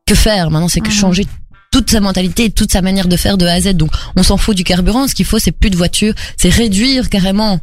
Que 0.07 0.15
faire 0.15 0.51
maintenant, 0.51 0.69
c'est 0.69 0.81
que 0.81 0.89
Mhm. 0.89 0.95
changer 0.95 1.27
toute 1.71 1.91
sa 1.91 2.01
mentalité 2.01 2.47
et 2.47 2.51
toute 2.51 2.73
sa 2.73 2.81
manière 2.83 3.07
de 3.09 3.17
faire 3.17 3.37
de 3.39 3.47
A 3.47 3.53
à 3.53 3.61
Z. 3.61 3.75
Donc, 3.75 3.91
on 4.17 4.23
s'en 4.23 4.37
fout 4.39 4.57
du 4.57 4.65
carburant. 4.65 5.07
Ce 5.07 5.15
qu'il 5.15 5.27
faut, 5.27 5.39
c'est 5.39 5.53
plus 5.53 5.71
de 5.71 5.77
voitures, 5.77 6.15
c'est 6.39 6.49
réduire 6.51 7.09
carrément. 7.11 7.61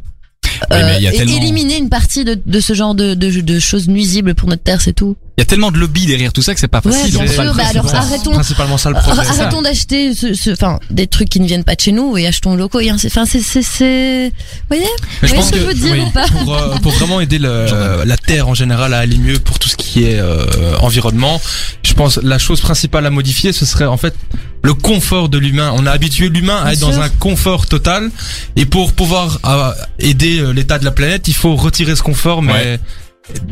Oui, 0.70 0.76
mais 0.82 0.96
il 0.98 1.02
y 1.02 1.08
a 1.08 1.12
et 1.14 1.16
tellement- 1.18 1.36
éliminer 1.36 1.78
une 1.78 1.88
partie 1.88 2.24
de, 2.24 2.38
de 2.44 2.60
ce 2.60 2.72
genre 2.74 2.94
de, 2.94 3.14
de, 3.14 3.40
de 3.40 3.58
choses 3.58 3.88
nuisibles 3.88 4.34
pour 4.34 4.48
notre 4.48 4.62
terre, 4.62 4.80
c'est 4.80 4.92
tout. 4.92 5.16
Il 5.40 5.44
y 5.44 5.46
a 5.46 5.46
tellement 5.46 5.70
de 5.70 5.78
lobby 5.78 6.04
derrière 6.04 6.34
tout 6.34 6.42
ça 6.42 6.52
que 6.52 6.60
c'est 6.60 6.68
pas 6.68 6.82
Ouais, 6.84 6.92
facile. 6.92 7.12
bien 7.12 7.20
on 7.20 7.22
peut 7.22 7.28
pas 7.28 7.32
sûr. 7.32 7.44
le 7.44 7.56
Bah 7.56 7.64
alors, 7.70 7.88
C'est 7.88 7.96
arrêtons, 7.96 8.30
principalement 8.32 8.76
ça 8.76 8.90
le 8.90 8.96
problème. 8.96 9.24
arrêtons 9.26 9.62
d'acheter 9.62 10.14
ce, 10.14 10.34
ce, 10.34 10.50
enfin, 10.50 10.78
des 10.90 11.06
trucs 11.06 11.30
qui 11.30 11.40
ne 11.40 11.46
viennent 11.46 11.64
pas 11.64 11.76
de 11.76 11.80
chez 11.80 11.92
nous 11.92 12.18
et 12.18 12.26
achetons 12.26 12.56
locaux. 12.56 12.80
Enfin, 13.06 13.24
c'est, 13.24 13.40
c'est, 13.40 13.62
c'est, 13.62 14.28
vous 14.28 14.66
voyez? 14.68 14.82
Mais 15.22 15.28
je 15.28 15.34
Vous 15.34 15.34
voyez 15.34 15.34
pense 15.36 15.46
ce 15.46 15.50
que, 15.52 15.58
je 15.60 15.64
veux 15.64 15.72
dire 15.74 15.92
oui, 15.92 16.00
ou 16.06 16.10
pas? 16.10 16.26
pour, 16.28 16.54
euh, 16.54 16.76
pour 16.82 16.92
vraiment 16.92 17.22
aider 17.22 17.38
le, 17.38 18.04
la 18.04 18.16
terre 18.18 18.48
en 18.48 18.54
général 18.54 18.92
à 18.92 18.98
aller 18.98 19.16
mieux 19.16 19.38
pour 19.38 19.58
tout 19.58 19.70
ce 19.70 19.76
qui 19.76 20.04
est 20.04 20.18
euh, 20.18 20.44
environnement, 20.80 21.40
je 21.84 21.94
pense 21.94 22.18
la 22.18 22.36
chose 22.36 22.60
principale 22.60 23.06
à 23.06 23.10
modifier, 23.10 23.52
ce 23.54 23.64
serait 23.64 23.86
en 23.86 23.96
fait 23.96 24.14
le 24.62 24.74
confort 24.74 25.30
de 25.30 25.38
l'humain. 25.38 25.72
On 25.74 25.86
a 25.86 25.90
habitué 25.90 26.28
l'humain 26.28 26.58
à 26.58 26.64
Bien 26.64 26.72
être 26.72 26.80
dans 26.80 27.00
un 27.00 27.08
confort 27.08 27.64
total, 27.66 28.10
et 28.56 28.66
pour 28.66 28.92
pouvoir 28.92 29.38
euh, 29.46 29.72
aider 30.00 30.38
euh, 30.40 30.52
l'état 30.52 30.78
de 30.78 30.84
la 30.84 30.90
planète, 30.90 31.28
il 31.28 31.34
faut 31.34 31.56
retirer 31.56 31.96
ce 31.96 32.02
confort, 32.02 32.42
mais 32.42 32.52
Ouais. 32.52 32.80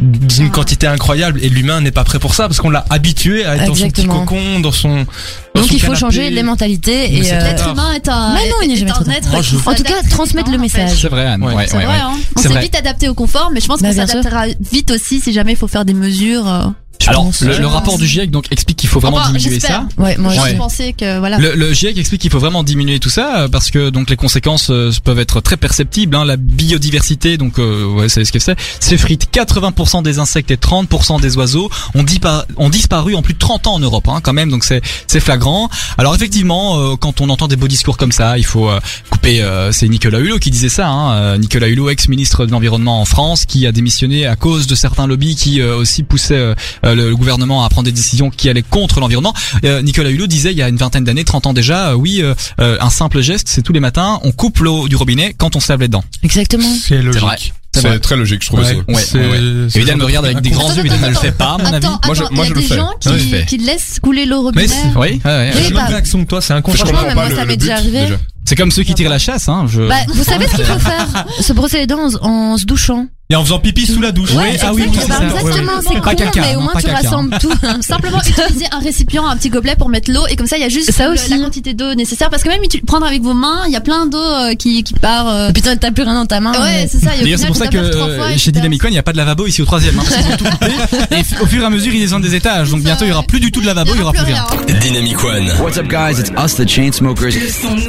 D'une 0.00 0.50
quantité 0.50 0.86
incroyable. 0.86 1.40
Et 1.42 1.48
l'humain 1.48 1.80
n'est 1.80 1.90
pas 1.90 2.04
prêt 2.04 2.18
pour 2.18 2.34
ça 2.34 2.48
parce 2.48 2.60
qu'on 2.60 2.70
l'a 2.70 2.84
habitué 2.90 3.44
à 3.44 3.56
être 3.56 3.66
dans 3.66 3.74
son 3.74 3.90
petit 3.90 4.06
cocon, 4.06 4.60
dans 4.60 4.72
son. 4.72 4.88
dans 4.88 5.60
Donc 5.62 5.64
son 5.68 5.74
il 5.74 5.80
faut 5.80 5.86
canapé. 5.86 6.00
changer 6.00 6.30
les 6.30 6.42
mentalités 6.42 7.08
Mais 7.10 7.26
et, 7.26 7.32
euh, 7.32 7.40
L'être 7.44 7.68
humain 7.70 7.92
est 7.94 8.08
un, 8.08 8.34
Mais 8.34 8.48
non, 8.48 8.56
il 8.62 8.68
n'est 8.68 8.74
est 8.74 8.76
jamais 8.76 8.90
un 8.90 8.94
trop 8.94 9.04
tard. 9.04 9.14
être 9.14 9.42
je- 9.42 9.56
En 9.56 9.74
tout 9.74 9.82
cas, 9.82 10.02
transmettre 10.10 10.50
le 10.50 10.58
message. 10.58 10.90
C'est 11.00 11.08
vrai, 11.08 11.26
Anne. 11.26 11.42
Ouais. 11.42 11.54
Ouais, 11.54 11.66
C'est 11.68 11.76
ouais, 11.76 11.84
vrai, 11.86 11.94
ouais. 11.94 12.00
hein. 12.00 12.12
On 12.36 12.40
s'est 12.42 12.58
vite 12.60 12.74
adapté 12.76 13.08
au 13.08 13.14
confort, 13.14 13.50
mais 13.52 13.60
je 13.60 13.66
pense 13.66 13.80
Bah, 13.82 13.88
qu'on 13.90 14.06
s'adaptera 14.06 14.46
vite 14.72 14.90
aussi 14.90 15.20
si 15.20 15.32
jamais 15.32 15.52
il 15.52 15.56
faut 15.56 15.68
faire 15.68 15.84
des 15.84 15.94
mesures. 15.94 16.72
Je 17.00 17.10
Alors, 17.10 17.30
le, 17.40 17.52
je 17.52 17.60
le 17.60 17.66
rapport 17.68 17.96
du 17.96 18.06
GIEC 18.06 18.30
donc 18.30 18.46
explique 18.50 18.76
qu'il 18.78 18.88
faut 18.88 18.98
vraiment 19.00 19.18
Enfin, 19.18 19.28
diminuer 19.32 19.50
j'espère. 19.60 19.84
ça. 19.96 20.02
Ouais, 20.02 20.16
moi, 20.18 20.34
Moi, 20.34 20.42
Ouais. 20.44 20.50
je 20.52 20.56
pensais 20.56 20.92
que 20.92 21.18
voilà. 21.20 21.38
Le, 21.38 21.54
le 21.54 21.72
GIEC 21.72 21.96
explique 21.96 22.20
qu'il 22.22 22.30
faut 22.30 22.40
vraiment 22.40 22.64
diminuer 22.64 22.98
tout 22.98 23.08
ça 23.10 23.42
euh, 23.42 23.48
parce 23.48 23.70
que 23.70 23.90
donc 23.90 24.10
les 24.10 24.16
conséquences 24.16 24.70
euh, 24.70 24.90
peuvent 25.04 25.18
être 25.20 25.40
très 25.40 25.56
perceptibles. 25.56 26.16
Hein. 26.16 26.24
La 26.24 26.36
biodiversité, 26.36 27.36
donc 27.38 27.58
euh, 27.58 27.84
ouais, 27.86 28.08
c'est 28.08 28.24
ce 28.24 28.32
que 28.32 28.38
c'est, 28.38 28.56
s'effrite. 28.80 29.28
80% 29.32 30.02
des 30.02 30.18
insectes 30.18 30.50
et 30.50 30.56
30% 30.56 31.20
des 31.20 31.36
oiseaux 31.36 31.70
ont, 31.94 32.02
dispa- 32.02 32.44
ont 32.56 32.68
disparu 32.68 33.14
en 33.14 33.22
plus 33.22 33.34
de 33.34 33.38
30 33.38 33.66
ans 33.68 33.74
en 33.74 33.78
Europe, 33.80 34.08
hein, 34.08 34.20
quand 34.22 34.32
même. 34.32 34.50
Donc 34.50 34.64
c'est 34.64 34.82
c'est 35.06 35.20
flagrant. 35.20 35.70
Alors 35.98 36.14
effectivement, 36.14 36.78
euh, 36.78 36.96
quand 36.96 37.20
on 37.20 37.28
entend 37.30 37.48
des 37.48 37.56
beaux 37.56 37.68
discours 37.68 37.96
comme 37.96 38.12
ça, 38.12 38.38
il 38.38 38.44
faut 38.44 38.68
euh, 38.68 38.80
couper. 39.10 39.40
euh, 39.42 39.72
c'est 39.72 39.88
Nicolas 39.88 40.18
Hulot 40.18 40.38
qui 40.38 40.50
disait 40.50 40.68
ça. 40.68 40.88
Hein, 40.88 41.12
euh, 41.14 41.38
Nicolas 41.38 41.68
Hulot, 41.68 41.90
ex-ministre 41.90 42.44
de 42.44 42.50
l'environnement 42.52 43.00
en 43.00 43.04
France, 43.04 43.44
qui 43.46 43.66
a 43.66 43.72
démissionné 43.72 44.26
à 44.26 44.36
cause 44.36 44.66
de 44.66 44.74
certains 44.74 45.06
lobbies 45.06 45.36
qui 45.36 45.60
euh, 45.60 45.76
aussi 45.76 46.02
poussaient 46.02 46.54
le, 46.94 47.08
le 47.10 47.16
gouvernement 47.16 47.64
à 47.64 47.68
prendre 47.68 47.84
des 47.86 47.92
décisions 47.92 48.30
qui 48.30 48.48
allaient 48.48 48.62
contre 48.62 49.00
l'environnement. 49.00 49.34
Euh, 49.64 49.82
Nicolas 49.82 50.10
Hulot 50.10 50.26
disait 50.26 50.52
il 50.52 50.58
y 50.58 50.62
a 50.62 50.68
une 50.68 50.76
vingtaine 50.76 51.04
d'années, 51.04 51.24
30 51.24 51.46
ans 51.46 51.52
déjà, 51.52 51.90
euh, 51.90 51.94
oui, 51.94 52.20
euh, 52.22 52.34
euh, 52.60 52.76
un 52.80 52.90
simple 52.90 53.20
geste, 53.20 53.48
c'est 53.48 53.62
tous 53.62 53.72
les 53.72 53.80
matins, 53.80 54.20
on 54.24 54.32
coupe 54.32 54.58
l'eau 54.58 54.88
du 54.88 54.96
robinet 54.96 55.34
quand 55.36 55.56
on 55.56 55.60
se 55.60 55.70
lave 55.72 55.80
les 55.80 55.88
dents. 55.88 56.04
Exactement. 56.22 56.68
C'est 56.82 57.02
logique. 57.02 57.52
C'est 57.74 58.00
très 58.00 58.16
logique, 58.16 58.42
je 58.42 58.46
trouve 58.48 58.60
aussi. 58.60 58.74
Ouais, 58.88 58.94
c'est- 59.04 59.18
ouais, 59.18 59.28
ouais. 59.28 59.68
Évidemment, 59.74 59.98
me 59.98 60.04
regarde 60.06 60.24
avec 60.24 60.40
des 60.40 60.50
grands 60.50 60.72
yeux, 60.72 60.80
Évidemment, 60.80 61.06
ne 61.06 61.12
le 61.12 61.16
fait 61.18 61.30
pas, 61.32 61.50
à 61.52 61.58
mon 61.58 61.64
avis. 61.66 61.76
Attends, 61.76 62.00
Moi, 62.06 62.14
je- 62.14 62.22
moi, 62.22 62.30
il 62.32 62.38
y 62.38 62.44
je 62.48 62.52
a 62.52 62.54
le 62.54 62.60
des 62.60 62.66
fais. 62.66 62.74
gens 62.76 62.90
qui, 63.00 63.08
je 63.08 63.14
le 63.14 63.20
fais. 63.20 63.46
qui 63.46 63.58
laissent 63.58 64.00
couler 64.02 64.24
l'eau 64.26 64.38
au 64.48 64.52
Mais 64.52 64.62
robinet. 64.62 64.66
c'est- 64.68 64.98
Oui, 64.98 65.20
ouais, 65.24 65.30
ouais. 65.30 65.50
Oui, 65.54 65.60
J'ai 65.68 65.74
bah- 65.74 65.82
même 65.82 65.92
réaction 65.92 66.24
que 66.24 66.28
toi, 66.28 66.40
c'est 66.40 66.54
Je 66.54 66.58
inconscient. 66.58 66.86
Franchement, 66.86 67.04
mais 67.06 67.14
moi, 67.14 67.28
le, 67.28 67.36
ça 67.36 67.42
le 67.42 67.48
m'est 67.48 67.56
déjà 67.56 67.74
arrivé. 67.76 68.00
C'est 68.48 68.56
comme 68.56 68.70
ceux 68.70 68.82
qui 68.82 68.94
tirent 68.94 69.10
la 69.10 69.18
chasse, 69.18 69.46
hein. 69.50 69.66
Je... 69.68 69.82
Bah, 69.82 69.96
vous 70.08 70.24
savez 70.24 70.46
ce 70.48 70.56
qu'il 70.56 70.64
faut 70.64 70.78
faire 70.78 71.06
Se 71.40 71.52
brosser 71.52 71.80
les 71.80 71.86
dents 71.86 71.98
en, 72.22 72.28
en 72.52 72.56
se 72.56 72.64
douchant. 72.64 73.06
Et 73.30 73.36
en 73.36 73.44
faisant 73.44 73.58
pipi 73.58 73.86
sous 73.86 74.00
la 74.00 74.10
douche. 74.10 74.32
Ouais, 74.32 74.56
ah 74.62 74.72
oui, 74.72 74.84
oui, 74.90 74.98
c'est 74.98 75.06
ça. 75.06 75.22
exactement, 75.22 75.72
c'est 75.86 76.00
con, 76.00 76.14
caca, 76.14 76.40
mais 76.40 76.56
au 76.56 76.60
moins 76.60 76.72
tu 76.78 76.86
caca. 76.86 76.96
rassembles 76.96 77.36
tout. 77.38 77.52
Simplement 77.82 78.20
utiliser 78.20 78.64
un 78.72 78.78
récipient, 78.78 79.26
un 79.28 79.36
petit 79.36 79.50
gobelet 79.50 79.76
pour 79.76 79.90
mettre 79.90 80.10
l'eau 80.10 80.22
et 80.30 80.36
comme 80.36 80.46
ça 80.46 80.56
il 80.56 80.62
y 80.62 80.64
a 80.64 80.70
juste 80.70 80.92
Ça 80.92 81.08
le- 81.08 81.12
aussi. 81.12 81.28
la 81.28 81.36
quantité 81.36 81.74
d'eau 81.74 81.92
nécessaire 81.94 82.30
parce 82.30 82.42
que 82.42 82.48
même 82.48 82.62
tu- 82.70 82.80
prendre 82.80 83.04
avec 83.04 83.20
vos 83.20 83.34
mains, 83.34 83.64
il 83.66 83.72
y 83.74 83.76
a 83.76 83.82
plein 83.82 84.06
d'eau 84.06 84.16
euh, 84.16 84.54
qui, 84.54 84.82
qui 84.82 84.94
part. 84.94 85.28
euh, 85.28 85.50
puis 85.52 85.60
t'as 85.60 85.90
plus 85.90 86.04
rien 86.04 86.14
dans 86.14 86.24
ta 86.24 86.40
main. 86.40 86.52
Ouais, 86.52 86.58
mais- 86.84 86.88
c'est 86.90 87.00
ça. 87.04 87.10
D'ailleurs, 87.20 87.38
c'est 87.38 87.48
pour 87.48 87.56
ça 87.56 87.66
que 87.66 87.92
fois, 87.92 88.06
euh, 88.08 88.30
chez 88.38 88.50
tu 88.50 88.52
Dynamic 88.52 88.82
One, 88.82 88.90
il 88.92 88.94
n'y 88.94 88.98
a 88.98 89.02
pas 89.02 89.12
de 89.12 89.18
lavabo 89.18 89.46
ici 89.46 89.60
au 89.60 89.66
troisième. 89.66 89.98
Hein, 89.98 90.04
parce 90.08 90.16
qu'ils 90.16 90.32
ont 90.32 90.36
tout 90.38 90.44
coupé. 90.46 90.72
Et 91.10 91.20
f- 91.20 91.42
au 91.42 91.46
fur 91.46 91.62
et 91.62 91.66
à 91.66 91.70
mesure, 91.70 91.92
ils 91.92 92.00
descendent 92.00 92.22
des 92.22 92.34
étages. 92.34 92.70
Donc 92.70 92.80
bientôt, 92.80 93.04
il 93.04 93.08
y 93.08 93.12
aura 93.12 93.24
plus 93.24 93.40
du 93.40 93.52
tout 93.52 93.60
de 93.60 93.66
lavabo, 93.66 93.90
il 93.94 93.98
y 94.00 94.02
aura 94.02 94.12
plus 94.14 94.24
rien. 94.24 94.46
Dynamic 94.80 95.22
One. 95.22 95.52
What's 95.60 95.76
up, 95.76 95.86
guys? 95.86 96.18
It's 96.18 96.30
us, 96.42 96.54
the 96.54 96.66
Chainsmokers. 96.66 97.34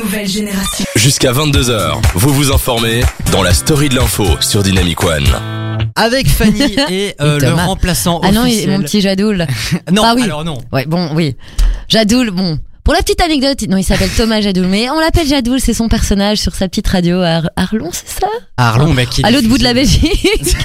Nouvelle 0.03 0.27
génération. 0.51 0.85
Jusqu'à 0.95 1.31
22h, 1.31 2.01
vous 2.15 2.33
vous 2.33 2.51
informez 2.51 3.01
dans 3.31 3.43
la 3.43 3.53
story 3.53 3.89
de 3.89 3.95
l'info 3.95 4.25
sur 4.39 4.63
Dynamic 4.63 5.03
One. 5.03 5.27
Avec 5.95 6.27
Fanny 6.29 6.75
et, 6.89 7.15
euh, 7.21 7.37
Et 7.37 7.41
le 7.41 7.53
remplaçant 7.53 8.19
Ah 8.23 8.31
non, 8.31 8.45
il- 8.45 8.69
mon 8.69 8.79
petit 8.81 9.01
Jadoul. 9.01 9.45
Non, 9.91 10.03
Ah 10.05 10.13
oui. 10.15 10.23
alors 10.23 10.43
non. 10.45 10.57
Ouais, 10.71 10.85
bon, 10.85 11.09
oui. 11.13 11.35
Jadoul, 11.87 12.31
bon. 12.31 12.59
Pour 12.83 12.93
la 12.93 13.01
petite 13.01 13.21
anecdote, 13.21 13.61
non, 13.69 13.77
il 13.77 13.83
s'appelle 13.83 14.09
Thomas 14.09 14.41
Jadoul, 14.41 14.65
mais 14.65 14.89
on 14.89 14.99
l'appelle 14.99 15.27
Jadoul, 15.27 15.59
c'est 15.59 15.73
son 15.75 15.89
personnage 15.89 16.37
sur 16.39 16.55
sa 16.55 16.67
petite 16.67 16.87
radio 16.87 17.21
à 17.21 17.27
Ar- 17.37 17.49
Arlon, 17.55 17.89
c'est 17.91 18.09
ça? 18.21 18.27
Arlon, 18.57 18.93
mec. 18.93 19.09
qui 19.09 19.21
est 19.21 19.25
À 19.25 19.31
l'autre 19.31 19.47
bout 19.47 19.57
de 19.59 19.63
la. 19.63 19.73
Belgique. 19.73 20.27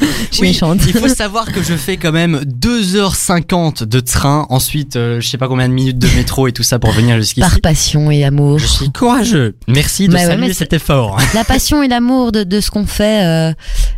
Je 0.00 0.06
suis 0.36 0.40
Oui, 0.42 0.48
méchante. 0.48 0.80
il 0.88 0.92
faut 0.92 1.06
savoir 1.08 1.52
que 1.52 1.62
je 1.62 1.74
fais 1.74 1.96
quand 1.96 2.10
même 2.10 2.40
2h50 2.44 3.84
de 3.84 4.00
train, 4.00 4.46
ensuite 4.50 4.96
euh, 4.96 5.20
je 5.20 5.28
sais 5.28 5.38
pas 5.38 5.46
combien 5.48 5.68
de 5.68 5.74
minutes 5.74 5.98
de 5.98 6.08
métro 6.16 6.48
et 6.48 6.52
tout 6.52 6.62
ça 6.64 6.78
pour 6.78 6.90
venir 6.90 7.16
jusqu'ici. 7.16 7.40
Par 7.40 7.60
passion 7.60 8.10
et 8.10 8.24
amour. 8.24 8.58
Je 8.58 8.66
suis 8.66 8.90
courageux. 8.90 9.54
Merci 9.68 10.08
de 10.08 10.12
Bah 10.14 10.18
saluer 10.26 10.52
cet 10.52 10.72
effort. 10.72 11.18
La 11.34 11.44
passion 11.44 11.82
et 11.82 11.88
l'amour 11.88 12.32
de, 12.32 12.42
de 12.42 12.60
ce 12.60 12.70
qu'on 12.70 12.86
fait 12.86 13.24
euh, 13.24 13.52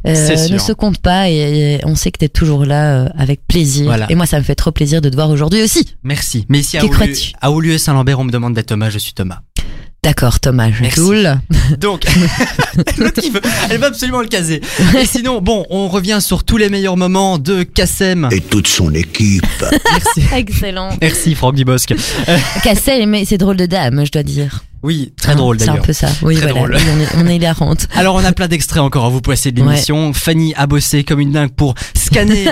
euh, 0.06 0.48
ne 0.50 0.58
se 0.58 0.72
comptent 0.72 0.98
pas 1.00 1.30
et, 1.30 1.76
et 1.76 1.80
on 1.86 1.94
sait 1.94 2.10
que 2.10 2.18
t'es 2.18 2.28
toujours 2.28 2.64
là 2.66 3.04
euh, 3.04 3.08
avec 3.16 3.46
plaisir. 3.46 3.86
Voilà. 3.86 4.06
Et 4.10 4.14
moi, 4.14 4.26
ça 4.26 4.38
me 4.38 4.44
fait 4.44 4.54
trop 4.54 4.72
plaisir 4.72 5.00
de 5.00 5.08
te 5.08 5.14
voir 5.14 5.30
aujourd'hui 5.30 5.62
aussi. 5.62 5.94
Merci. 6.02 6.44
Mais 6.48 6.58
ici 6.60 6.76
à 6.76 6.86
crois-tu? 6.86 7.32
à 7.40 7.50
Oulu 7.50 7.72
et 7.72 7.78
Saint-Lambert, 7.78 8.18
on 8.20 8.24
me 8.24 8.30
demande 8.32 8.54
d'être 8.54 8.66
Thomas, 8.66 8.90
je 8.90 8.98
suis 8.98 9.14
Thomas. 9.14 9.40
D'accord, 10.06 10.38
Thomas 10.38 10.68
Merci. 10.80 11.00
Jadoul. 11.00 11.40
Donc, 11.80 12.04
l'autre 12.98 13.20
qui 13.20 13.30
veut, 13.30 13.40
elle 13.68 13.80
va 13.80 13.88
absolument 13.88 14.20
le 14.20 14.28
caser. 14.28 14.60
Et 14.96 15.04
sinon, 15.04 15.40
bon, 15.40 15.66
on 15.68 15.88
revient 15.88 16.18
sur 16.20 16.44
tous 16.44 16.58
les 16.58 16.68
meilleurs 16.68 16.96
moments 16.96 17.38
de 17.38 17.64
Kassem. 17.64 18.28
et 18.30 18.40
toute 18.40 18.68
son 18.68 18.94
équipe. 18.94 19.44
Merci. 19.90 20.22
Excellent. 20.32 20.90
Merci 21.02 21.34
Franck 21.34 21.56
Dubosc. 21.56 21.92
Cassel, 22.62 23.08
mais 23.08 23.24
c'est 23.24 23.36
drôle 23.38 23.56
de 23.56 23.66
dame, 23.66 24.06
je 24.06 24.12
dois 24.12 24.22
dire. 24.22 24.62
Oui, 24.84 25.12
très 25.20 25.32
Hein, 25.32 25.34
drôle 25.36 25.58
C'est 25.58 25.64
un 25.64 25.72
d'ailleurs. 25.72 25.84
peu 25.86 25.92
ça. 25.92 26.06
Oui, 26.22 26.36
Très 26.36 26.52
voilà. 26.52 26.54
drôle. 26.54 26.76
Oui, 26.76 26.82
on 26.94 27.00
est, 27.20 27.24
on 27.24 27.28
est 27.28 27.36
hilarante. 27.36 27.88
Alors 27.96 28.14
on 28.14 28.24
a 28.24 28.30
plein 28.30 28.46
d'extraits 28.46 28.82
encore 28.82 29.06
à 29.06 29.08
vous 29.08 29.20
passer 29.20 29.50
de 29.50 29.60
l'émission. 29.60 30.12
Fanny 30.12 30.54
a 30.54 30.68
bossé 30.68 31.02
comme 31.02 31.18
une 31.18 31.32
dingue 31.32 31.50
pour 31.50 31.74
scanner 31.96 32.46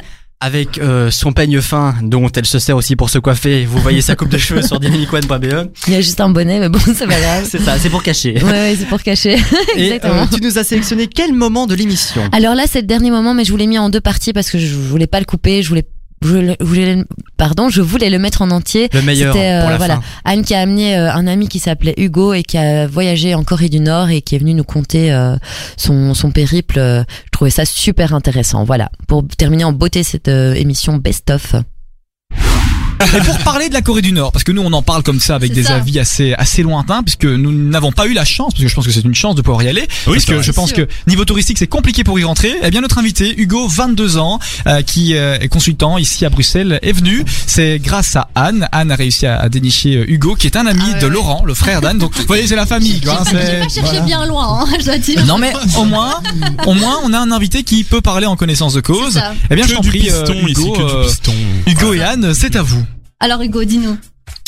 avec 0.44 0.76
euh, 0.76 1.10
son 1.10 1.32
peigne 1.32 1.62
fin 1.62 1.94
dont 2.02 2.28
elle 2.28 2.44
se 2.44 2.58
sert 2.58 2.76
aussi 2.76 2.96
pour 2.96 3.08
se 3.08 3.18
coiffer. 3.18 3.64
Vous 3.64 3.78
voyez 3.78 4.02
sa 4.02 4.14
coupe 4.14 4.28
de 4.28 4.36
cheveux 4.36 4.60
sur 4.60 4.78
dynamicone.be. 4.78 5.70
Il 5.86 5.92
y 5.94 5.96
a 5.96 6.02
juste 6.02 6.20
un 6.20 6.28
bonnet, 6.28 6.60
mais 6.60 6.68
bon, 6.68 6.78
c'est 6.94 7.06
pas 7.06 7.18
grave. 7.18 7.46
C'est 7.48 7.62
ça, 7.62 7.78
c'est 7.78 7.88
pour 7.88 8.02
cacher. 8.02 8.34
Ouais, 8.44 8.50
ouais, 8.50 8.76
c'est 8.78 8.84
pour 8.86 9.02
cacher. 9.02 9.38
Et 9.76 9.84
Exactement. 9.86 10.24
euh, 10.24 10.26
tu 10.30 10.42
nous 10.42 10.58
as 10.58 10.64
sélectionné 10.64 11.06
quel 11.06 11.32
moment 11.32 11.66
de 11.66 11.74
l'émission? 11.74 12.20
Alors 12.32 12.54
là, 12.54 12.64
c'est 12.70 12.82
le 12.82 12.86
dernier 12.86 13.10
moment, 13.10 13.32
mais 13.32 13.46
je 13.46 13.52
vous 13.52 13.56
l'ai 13.56 13.66
mis 13.66 13.78
en 13.78 13.88
deux 13.88 14.02
parties 14.02 14.34
parce 14.34 14.50
que 14.50 14.58
je 14.58 14.74
voulais 14.74 15.06
pas 15.06 15.18
le 15.18 15.24
couper. 15.24 15.62
Je 15.62 15.68
voulais, 15.70 15.86
je 16.24 16.64
voulais, 16.64 17.04
pardon, 17.36 17.68
je 17.68 17.82
voulais 17.82 18.10
le 18.10 18.18
mettre 18.18 18.42
en 18.42 18.50
entier. 18.50 18.88
Le 18.92 19.02
meilleur 19.02 19.34
C'était, 19.34 19.52
euh, 19.52 19.60
pour 19.60 19.70
la 19.70 19.76
voilà. 19.76 19.94
fin. 19.96 20.02
Anne 20.24 20.44
qui 20.44 20.54
a 20.54 20.60
amené 20.60 20.96
euh, 20.96 21.12
un 21.12 21.26
ami 21.26 21.48
qui 21.48 21.58
s'appelait 21.58 21.94
Hugo 21.96 22.32
et 22.32 22.42
qui 22.42 22.58
a 22.58 22.86
voyagé 22.86 23.34
en 23.34 23.44
Corée 23.44 23.68
du 23.68 23.80
Nord 23.80 24.10
et 24.10 24.22
qui 24.22 24.34
est 24.34 24.38
venu 24.38 24.54
nous 24.54 24.64
conter 24.64 25.12
euh, 25.12 25.36
son, 25.76 26.14
son 26.14 26.30
périple. 26.30 26.76
Je 26.76 27.30
trouvais 27.30 27.50
ça 27.50 27.64
super 27.64 28.14
intéressant. 28.14 28.64
Voilà, 28.64 28.90
pour 29.08 29.26
terminer 29.26 29.64
en 29.64 29.72
beauté 29.72 30.02
cette 30.02 30.28
euh, 30.28 30.54
émission 30.54 30.96
Best 30.96 31.30
of. 31.30 31.54
Et 33.16 33.20
pour 33.20 33.38
parler 33.38 33.68
de 33.68 33.74
la 33.74 33.82
Corée 33.82 34.02
du 34.02 34.12
Nord, 34.12 34.32
parce 34.32 34.44
que 34.44 34.52
nous 34.52 34.62
on 34.62 34.72
en 34.72 34.82
parle 34.82 35.02
comme 35.02 35.20
ça 35.20 35.34
avec 35.34 35.52
des 35.52 35.64
ça. 35.64 35.76
avis 35.76 35.98
assez 35.98 36.32
assez 36.34 36.62
lointains, 36.62 37.02
puisque 37.02 37.24
nous 37.24 37.52
n'avons 37.52 37.92
pas 37.92 38.06
eu 38.06 38.12
la 38.12 38.24
chance, 38.24 38.52
parce 38.52 38.62
que 38.62 38.68
je 38.68 38.74
pense 38.74 38.86
que 38.86 38.92
c'est 38.92 39.04
une 39.04 39.14
chance 39.14 39.34
de 39.34 39.42
pouvoir 39.42 39.62
y 39.62 39.68
aller, 39.68 39.86
parce 40.04 40.18
c'est 40.18 40.26
que 40.26 40.34
vrai. 40.34 40.42
je 40.42 40.52
pense 40.52 40.72
que 40.72 40.86
niveau 41.06 41.24
touristique 41.24 41.58
c'est 41.58 41.66
compliqué 41.66 42.04
pour 42.04 42.18
y 42.18 42.24
rentrer. 42.24 42.54
Eh 42.62 42.70
bien 42.70 42.80
notre 42.80 42.98
invité 42.98 43.34
Hugo, 43.40 43.66
22 43.68 44.16
ans, 44.18 44.38
euh, 44.66 44.82
qui 44.82 45.14
euh, 45.14 45.38
est 45.40 45.48
consultant 45.48 45.98
ici 45.98 46.24
à 46.24 46.30
Bruxelles, 46.30 46.78
est 46.82 46.92
venu. 46.92 47.24
C'est 47.46 47.78
grâce 47.78 48.16
à 48.16 48.28
Anne. 48.34 48.68
Anne 48.72 48.90
a 48.90 48.96
réussi 48.96 49.26
à, 49.26 49.38
à 49.40 49.48
dénicher 49.48 49.96
euh, 49.96 50.04
Hugo, 50.10 50.34
qui 50.34 50.46
est 50.46 50.56
un 50.56 50.66
ami 50.66 50.80
Ah 50.84 50.92
ouais, 50.94 51.00
de 51.00 51.06
ouais. 51.06 51.12
Laurent, 51.12 51.44
le 51.44 51.54
frère 51.54 51.80
d'Anne. 51.80 51.98
Donc 51.98 52.14
vous 52.16 52.24
voyez 52.26 52.46
c'est 52.46 52.56
la 52.56 52.66
famille. 52.66 53.00
Quoi, 53.00 53.20
hein, 53.20 53.24
J'ai 53.30 53.36
pas 53.36 53.68
cherché 53.68 53.80
voilà. 53.80 54.00
bien 54.02 54.26
loin, 54.26 54.60
hein, 54.62 54.66
je 54.80 54.84
dois 54.84 54.98
dire. 54.98 55.24
Non 55.26 55.38
mais 55.38 55.52
au 55.78 55.84
moins, 55.84 56.20
au 56.66 56.74
moins 56.74 56.98
on 57.04 57.12
a 57.12 57.18
un 57.18 57.30
invité 57.30 57.62
qui 57.62 57.84
peut 57.84 58.00
parler 58.00 58.26
en 58.26 58.36
connaissance 58.36 58.74
de 58.74 58.80
cause. 58.80 59.20
Eh 59.50 59.54
bien 59.56 59.66
je 59.66 59.74
t'en 59.74 59.80
prie, 59.82 60.10
euh, 60.10 60.24
ici, 60.24 60.60
Hugo, 60.60 60.72
que 60.72 60.78
du 60.78 61.30
euh. 61.30 61.70
Hugo 61.72 61.94
et 61.94 62.02
Anne, 62.02 62.34
c'est 62.34 62.56
à 62.56 62.62
vous. 62.62 62.83
Alors 63.20 63.40
Hugo, 63.42 63.64
dis-nous. 63.64 63.96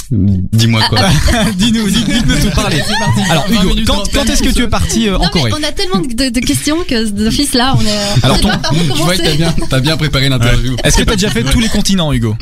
Dis-moi 0.09 0.83
quoi. 0.89 1.01
dis-nous, 1.57 1.89
dis- 1.91 2.05
dites-nous 2.05 2.37
tout 2.37 2.55
parler. 2.55 2.81
Alors 3.29 3.45
Hugo, 3.51 3.75
quand, 3.89 4.05
quand 4.15 4.25
est-ce 4.31 4.41
que 4.41 4.51
tu 4.51 4.63
es 4.63 4.69
parti 4.69 5.09
euh, 5.09 5.17
en 5.17 5.23
mais 5.25 5.31
Corée 5.31 5.51
on 5.53 5.63
a 5.65 5.73
tellement 5.73 5.99
de, 5.99 6.39
questions 6.41 6.77
que 6.89 7.11
d'office 7.11 7.55
là, 7.55 7.75
on 7.77 7.81
est. 7.81 8.25
Alors, 8.25 8.37
on 8.37 8.43
sait 8.49 8.59
ton- 8.89 8.95
Je 8.97 9.03
vois 9.03 9.17
que 9.17 9.23
t'as 9.23 9.35
bien, 9.35 9.55
t'as 9.69 9.81
bien 9.81 9.97
préparé 9.97 10.29
l'interview. 10.29 10.77
Est-ce 10.85 10.99
que 10.99 11.03
tu 11.03 11.11
as 11.11 11.17
déjà 11.17 11.31
fait 11.31 11.43
tous 11.43 11.59
les 11.59 11.69
continents, 11.69 12.13
Hugo 12.13 12.37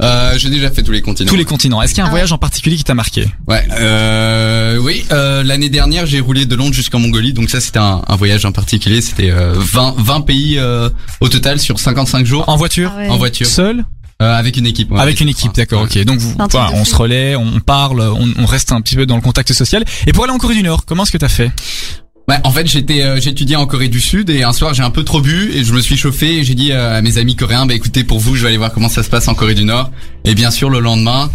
Euh, 0.00 0.34
j'ai 0.38 0.50
déjà 0.50 0.70
fait 0.70 0.84
tous 0.84 0.92
les 0.92 1.02
continents. 1.02 1.28
Tous 1.30 1.36
les 1.36 1.44
continents. 1.44 1.82
Est-ce 1.82 1.94
qu'il 1.94 1.98
y 1.98 2.02
a 2.02 2.04
un 2.04 2.08
Ah. 2.08 2.10
voyage 2.10 2.30
en 2.32 2.38
particulier 2.38 2.76
qui 2.76 2.84
t'a 2.84 2.94
marqué 2.94 3.26
Ouais. 3.48 3.66
Euh, 3.72 4.76
oui. 4.78 5.04
Euh, 5.10 5.42
L'année 5.42 5.68
dernière, 5.68 6.06
j'ai 6.06 6.20
roulé 6.20 6.46
de 6.46 6.54
Londres 6.54 6.74
jusqu'en 6.74 7.00
Mongolie, 7.00 7.32
donc 7.32 7.50
ça 7.50 7.60
c'était 7.60 7.80
un, 7.80 8.02
un 8.06 8.16
voyage 8.16 8.44
en 8.44 8.52
particulier. 8.52 9.00
C'était 9.00 9.32
euh, 9.32 9.54
20, 9.56 9.96
20 9.98 10.20
pays 10.20 10.58
euh, 10.58 10.88
au 11.20 11.28
total 11.28 11.58
sur 11.58 11.80
55 11.80 12.24
jours 12.24 12.44
En 12.48 12.56
voiture 12.56 12.92
Ah 12.94 12.98
ouais. 13.00 13.08
en 13.08 13.16
voiture, 13.16 13.48
Seul 13.48 13.84
Euh, 14.20 14.34
avec 14.38 14.56
une 14.56 14.66
équipe. 14.66 14.90
ouais. 14.92 15.00
Avec 15.00 15.20
une 15.20 15.28
équipe, 15.28 15.54
d'accord, 15.54 15.82
ok. 15.82 15.98
Donc 16.04 16.18
vous, 16.18 16.34
on 16.74 16.84
se 16.84 16.94
relaie, 16.94 17.36
on 17.36 17.60
parle, 17.60 18.00
on, 18.02 18.28
on 18.38 18.46
reste 18.46 18.72
un 18.72 18.80
petit 18.80 18.96
peu 18.96 19.06
dans 19.06 19.16
le 19.16 19.22
contact 19.22 19.52
social. 19.52 19.84
Et 20.06 20.12
pour 20.12 20.24
aller 20.24 20.32
en 20.32 20.38
Corée 20.38 20.54
du 20.56 20.62
Nord, 20.62 20.84
comment 20.84 21.04
est-ce 21.04 21.12
que 21.12 21.18
t'as 21.18 21.28
fait? 21.28 21.50
Ouais, 22.28 22.36
en 22.44 22.50
fait, 22.52 22.66
j'étais, 22.66 23.02
euh, 23.02 23.20
j'étudiais 23.20 23.56
en 23.56 23.66
Corée 23.66 23.88
du 23.88 23.98
Sud 23.98 24.30
et 24.30 24.42
un 24.44 24.52
soir 24.52 24.72
j'ai 24.74 24.82
un 24.82 24.90
peu 24.90 25.02
trop 25.02 25.20
bu 25.20 25.50
et 25.52 25.64
je 25.64 25.72
me 25.72 25.80
suis 25.80 25.96
chauffé 25.96 26.36
et 26.36 26.44
j'ai 26.44 26.54
dit 26.54 26.70
euh, 26.70 26.98
à 26.98 27.02
mes 27.02 27.18
amis 27.18 27.34
coréens, 27.34 27.66
bah 27.66 27.74
écoutez, 27.74 28.04
pour 28.04 28.20
vous, 28.20 28.36
je 28.36 28.42
vais 28.42 28.48
aller 28.48 28.56
voir 28.56 28.72
comment 28.72 28.88
ça 28.88 29.02
se 29.02 29.08
passe 29.08 29.26
en 29.26 29.34
Corée 29.34 29.54
du 29.54 29.64
Nord. 29.64 29.90
Et 30.24 30.34
bien 30.34 30.50
sûr, 30.50 30.70
le 30.70 30.80
lendemain, 30.80 31.28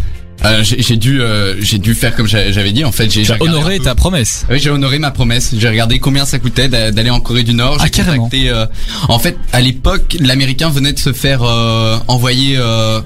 euh, 0.46 0.64
j'ai 0.64 0.82
j'ai 0.82 0.98
dû, 0.98 1.22
euh, 1.22 1.56
j'ai 1.62 1.78
dû 1.78 1.94
faire 1.96 2.16
comme 2.16 2.28
j'a- 2.28 2.52
j'avais 2.52 2.72
dit. 2.72 2.84
En 2.86 2.92
fait, 2.92 3.10
j'ai 3.10 3.26
honoré 3.40 3.80
ta 3.80 3.96
promesse. 3.96 4.46
Oui, 4.50 4.60
j'ai 4.60 4.70
honoré 4.70 5.00
ma 5.00 5.12
promesse. 5.12 5.54
J'ai 5.58 5.70
regardé 5.70 6.00
combien 6.00 6.26
ça 6.26 6.40
coûtait 6.40 6.68
d'a- 6.68 6.92
d'aller 6.92 7.10
en 7.10 7.20
Corée 7.20 7.44
du 7.44 7.54
Nord. 7.54 7.78
Ah, 7.80 7.84
J'ai 7.86 7.90
carrément. 7.92 8.24
contacté. 8.26 8.50
euh, 8.50 8.66
en 9.10 9.20
fait, 9.20 9.38
à 9.54 9.62
l'époque, 9.62 10.16
l'Américain 10.20 10.70
venait 10.70 10.94
de 10.94 11.00
se 11.00 11.14
faire 11.14 11.42
euh, 11.44 11.98
envoyer 12.08 12.56
euh, 12.58 13.02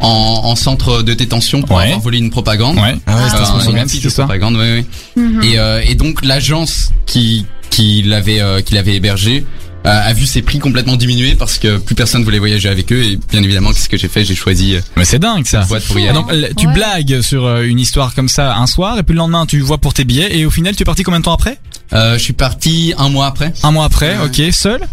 en, 0.00 0.08
en 0.44 0.56
centre 0.56 1.02
de 1.02 1.14
détention 1.14 1.62
pour 1.62 1.76
Ouais. 1.76 1.84
avoir 1.84 2.00
volé 2.00 2.18
une 2.18 2.30
propagande. 2.30 2.76
Ouais. 2.76 2.94
Ah 3.06 3.16
ouais, 3.16 3.22
Euh, 3.22 3.28
son 3.44 3.76
un 3.76 4.10
propagande, 4.26 4.56
oui, 4.56 4.84
oui. 5.16 5.22
Mhm. 5.22 5.42
Et, 5.44 5.58
euh, 5.58 5.80
et 5.86 5.94
donc 5.94 6.24
l'agence 6.24 6.90
qui 7.06 7.46
qui 7.70 8.02
l'avait 8.02 8.40
euh, 8.40 8.60
qui 8.62 8.74
l'avait 8.74 8.94
hébergé 8.96 9.44
a 9.84 10.12
vu 10.12 10.26
ses 10.26 10.42
prix 10.42 10.58
complètement 10.58 10.96
diminuer 10.96 11.34
parce 11.34 11.58
que 11.58 11.78
plus 11.78 11.94
personne 11.94 12.22
voulait 12.24 12.38
voyager 12.38 12.68
avec 12.68 12.92
eux. 12.92 13.02
Et 13.02 13.18
bien 13.30 13.42
évidemment 13.42 13.72
qu'est-ce 13.72 13.88
que 13.88 13.96
j'ai 13.96 14.08
fait? 14.08 14.24
J'ai 14.24 14.34
choisi 14.34 14.76
euh, 14.76 14.80
Mais 14.96 15.04
c'est 15.04 15.18
dingue 15.18 15.46
ça. 15.46 15.62
boîte 15.62 15.84
pour 15.84 15.98
y 15.98 16.06
donc 16.12 16.30
l- 16.30 16.52
tu 16.56 16.66
Ouais. 16.66 16.72
blagues 16.74 17.20
sur 17.22 17.46
euh, 17.46 17.62
une 17.62 17.80
histoire 17.80 18.14
comme 18.14 18.28
ça 18.28 18.56
un 18.56 18.66
soir 18.66 18.98
et 18.98 19.02
puis 19.02 19.14
le 19.14 19.18
lendemain 19.18 19.46
tu 19.46 19.60
vois 19.60 19.78
pour 19.78 19.94
tes 19.94 20.04
billets. 20.04 20.36
Et 20.38 20.44
au 20.46 20.50
final 20.50 20.76
tu 20.76 20.82
es 20.82 20.84
parti 20.84 21.02
combien 21.02 21.20
de 21.20 21.24
temps 21.24 21.34
après? 21.34 21.58
Euh, 21.92 22.14
je 22.18 22.22
suis 22.22 22.32
parti 22.34 22.92
un 22.98 23.08
mois 23.08 23.26
après. 23.26 23.52
Un 23.62 23.70
mois 23.72 23.84
après, 23.84 24.16
Ouais. 24.18 24.26
ok, 24.46 24.52
seul? 24.52 24.80
Euh, 24.82 24.86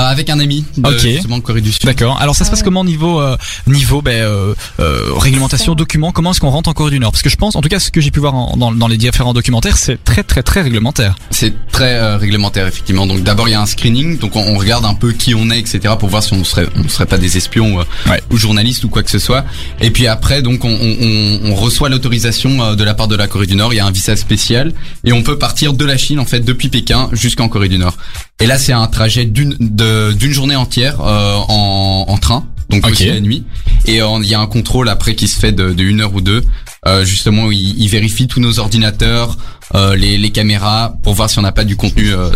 avec 0.00 0.30
un 0.30 0.38
ami 0.40 0.64
de 0.76 0.88
Ok. 0.88 0.98
justement 1.00 1.38
de 1.38 1.42
Corée 1.42 1.60
du 1.60 1.72
Sud. 1.72 1.84
D'accord. 1.84 2.20
Alors 2.20 2.34
ça 2.34 2.44
se 2.44 2.50
passe 2.50 2.60
ouais. 2.60 2.64
comment 2.64 2.84
niveau 2.84 3.20
euh, 3.20 3.36
niveau 3.66 4.02
ben, 4.02 4.12
euh, 4.22 4.54
euh, 4.80 5.12
réglementation, 5.16 5.74
documents? 5.74 6.12
Comment 6.12 6.30
est-ce 6.32 6.40
qu'on 6.40 6.50
rentre 6.50 6.68
en 6.68 6.72
Corée 6.72 6.90
du 6.90 6.98
Nord? 7.00 7.12
Parce 7.12 7.22
que 7.22 7.30
je 7.30 7.36
pense, 7.36 7.56
en 7.56 7.60
tout 7.60 7.68
cas, 7.68 7.78
ce 7.78 7.90
que 7.90 8.00
j'ai 8.00 8.10
pu 8.10 8.20
voir 8.20 8.34
en- 8.34 8.56
dans, 8.56 8.72
dans 8.72 8.88
les 8.88 8.96
différents 8.96 9.32
documentaires, 9.34 9.76
c'est 9.78 10.02
très 10.02 10.22
très 10.22 10.42
très 10.42 10.62
réglementaire. 10.62 11.14
C'est 11.30 11.54
très 11.70 11.94
euh, 11.94 12.16
réglementaire 12.16 12.66
effectivement. 12.66 13.06
Donc 13.06 13.22
d'abord 13.22 13.48
il 13.48 13.52
y 13.52 13.54
a 13.54 13.60
un 13.60 13.66
screening, 13.66 14.18
donc 14.18 14.36
on, 14.36 14.40
on 14.42 14.58
regarde 14.58 14.84
un 14.84 14.94
peu 14.94 15.12
qui 15.12 15.34
on 15.34 15.50
est, 15.50 15.58
etc. 15.58 15.94
pour 15.98 16.08
voir 16.08 16.22
si 16.22 16.32
on 16.34 16.44
serait 16.44 16.66
on 16.76 16.88
serait 16.88 17.06
pas 17.06 17.18
des 17.18 17.36
espions 17.36 17.76
ou, 17.76 17.80
euh, 17.80 17.84
Ouais. 18.08 18.22
ou 18.30 18.36
journalistes 18.36 18.84
ou 18.84 18.88
quoi 18.88 19.02
que 19.02 19.10
ce 19.10 19.18
soit. 19.18 19.44
Et 19.80 19.90
puis 19.90 20.06
après 20.06 20.42
donc 20.42 20.64
on, 20.64 20.68
on, 20.70 20.96
on- 21.00 21.50
on 21.50 21.54
reçoit 21.54 21.88
l'autorisation 21.88 22.62
euh, 22.62 22.74
de 22.74 22.84
la 22.84 22.94
part 22.94 23.08
de 23.08 23.16
la 23.16 23.26
Corée 23.28 23.46
du 23.46 23.54
Nord. 23.56 23.72
Il 23.72 23.76
y 23.76 23.80
a 23.80 23.86
un 23.86 23.90
visa 23.90 24.16
spécial 24.16 24.72
et 25.04 25.12
on 25.12 25.22
peut 25.22 25.38
partir 25.38 25.72
de 25.72 25.84
la 25.84 25.96
Chine 25.96 26.18
en 26.18 26.24
fait 26.24 26.40
depuis 26.40 26.68
Pékin 26.68 27.08
jusqu'en 27.12 27.48
Corée 27.48 27.68
du 27.68 27.78
Nord. 27.78 27.96
Et 28.40 28.46
là 28.46 28.58
c'est 28.58 28.72
un 28.72 28.86
trajet 28.86 29.24
d'une 29.24 29.56
de- 29.60 29.83
d'une 30.12 30.32
journée 30.32 30.56
entière 30.56 31.00
euh, 31.00 31.36
en, 31.48 32.04
en 32.08 32.18
train. 32.18 32.46
Donc 32.70 32.86
aussi 32.86 33.06
la 33.06 33.20
nuit. 33.20 33.44
Et 33.86 34.00
euh, 34.00 34.06
il 34.22 34.28
y 34.28 34.34
a 34.34 34.40
un 34.40 34.46
contrôle 34.46 34.88
après 34.88 35.14
qui 35.14 35.28
se 35.28 35.38
fait 35.38 35.52
de, 35.52 35.72
de 35.72 35.82
une 35.84 36.00
heure 36.00 36.14
ou 36.14 36.20
deux. 36.20 36.42
Euh, 36.86 37.04
justement, 37.04 37.50
il, 37.50 37.78
il 37.78 37.88
vérifie 37.88 38.26
tous 38.26 38.40
nos 38.40 38.58
ordinateurs, 38.58 39.36
euh, 39.74 39.94
les, 39.96 40.16
les 40.18 40.30
caméras, 40.30 40.94
pour 41.02 41.14
voir 41.14 41.28
si 41.30 41.38
on 41.38 41.42
n'a 41.42 41.52
pas 41.52 41.64
du 41.64 41.76
contenu 41.76 42.12
euh, 42.14 42.30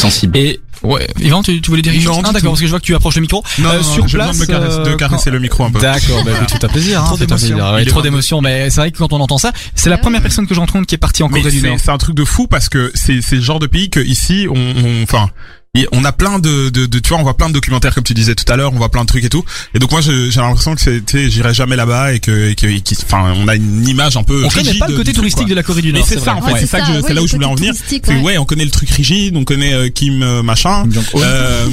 sensible. 0.00 0.36
Et 0.36 0.60
ouais, 0.84 1.06
Yvan, 1.20 1.42
tu, 1.42 1.60
tu 1.60 1.70
voulais 1.70 1.82
dire 1.82 1.92
quelque 1.92 2.04
Non, 2.04 2.20
Ah 2.24 2.32
d'accord, 2.32 2.50
parce 2.52 2.60
que 2.60 2.66
je 2.66 2.70
vois 2.70 2.78
que 2.80 2.84
tu 2.84 2.94
approches 2.94 3.16
le 3.16 3.22
micro. 3.22 3.42
Non, 3.58 3.70
Euh, 3.70 3.76
non, 3.78 3.82
sur 3.82 4.06
je 4.08 4.16
place, 4.16 4.38
demande 4.38 4.86
de 4.88 4.94
caresser, 4.94 5.30
le 5.30 5.38
micro 5.40 5.64
un 5.64 5.70
peu. 5.72 5.80
D'accord, 5.80 6.24
bah, 6.24 6.30
tout 6.48 6.64
à 6.64 6.68
plaisir. 6.68 7.00
Hein, 7.02 7.04
Trop 7.06 7.16
d'émotions. 7.16 7.48
plaisir. 7.56 7.72
Ouais, 7.74 7.84
trop 7.84 8.02
d'émotions, 8.02 8.40
mais 8.40 8.70
c'est 8.70 8.80
vrai 8.80 8.90
que 8.92 8.98
quand 8.98 9.12
on 9.12 9.20
entend 9.20 9.38
ça, 9.38 9.52
c'est 9.74 9.90
la 9.90 9.98
première 9.98 10.22
personne 10.22 10.46
que 10.46 10.54
je 10.54 10.60
rencontre 10.60 10.86
qui 10.86 10.94
est 10.94 10.98
partie 10.98 11.22
en 11.24 11.28
Corée 11.28 11.42
du 11.50 11.60
c'est 11.60 11.66
Nord. 11.68 11.78
c'est 11.82 11.90
un 11.90 11.98
truc 11.98 12.14
de 12.16 12.24
fou 12.24 12.46
parce 12.46 12.68
que 12.68 12.90
c'est 12.94 13.20
c'est 13.20 13.36
le 13.36 13.42
genre 13.42 13.58
de 13.58 13.66
pays 13.66 13.90
que 13.90 14.00
ici 14.00 14.46
on 14.50 14.56
on- 14.56 15.02
enfin 15.02 15.28
et 15.74 15.88
on 15.92 16.04
a 16.04 16.12
plein 16.12 16.38
de, 16.38 16.68
de, 16.68 16.84
de 16.84 16.98
tu 16.98 17.08
vois 17.08 17.18
on 17.18 17.22
voit 17.22 17.34
plein 17.34 17.48
de 17.48 17.54
documentaires 17.54 17.94
comme 17.94 18.04
tu 18.04 18.12
disais 18.12 18.34
tout 18.34 18.44
à 18.52 18.56
l'heure 18.56 18.74
on 18.74 18.76
voit 18.76 18.90
plein 18.90 19.00
de 19.04 19.06
trucs 19.06 19.24
et 19.24 19.30
tout 19.30 19.42
et 19.74 19.78
donc 19.78 19.90
moi 19.90 20.02
je- 20.02 20.28
j'ai 20.28 20.38
l'impression 20.38 20.74
que 20.74 20.82
c'est 20.82 21.02
tu 21.02 21.16
sais 21.16 21.30
j'irai 21.30 21.54
jamais 21.54 21.76
là-bas 21.76 22.12
et 22.12 22.20
que 22.20 22.50
et 22.50 22.54
que 22.54 22.66
et 22.66 22.82
qu'il- 22.82 22.98
enfin 23.02 23.32
on 23.34 23.48
a 23.48 23.54
une 23.56 23.88
image 23.88 24.18
un 24.18 24.22
peu 24.22 24.44
On 24.44 24.48
connaît 24.50 24.64
rigide 24.68 24.80
pas 24.80 24.88
le 24.88 24.96
côté 24.98 25.14
touristique 25.14 25.44
quoi. 25.44 25.48
de 25.48 25.54
la 25.54 25.62
Corée 25.62 25.80
du 25.80 25.90
Mais 25.94 26.00
Nord. 26.00 26.08
c'est 26.08 26.18
ça 26.20 26.32
vrai. 26.34 26.42
en 26.42 26.46
fait 26.46 26.52
Ouais. 26.52 26.60
c'est 26.60 26.66
ça 26.66 26.80
que 26.82 26.92
ouais, 26.92 27.00
c'est 27.06 27.14
là 27.14 27.22
où 27.22 27.26
je 27.26 27.32
voulais 27.32 27.46
en 27.46 27.54
venir 27.54 27.72
ouais. 27.90 28.20
ouais 28.20 28.36
on 28.36 28.44
connaît 28.44 28.66
le 28.66 28.70
truc 28.70 28.90
rigide 28.90 29.34
on 29.34 29.44
connaît 29.44 29.72
euh, 29.72 29.88
Kim 29.88 30.22
euh, 30.22 30.42
machin 30.42 30.84
euh, 31.14 31.66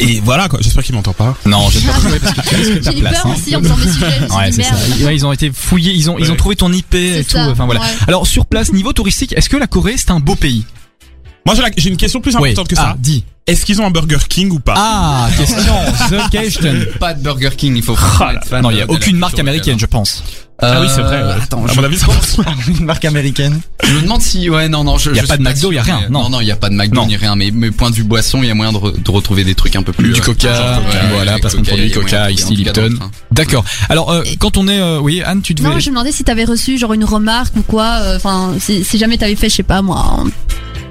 et 0.00 0.18
voilà 0.24 0.48
quoi 0.48 0.58
j'espère 0.60 0.82
qu'il 0.82 0.96
m'entend 0.96 1.12
pas 1.12 1.36
Non, 1.46 1.70
je 1.70 1.78
vais 1.78 2.18
pas 2.18 2.32
J'ai 2.82 2.98
eu 2.98 3.00
place. 3.00 3.12
peur 3.22 3.26
hein. 3.30 3.34
aussi 3.38 3.54
en 3.54 3.62
faisant 3.62 3.76
sujets. 3.76 5.14
Ils 5.14 5.24
ont 5.24 5.30
été 5.32 5.52
fouillés, 5.54 5.92
ils 5.92 6.10
ont 6.10 6.18
ils 6.18 6.32
ont 6.32 6.36
trouvé 6.36 6.56
ton 6.56 6.72
IP 6.72 6.96
et 6.96 7.22
tout. 7.22 7.36
Enfin 7.36 7.66
voilà. 7.66 7.80
Alors 8.08 8.26
sur 8.26 8.46
place, 8.46 8.72
niveau 8.72 8.92
touristique, 8.92 9.34
est-ce 9.36 9.48
que 9.48 9.56
la 9.56 9.68
Corée 9.68 9.94
c'est 9.98 10.10
un 10.10 10.18
beau 10.18 10.34
pays? 10.34 10.64
Moi 11.46 11.54
j'ai 11.76 11.88
une 11.90 11.96
question 11.96 12.20
plus 12.20 12.36
importante 12.36 12.68
que 12.68 12.74
Ah, 12.76 12.90
ça 12.90 12.96
dis. 12.98 13.24
est-ce 13.46 13.64
qu'ils 13.64 13.80
ont 13.80 13.86
un 13.86 13.90
Burger 13.90 14.18
King 14.28 14.50
ou 14.50 14.58
pas? 14.58 14.74
Ah, 14.76 15.28
question. 15.38 15.58
The 16.10 16.30
question. 16.30 16.74
Pas 17.00 17.14
de 17.14 17.22
Burger 17.22 17.50
King, 17.56 17.74
il 17.76 17.82
faut. 17.82 17.96
Ah 18.20 18.32
là 18.32 18.40
être 18.40 18.48
fan 18.48 18.62
Non, 18.62 18.70
il 18.70 18.78
y 18.78 18.82
a 18.82 18.90
aucune 18.90 19.16
marque 19.16 19.38
américaine, 19.38 19.78
je 19.78 19.86
pense. 19.86 20.22
ah 20.60 20.80
oui 20.80 20.88
c'est 20.94 21.02
vrai 21.02 21.16
Euh, 21.22 21.36
ouais. 21.36 21.42
Attends, 21.42 21.64
à 21.64 21.68
je, 21.72 21.76
mon 21.76 21.84
avis 21.84 21.98
c'est 22.22 22.70
Une 22.78 22.84
marque 22.84 23.04
américaine. 23.04 23.60
je 23.84 23.92
me 23.94 24.02
demande 24.02 24.22
si, 24.22 24.50
ouais, 24.50 24.68
non, 24.68 24.82
non, 24.84 24.98
je. 24.98 25.10
Y 25.12 25.18
a 25.18 25.22
je 25.22 25.26
pas 25.28 25.36
de 25.36 25.42
McDo, 25.42 25.60
sûr, 25.60 25.72
y 25.74 25.78
a 25.78 25.82
rien, 25.82 26.00
non. 26.10 26.28
Non, 26.28 26.40
il 26.40 26.46
y 26.46 26.50
a 26.50 26.56
pas 26.56 26.68
de 26.68 26.74
McDo 26.74 27.04
ni 27.06 27.16
rien. 27.16 27.36
Mais, 27.36 27.50
mais 27.52 27.70
point 27.70 27.90
de 27.90 27.94
vue 27.94 28.04
boisson, 28.04 28.42
il 28.42 28.48
y 28.48 28.50
a 28.50 28.54
moyen 28.54 28.72
de, 28.72 28.78
re- 28.78 29.00
de 29.02 29.10
retrouver 29.10 29.44
des 29.44 29.54
trucs 29.54 29.76
un 29.76 29.82
peu 29.82 29.92
plus. 29.92 30.12
Du 30.12 30.20
euh, 30.20 30.24
Coca, 30.24 30.80
voilà, 31.12 31.36
il 31.38 31.60
y 31.60 31.62
produit 31.62 31.90
Coca, 31.92 32.30
ici 32.30 32.56
Lipton. 32.56 32.94
D'accord. 33.30 33.64
Alors 33.88 34.10
euh, 34.10 34.22
quand 34.40 34.56
on 34.56 34.66
est, 34.66 34.80
euh, 34.80 34.98
oui, 34.98 35.22
Anne, 35.22 35.42
tu 35.42 35.54
devais. 35.54 35.68
Non, 35.68 35.78
je 35.78 35.86
me 35.90 35.94
demandais 35.94 36.10
si 36.12 36.24
t'avais 36.24 36.44
reçu 36.44 36.78
genre 36.78 36.94
une 36.94 37.04
remarque 37.04 37.54
ou 37.56 37.62
quoi. 37.62 38.00
Enfin, 38.16 38.54
si, 38.58 38.82
si 38.82 38.98
jamais 38.98 39.18
t'avais 39.18 39.36
fait, 39.36 39.48
je 39.48 39.54
sais 39.56 39.62
pas 39.62 39.82
moi. 39.82 40.24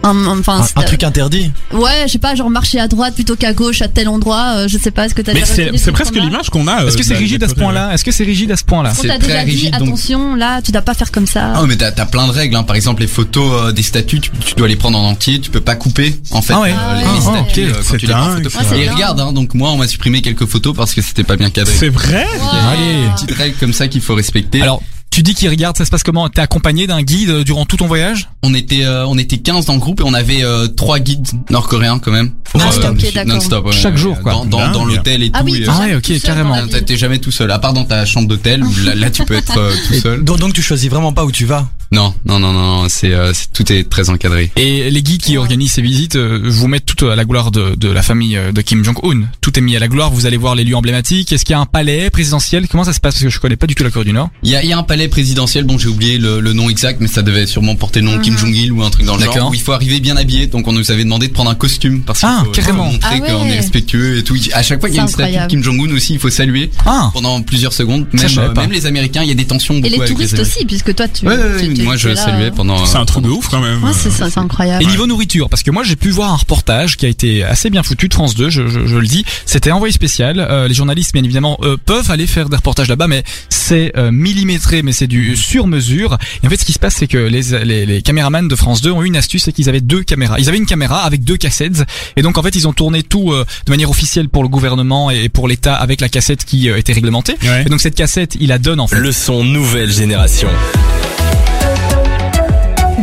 Un- 0.06 0.26
un- 0.28 0.40
Enfin, 0.40 0.66
Un, 0.76 0.82
truc 0.84 1.04
interdit. 1.04 1.52
Ouais, 1.74 2.04
je 2.08 2.12
sais 2.14 2.20
pas, 2.20 2.36
genre 2.36 2.50
marcher 2.50 2.80
à 2.80 2.88
droite 2.88 3.16
plutôt 3.16 3.36
qu'à 3.36 3.54
gauche 3.54 3.82
à 3.82 3.88
tel 3.88 4.08
endroit. 4.08 4.54
euh, 4.56 4.68
je 4.68 4.78
sais 4.78 4.92
pas, 4.92 5.06
est-ce 5.06 5.16
que 5.16 5.22
t'as 5.22 5.34
mais 5.34 5.44
c'est 5.78 5.92
presque 5.92 6.16
l'image 6.16 6.50
qu'on 6.50 6.68
a 6.68 6.84
euh, 6.84 6.88
Est-ce 6.88 6.98
que 6.98 7.04
c'est 7.04 7.16
rigide 7.16 7.42
de 7.42 7.46
à 7.46 7.50
ce 7.50 7.56
point-là 7.56 7.94
Est-ce 7.94 8.04
que 8.04 8.12
c'est 8.12 8.24
rigide 8.24 8.52
à 8.52 8.58
ce 8.58 8.64
point-là 8.64 8.94
C'est 8.96 9.08
t'a 9.08 9.18
très 9.18 9.28
déjà 9.28 9.40
rigide, 9.42 9.72
dit 9.74 9.80
donc- 9.80 9.88
attention, 9.90 10.36
là, 10.36 10.62
tu 10.62 10.72
dois 10.72 10.82
pas 10.82 10.94
faire 10.94 11.12
comme 11.12 11.28
ça. 11.28 11.54
Ah 11.56 11.64
mais 11.68 11.76
t'as 11.76 11.92
t'as 11.92 12.06
plein 12.06 12.28
de 12.28 12.32
règles 12.32 12.56
hein. 12.56 12.64
par 12.64 12.76
exemple 12.76 13.02
les 13.02 13.08
photos 13.08 13.64
euh, 13.68 13.72
des 13.72 13.82
statues 13.84 14.20
tu, 14.20 14.30
tu 14.32 14.56
dois 14.56 14.68
les 14.68 14.76
prendre 14.76 14.98
en 15.00 15.04
entier 15.10 15.40
tu 15.40 15.50
peux 15.52 15.62
pas 15.62 15.76
couper 15.76 16.16
en 16.32 16.42
fait 16.42 16.54
Ah 16.54 16.60
ouais. 16.62 16.72
euh, 16.72 16.76
Ah 16.78 16.96
les, 16.96 17.02
les 17.02 17.08
Ah, 17.18 17.22
statues 17.22 17.66
ok. 17.70 17.76
quand 17.78 17.82
C'est 17.84 17.98
tu 17.98 18.06
les 18.08 18.14
prends 18.14 18.76
et 18.76 18.90
regarde 18.90 19.20
hein, 19.20 19.34
donc 19.34 19.54
moi 19.54 19.72
on 19.72 19.78
m'a 19.78 19.88
supprimé 19.88 20.22
quelques 20.22 20.46
photos 20.46 20.76
parce 20.76 20.94
que 20.94 21.02
c'était 21.02 21.24
pas 21.24 21.36
bien 21.38 21.50
cadré 21.50 21.74
c'est 21.78 21.90
vrai. 21.90 22.26
Allez. 22.72 23.10
petites 23.16 23.32
règles 23.32 23.56
comme 23.58 23.74
ça 23.74 23.88
qu'il 23.88 24.02
faut 24.02 24.16
respecter 24.16 24.62
Alors, 24.62 24.82
tu 25.16 25.24
dis 25.24 25.34
qu'il 25.34 25.48
regarde, 25.50 25.78
ça 25.78 25.86
se 25.86 25.90
passe 25.92 26.04
comment? 26.04 26.28
T'es 26.28 26.42
accompagné 26.42 26.88
d'un 26.88 27.02
guide 27.02 27.30
euh, 27.30 27.44
durant 27.46 27.66
tout 27.66 27.78
ton 27.78 27.88
voyage? 27.88 28.30
On 28.44 28.54
était 28.54 28.84
euh, 28.84 29.08
on 29.08 29.18
était 29.18 29.38
15 29.38 29.66
dans 29.66 29.74
le 29.74 29.80
groupe 29.80 30.02
et 30.02 30.04
on 30.04 30.14
avait 30.14 30.44
euh, 30.44 30.68
trois 30.68 31.00
guides 31.00 31.26
nord-coréens 31.50 32.00
quand 32.00 32.12
même 32.12 32.32
Non-stop. 32.54 32.98
euh, 33.16 33.24
non-stop 33.24 33.66
ouais, 33.68 33.72
Chaque 33.72 33.96
jour, 33.96 34.20
quoi. 34.22 34.34
dans, 34.34 34.70
dans, 34.72 34.84
l'hôtel 34.86 35.24
et 35.24 35.32
Ah 35.34 35.40
tout 35.40 35.46
oui, 35.46 35.64
et, 35.64 35.66
Ah 35.70 35.80
ouais, 35.80 35.96
ok, 35.96 36.20
carrément. 36.22 36.68
t'es 36.68 36.98
jamais 36.98 37.20
tout 37.20 37.32
seul 37.32 37.50
à 37.52 37.60
part 37.60 37.72
dans 37.72 37.86
ta 37.86 38.06
chambre 38.06 38.28
d'hôtel 38.28 38.64
où 38.64 38.72
là, 38.86 38.94
là 38.94 39.10
tu 39.10 39.24
peux 39.24 39.36
être 39.36 39.58
euh, 39.58 39.74
tout 39.88 39.94
seul 40.02 40.24
Donc, 40.24 40.40
donc 40.40 40.52
tu 40.54 40.62
choisis 40.62 40.90
vraiment 40.90 41.14
pas 41.14 41.24
où 41.24 41.32
tu 41.32 41.46
vas? 41.46 41.70
non 41.92 42.14
non 42.26 42.40
non 42.40 42.52
non 42.52 42.90
c'est 42.90 43.14
euh, 43.14 43.32
tout 43.54 43.72
est 43.72 43.88
très 43.88 44.10
encadré 44.10 44.52
Et 44.58 44.90
les 44.90 45.04
guides 45.04 45.22
qui 45.22 45.38
organisent 45.38 45.74
ces 45.74 45.84
visites 45.84 46.16
euh, 46.16 46.42
vous 46.44 46.68
mettent 46.68 46.86
tout 46.88 47.06
à 47.08 47.16
la 47.16 47.24
gloire 47.26 47.52
de, 47.52 47.76
de 47.76 47.90
la 47.90 48.02
famille 48.02 48.38
de 48.54 48.62
Kim 48.62 48.84
Jong-un. 48.84 49.22
Tout 49.40 49.58
est 49.58 49.62
mis 49.62 49.76
à 49.76 49.80
la 49.80 49.88
gloire. 49.88 50.10
Vous 50.12 50.26
allez 50.26 50.36
voir 50.38 50.56
les 50.56 50.64
lieux 50.64 50.76
emblématiques. 50.76 51.32
Est-ce 51.32 51.46
qu'il 51.46 51.54
y 51.54 51.56
a 51.56 51.60
un 51.60 51.66
palais 51.68 52.10
présidentiel? 52.10 52.68
Comment 52.68 52.84
ça 52.84 52.92
se 52.94 53.00
passe? 53.00 53.14
Parce 53.16 53.24
que 53.24 53.30
je 53.30 53.40
connais 53.40 53.56
pas 53.56 53.68
du 53.68 53.76
tout 53.76 53.84
la 53.84 53.92
Corée 53.92 54.04
du 54.06 54.14
Nord. 54.14 54.30
Il 54.44 54.50
y 54.50 54.56
a, 54.56 54.64
il 54.64 54.70
y 54.70 54.74
a 54.74 54.78
un 54.78 54.84
palais 54.84 55.05
présidentiel 55.08 55.66
dont 55.66 55.78
j'ai 55.78 55.88
oublié 55.88 56.18
le, 56.18 56.40
le 56.40 56.54
nom 56.54 56.70
exact, 56.70 57.02
mais 57.02 57.08
ça 57.08 57.22
devait 57.22 57.46
sûrement 57.48 57.76
porter 57.76 58.02
le 58.02 58.08
nom 58.08 58.20
Kim 58.20 58.38
Jong-il 58.38 58.72
ou 58.72 58.84
un 58.84 58.90
truc 58.90 59.06
dans 59.06 59.16
le 59.16 59.22
D'accord. 59.22 59.36
genre. 59.38 59.50
Où 59.52 59.54
il 59.54 59.62
faut 59.62 59.74
arriver 59.74 60.00
bien 60.00 60.18
habillé, 60.18 60.48
donc 60.48 60.68
on 60.68 60.72
nous 60.74 60.92
avait 60.92 61.04
demandé 61.04 61.28
de 61.28 61.34
prendre 61.34 61.50
un 61.50 61.56
costume 61.56 62.02
parce 62.02 62.20
qu'il 62.20 62.30
Ah, 62.32 62.44
faut, 62.46 62.52
carrément. 62.52 62.86
montrer 62.92 63.20
Ah 63.24 63.32
qu'on 63.32 63.46
est 63.46 63.56
respectueux 63.58 64.18
et 64.18 64.24
tout. 64.24 64.36
À 64.54 64.64
chaque 64.64 64.80
fois 64.80 64.90
qu'il 64.90 64.98
y 64.98 65.00
a 65.00 65.04
une 65.04 65.08
C'est 65.08 65.14
statue 65.16 65.34
de. 65.38 65.48
Kim 65.48 65.64
Jong-un 65.64 65.92
aussi, 65.94 66.14
il 66.14 66.20
faut 66.20 66.30
saluer 66.30 66.72
Ah. 66.86 67.10
pendant 67.14 67.42
plusieurs 67.42 67.74
secondes. 67.74 68.08
Même, 68.14 68.26
euh, 68.38 68.54
même 68.54 68.72
les 68.72 68.86
Américains, 68.86 69.24
il 69.24 69.30
y 69.30 69.32
a 69.32 69.36
des 69.36 69.46
tensions 69.46 69.76
beaucoup 69.76 69.88
Et 69.88 69.90
les 69.90 69.98
avec 69.98 70.12
touristes 70.12 70.34
les 70.34 70.42
aussi, 70.42 70.66
puisque 70.66 70.94
toi, 70.96 71.08
tu. 71.08 71.26
Ouais, 71.28 71.36
ouais, 71.36 71.44
tu- 71.60 71.68
ouais, 71.68 71.74
tu- 71.74 71.82
moi 71.84 71.96
tu 71.98 72.10
je 72.10 72.16
saluais 72.16 72.46
euh. 72.48 72.52
pendant. 72.52 72.86
c'est 72.86 72.98
un 72.98 73.06
truc 73.06 73.24
de 73.24 73.30
ouf 73.30 73.48
quand 73.50 73.62
même 73.62 73.84
Ouais, 73.84 73.92
c'est 73.94 74.10
ça, 74.12 74.30
c'est 74.30 74.40
incroyable. 74.40 74.84
Et 74.84 74.88
niveau 74.88 75.08
nourriture, 75.08 75.50
parce 75.50 75.64
que 75.64 75.72
moi 75.72 75.84
j'ai 75.84 75.96
pu 75.96 76.10
voir 76.10 76.32
un 76.34 76.38
reportage 76.38 76.98
qui 76.98 77.06
a 77.06 77.10
été 77.10 77.44
assez 77.44 77.70
bien 77.70 77.84
foutu 77.84 78.08
de 78.08 78.14
France 78.14 78.36
2, 78.36 78.50
je, 78.50 78.68
je, 78.68 78.86
je 78.88 78.96
le 78.98 79.08
dis. 79.08 79.26
C'était 79.46 79.72
envoyé 79.72 79.92
spécial. 79.94 80.40
Euh, 80.40 80.68
les 80.68 80.74
journalistes, 80.74 81.14
bien 81.14 81.24
évidemment, 81.24 81.58
euh, 81.64 81.78
peuvent 81.84 82.10
aller 82.12 82.28
faire 82.28 82.50
des 82.50 82.56
reportages 82.56 82.88
là-bas, 82.88 83.08
mais 83.08 83.24
c'est 83.66 83.92
euh, 83.98 84.12
millimétré, 84.12 84.84
mais 84.84 84.92
c'est 84.92 85.08
du 85.08 85.36
sur 85.36 85.66
mesure. 85.66 86.18
Et 86.44 86.48
en 86.48 86.50
fait, 86.50 86.58
ce 86.58 86.66
qui 86.66 86.74
se 86.74 86.80
passe, 86.80 86.96
c'est 86.96 87.08
que 87.08 87.18
les, 87.18 87.42
les, 87.66 87.86
les 87.86 88.02
caméramans 88.04 88.48
de 88.48 88.56
France 88.56 88.82
2 88.82 88.92
ont 88.92 89.02
eu 89.02 89.08
une 89.08 89.16
astuce, 89.18 89.46
c'est 89.46 89.52
qu'ils 89.52 89.70
avaient 89.70 89.82
deux 89.82 90.04
caméras. 90.04 90.40
Ils 90.40 90.50
avaient 90.50 90.60
une 90.60 90.68
caméra 90.68 91.02
avec 91.02 91.24
deux 91.24 91.38
cassettes, 91.38 91.84
et 92.16 92.22
donc 92.22 92.38
en 92.38 92.44
fait, 92.44 92.56
ils 92.56 92.68
ont 92.68 92.74
tourné 92.74 93.02
tout 93.02 93.32
euh, 93.32 93.44
de 93.66 93.72
manière 93.72 93.90
officielle 93.90 94.30
pour 94.30 94.44
le 94.44 94.50
gouvernement 94.50 95.10
et 95.10 95.30
pour 95.30 95.48
l'État 95.48 95.74
avec 95.74 96.00
la 96.00 96.10
cassette 96.10 96.46
qui 96.46 96.70
euh, 96.70 96.78
était 96.78 96.94
réglementée. 96.94 97.36
Ouais. 97.44 97.64
Et 97.66 97.70
donc 97.70 97.82
cette 97.82 97.96
cassette, 97.96 98.38
il 98.40 98.50
la 98.50 98.60
donne 98.60 98.80
en 98.80 98.88
fait. 98.88 98.98
Le 98.98 99.12
son 99.12 99.44
nouvelle 99.44 99.92
génération. 99.92 100.50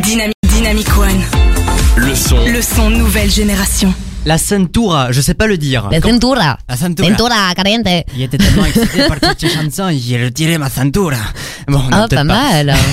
Dynamic, 0.05 0.37
Dynamic 0.49 0.97
One. 0.97 1.72
Le 1.97 2.15
son. 2.15 2.45
Le 2.47 2.63
son 2.63 2.91
nouvelle 2.91 3.31
génération. 3.31 3.93
La 4.25 4.39
Centura, 4.39 5.11
je 5.11 5.21
sais 5.21 5.35
pas 5.35 5.49
le 5.49 5.59
dire. 5.59 5.89
La 5.91 6.01
cintura. 6.01 6.57
La 6.69 6.77
Centura. 6.77 7.09
Cintura 7.09 7.55
caliente. 7.57 7.87
Il 8.15 8.23
était 8.23 8.39
tellement 8.39 8.65
excité 8.65 9.09
par 9.09 9.19
toutes 9.19 9.41
ces 9.41 9.49
chansons, 9.49 9.89
il 9.89 10.25
retiré 10.25 10.59
ma 10.59 10.71
Centura. 10.71 11.17
Bon, 11.67 11.81
Ah, 11.91 12.07
peut-être 12.09 12.15
pas 12.15 12.25
mal. 12.25 12.75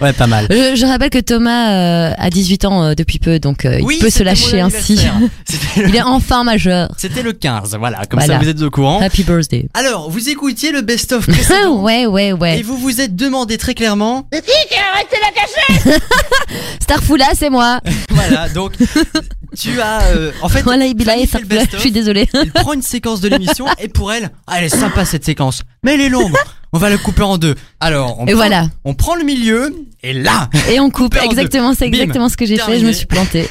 Ouais, 0.00 0.12
pas 0.12 0.26
mal. 0.26 0.48
Je, 0.50 0.74
je 0.74 0.84
rappelle 0.84 1.10
que 1.10 1.20
Thomas 1.20 1.70
euh, 2.10 2.14
a 2.18 2.28
18 2.28 2.64
ans 2.64 2.82
euh, 2.82 2.94
depuis 2.94 3.20
peu, 3.20 3.38
donc 3.38 3.64
euh, 3.64 3.78
il 3.88 3.98
peut 4.00 4.10
se 4.10 4.24
lâcher 4.24 4.60
ainsi. 4.60 4.96
le- 5.76 5.88
Il 5.88 5.94
est 5.94 6.02
enfin 6.02 6.42
majeur. 6.42 6.88
C'était 6.98 7.22
le 7.22 7.32
15, 7.32 7.76
voilà, 7.78 7.98
comme 8.10 8.18
Voilà. 8.18 8.34
ça 8.34 8.40
vous 8.42 8.48
êtes 8.48 8.60
au 8.62 8.70
courant. 8.70 9.00
Happy 9.00 9.22
birthday. 9.22 9.68
Alors, 9.74 10.10
vous 10.10 10.28
écoutiez 10.28 10.72
le 10.72 10.80
best-of 10.80 11.24
précédent 11.28 11.80
ouais, 11.82 12.06
ouais, 12.06 12.28
et 12.28 12.32
ouais. 12.32 12.62
vous 12.62 12.76
vous 12.78 13.00
êtes 13.00 13.14
demandé 13.14 13.58
très 13.58 13.74
clairement, 13.74 14.26
Starfoula, 16.80 17.26
c'est 17.38 17.50
moi. 17.50 17.78
Voilà, 18.28 18.48
donc 18.48 18.72
tu 19.58 19.80
as, 19.80 20.02
euh, 20.14 20.32
en 20.42 20.48
fait, 20.48 20.62
Voilà, 20.62 20.86
Ibila 20.86 21.16
le 21.16 21.22
je 21.24 21.44
best-of. 21.46 21.80
suis 21.80 21.90
désolée. 21.92 22.28
elle 22.34 22.50
prend 22.52 22.72
une 22.72 22.82
séquence 22.82 23.20
de 23.20 23.28
l'émission 23.28 23.66
et 23.78 23.88
pour 23.88 24.12
elle, 24.12 24.30
ah, 24.46 24.54
elle 24.58 24.64
est 24.64 24.68
sympa 24.68 25.04
cette 25.04 25.24
séquence, 25.24 25.62
mais 25.82 25.94
elle 25.94 26.00
est 26.00 26.08
longue. 26.08 26.32
On 26.74 26.78
va 26.78 26.88
la 26.88 26.96
couper 26.96 27.22
en 27.22 27.36
deux. 27.36 27.54
Alors, 27.80 28.18
on 28.18 28.22
Et 28.24 28.32
prend, 28.32 28.36
voilà. 28.36 28.66
on 28.84 28.94
prend 28.94 29.14
le 29.14 29.24
milieu 29.24 29.74
et 30.02 30.14
là, 30.14 30.48
Et 30.70 30.80
on 30.80 30.88
coupe, 30.90 31.14
exactement, 31.22 31.74
c'est 31.74 31.88
Bim. 31.90 31.98
exactement 32.00 32.28
ce 32.30 32.36
que 32.38 32.46
j'ai 32.46 32.56
fait, 32.56 32.62
je 32.62 32.66
Terminé. 32.66 32.88
me 32.88 32.92
suis 32.92 33.06
plantée. 33.06 33.46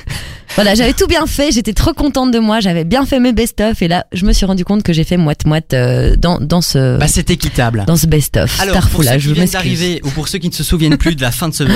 Voilà, 0.56 0.76
j'avais 0.76 0.94
tout 0.94 1.08
bien 1.08 1.26
fait, 1.28 1.52
j'étais 1.52 1.74
trop 1.74 1.94
contente 1.94 2.32
de 2.32 2.38
moi, 2.38 2.60
j'avais 2.60 2.84
bien 2.84 3.06
fait 3.06 3.20
mes 3.20 3.32
best-of 3.32 3.82
et 3.82 3.88
là, 3.88 4.06
je 4.12 4.26
me 4.26 4.34
suis 4.34 4.46
rendu 4.46 4.66
compte 4.66 4.84
que 4.84 4.92
j'ai 4.92 5.06
fait 5.06 5.16
moite-moite 5.18 5.74
euh, 5.74 6.16
dans, 6.18 6.40
dans 6.40 6.62
ce, 6.62 6.98
bah 6.98 7.08
c'est 7.08 7.30
équitable. 7.32 7.86
dans 7.88 7.96
ce 7.96 8.06
best-of. 8.06 8.60
Alors, 8.60 8.88
pour 8.90 9.04
ceux 9.04 9.12
qui 9.18 9.34
viennent 9.34 9.48
d'arriver 9.48 10.02
ou 10.04 10.10
pour 10.10 10.28
ceux 10.28 10.40
qui 10.40 10.50
ne 10.50 10.54
se 10.54 10.64
souviennent 10.64 10.98
plus 10.98 11.16
de 11.16 11.22
la 11.22 11.32
fin 11.32 11.48
de 11.50 11.54
ce 11.54 11.64
euh, 11.64 11.68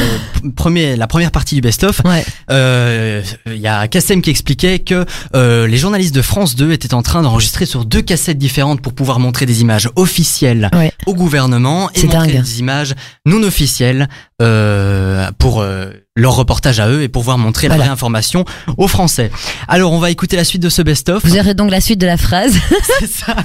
premier, 0.56 0.98
la 0.98 1.08
première 1.08 1.32
partie 1.32 1.56
du 1.56 1.62
best-of, 1.62 2.02
Ouais. 2.06 2.24
euh, 2.52 3.24
il 3.48 3.58
y 3.58 3.68
a 3.68 3.88
Kassem 3.88 4.22
qui 4.22 4.30
expliquait 4.30 4.80
que 4.80 5.06
euh, 5.36 5.68
les 5.68 5.78
journalistes 5.78 6.14
de 6.14 6.22
France 6.22 6.56
2 6.56 6.72
étaient 6.74 6.94
en 6.94 7.02
train 7.02 7.22
d'enregistrer 7.24 7.66
sur 7.66 7.86
deux 7.86 8.02
cassettes 8.02 8.38
différentes 8.38 8.82
pour 8.82 8.94
pouvoir 8.94 9.20
montrer 9.20 9.46
des 9.46 9.62
images 9.62 9.90
officielles 9.96 10.70
Ouais. 10.76 10.92
au 11.06 11.14
gouvernement 11.16 11.90
et 11.96 12.04
montrer 12.04 12.18
dingue. 12.34 12.42
des 12.42 12.60
images 12.60 12.94
non 13.26 13.42
officielles 13.44 14.10
euh, 14.41 15.30
pour 15.38 15.62
euh, 15.62 15.91
leur 16.15 16.36
reportage 16.36 16.80
à 16.80 16.89
eux 16.89 17.04
et 17.04 17.08
pouvoir 17.08 17.38
montrer 17.38 17.67
la 17.67 17.78
vraie 17.78 17.88
information 17.88 18.43
aux 18.78 18.88
Français. 18.88 19.32
Alors 19.67 19.93
on 19.93 20.00
va 20.00 20.12
écouter 20.12 20.36
la 20.36 20.43
suite 20.43 20.62
de 20.62 20.69
ce 20.69 20.82
best-of. 20.82 21.26
Vous 21.26 21.38
aurez 21.38 21.54
donc 21.54 21.71
la 21.71 21.82
suite 21.82 22.00
de 22.00 22.06
la 22.06 22.17
phrase. 22.17 22.54
C'est 23.00 23.08
ça. 23.08 23.36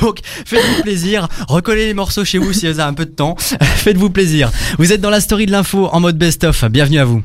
Donc 0.00 0.18
faites-vous 0.22 0.82
plaisir, 0.82 1.28
recollez 1.48 1.86
les 1.86 1.94
morceaux 1.94 2.24
chez 2.24 2.38
vous 2.38 2.52
si 2.52 2.66
vous 2.66 2.80
avez 2.80 2.88
un 2.88 2.94
peu 2.94 3.06
de 3.06 3.10
temps. 3.10 3.36
Faites-vous 3.60 4.10
plaisir. 4.10 4.50
Vous 4.78 4.92
êtes 4.92 5.00
dans 5.00 5.10
la 5.10 5.20
story 5.20 5.46
de 5.46 5.52
l'info 5.52 5.88
en 5.90 6.00
mode 6.00 6.18
best-of. 6.18 6.64
Bienvenue 6.66 6.98
à 6.98 7.04
vous. 7.04 7.22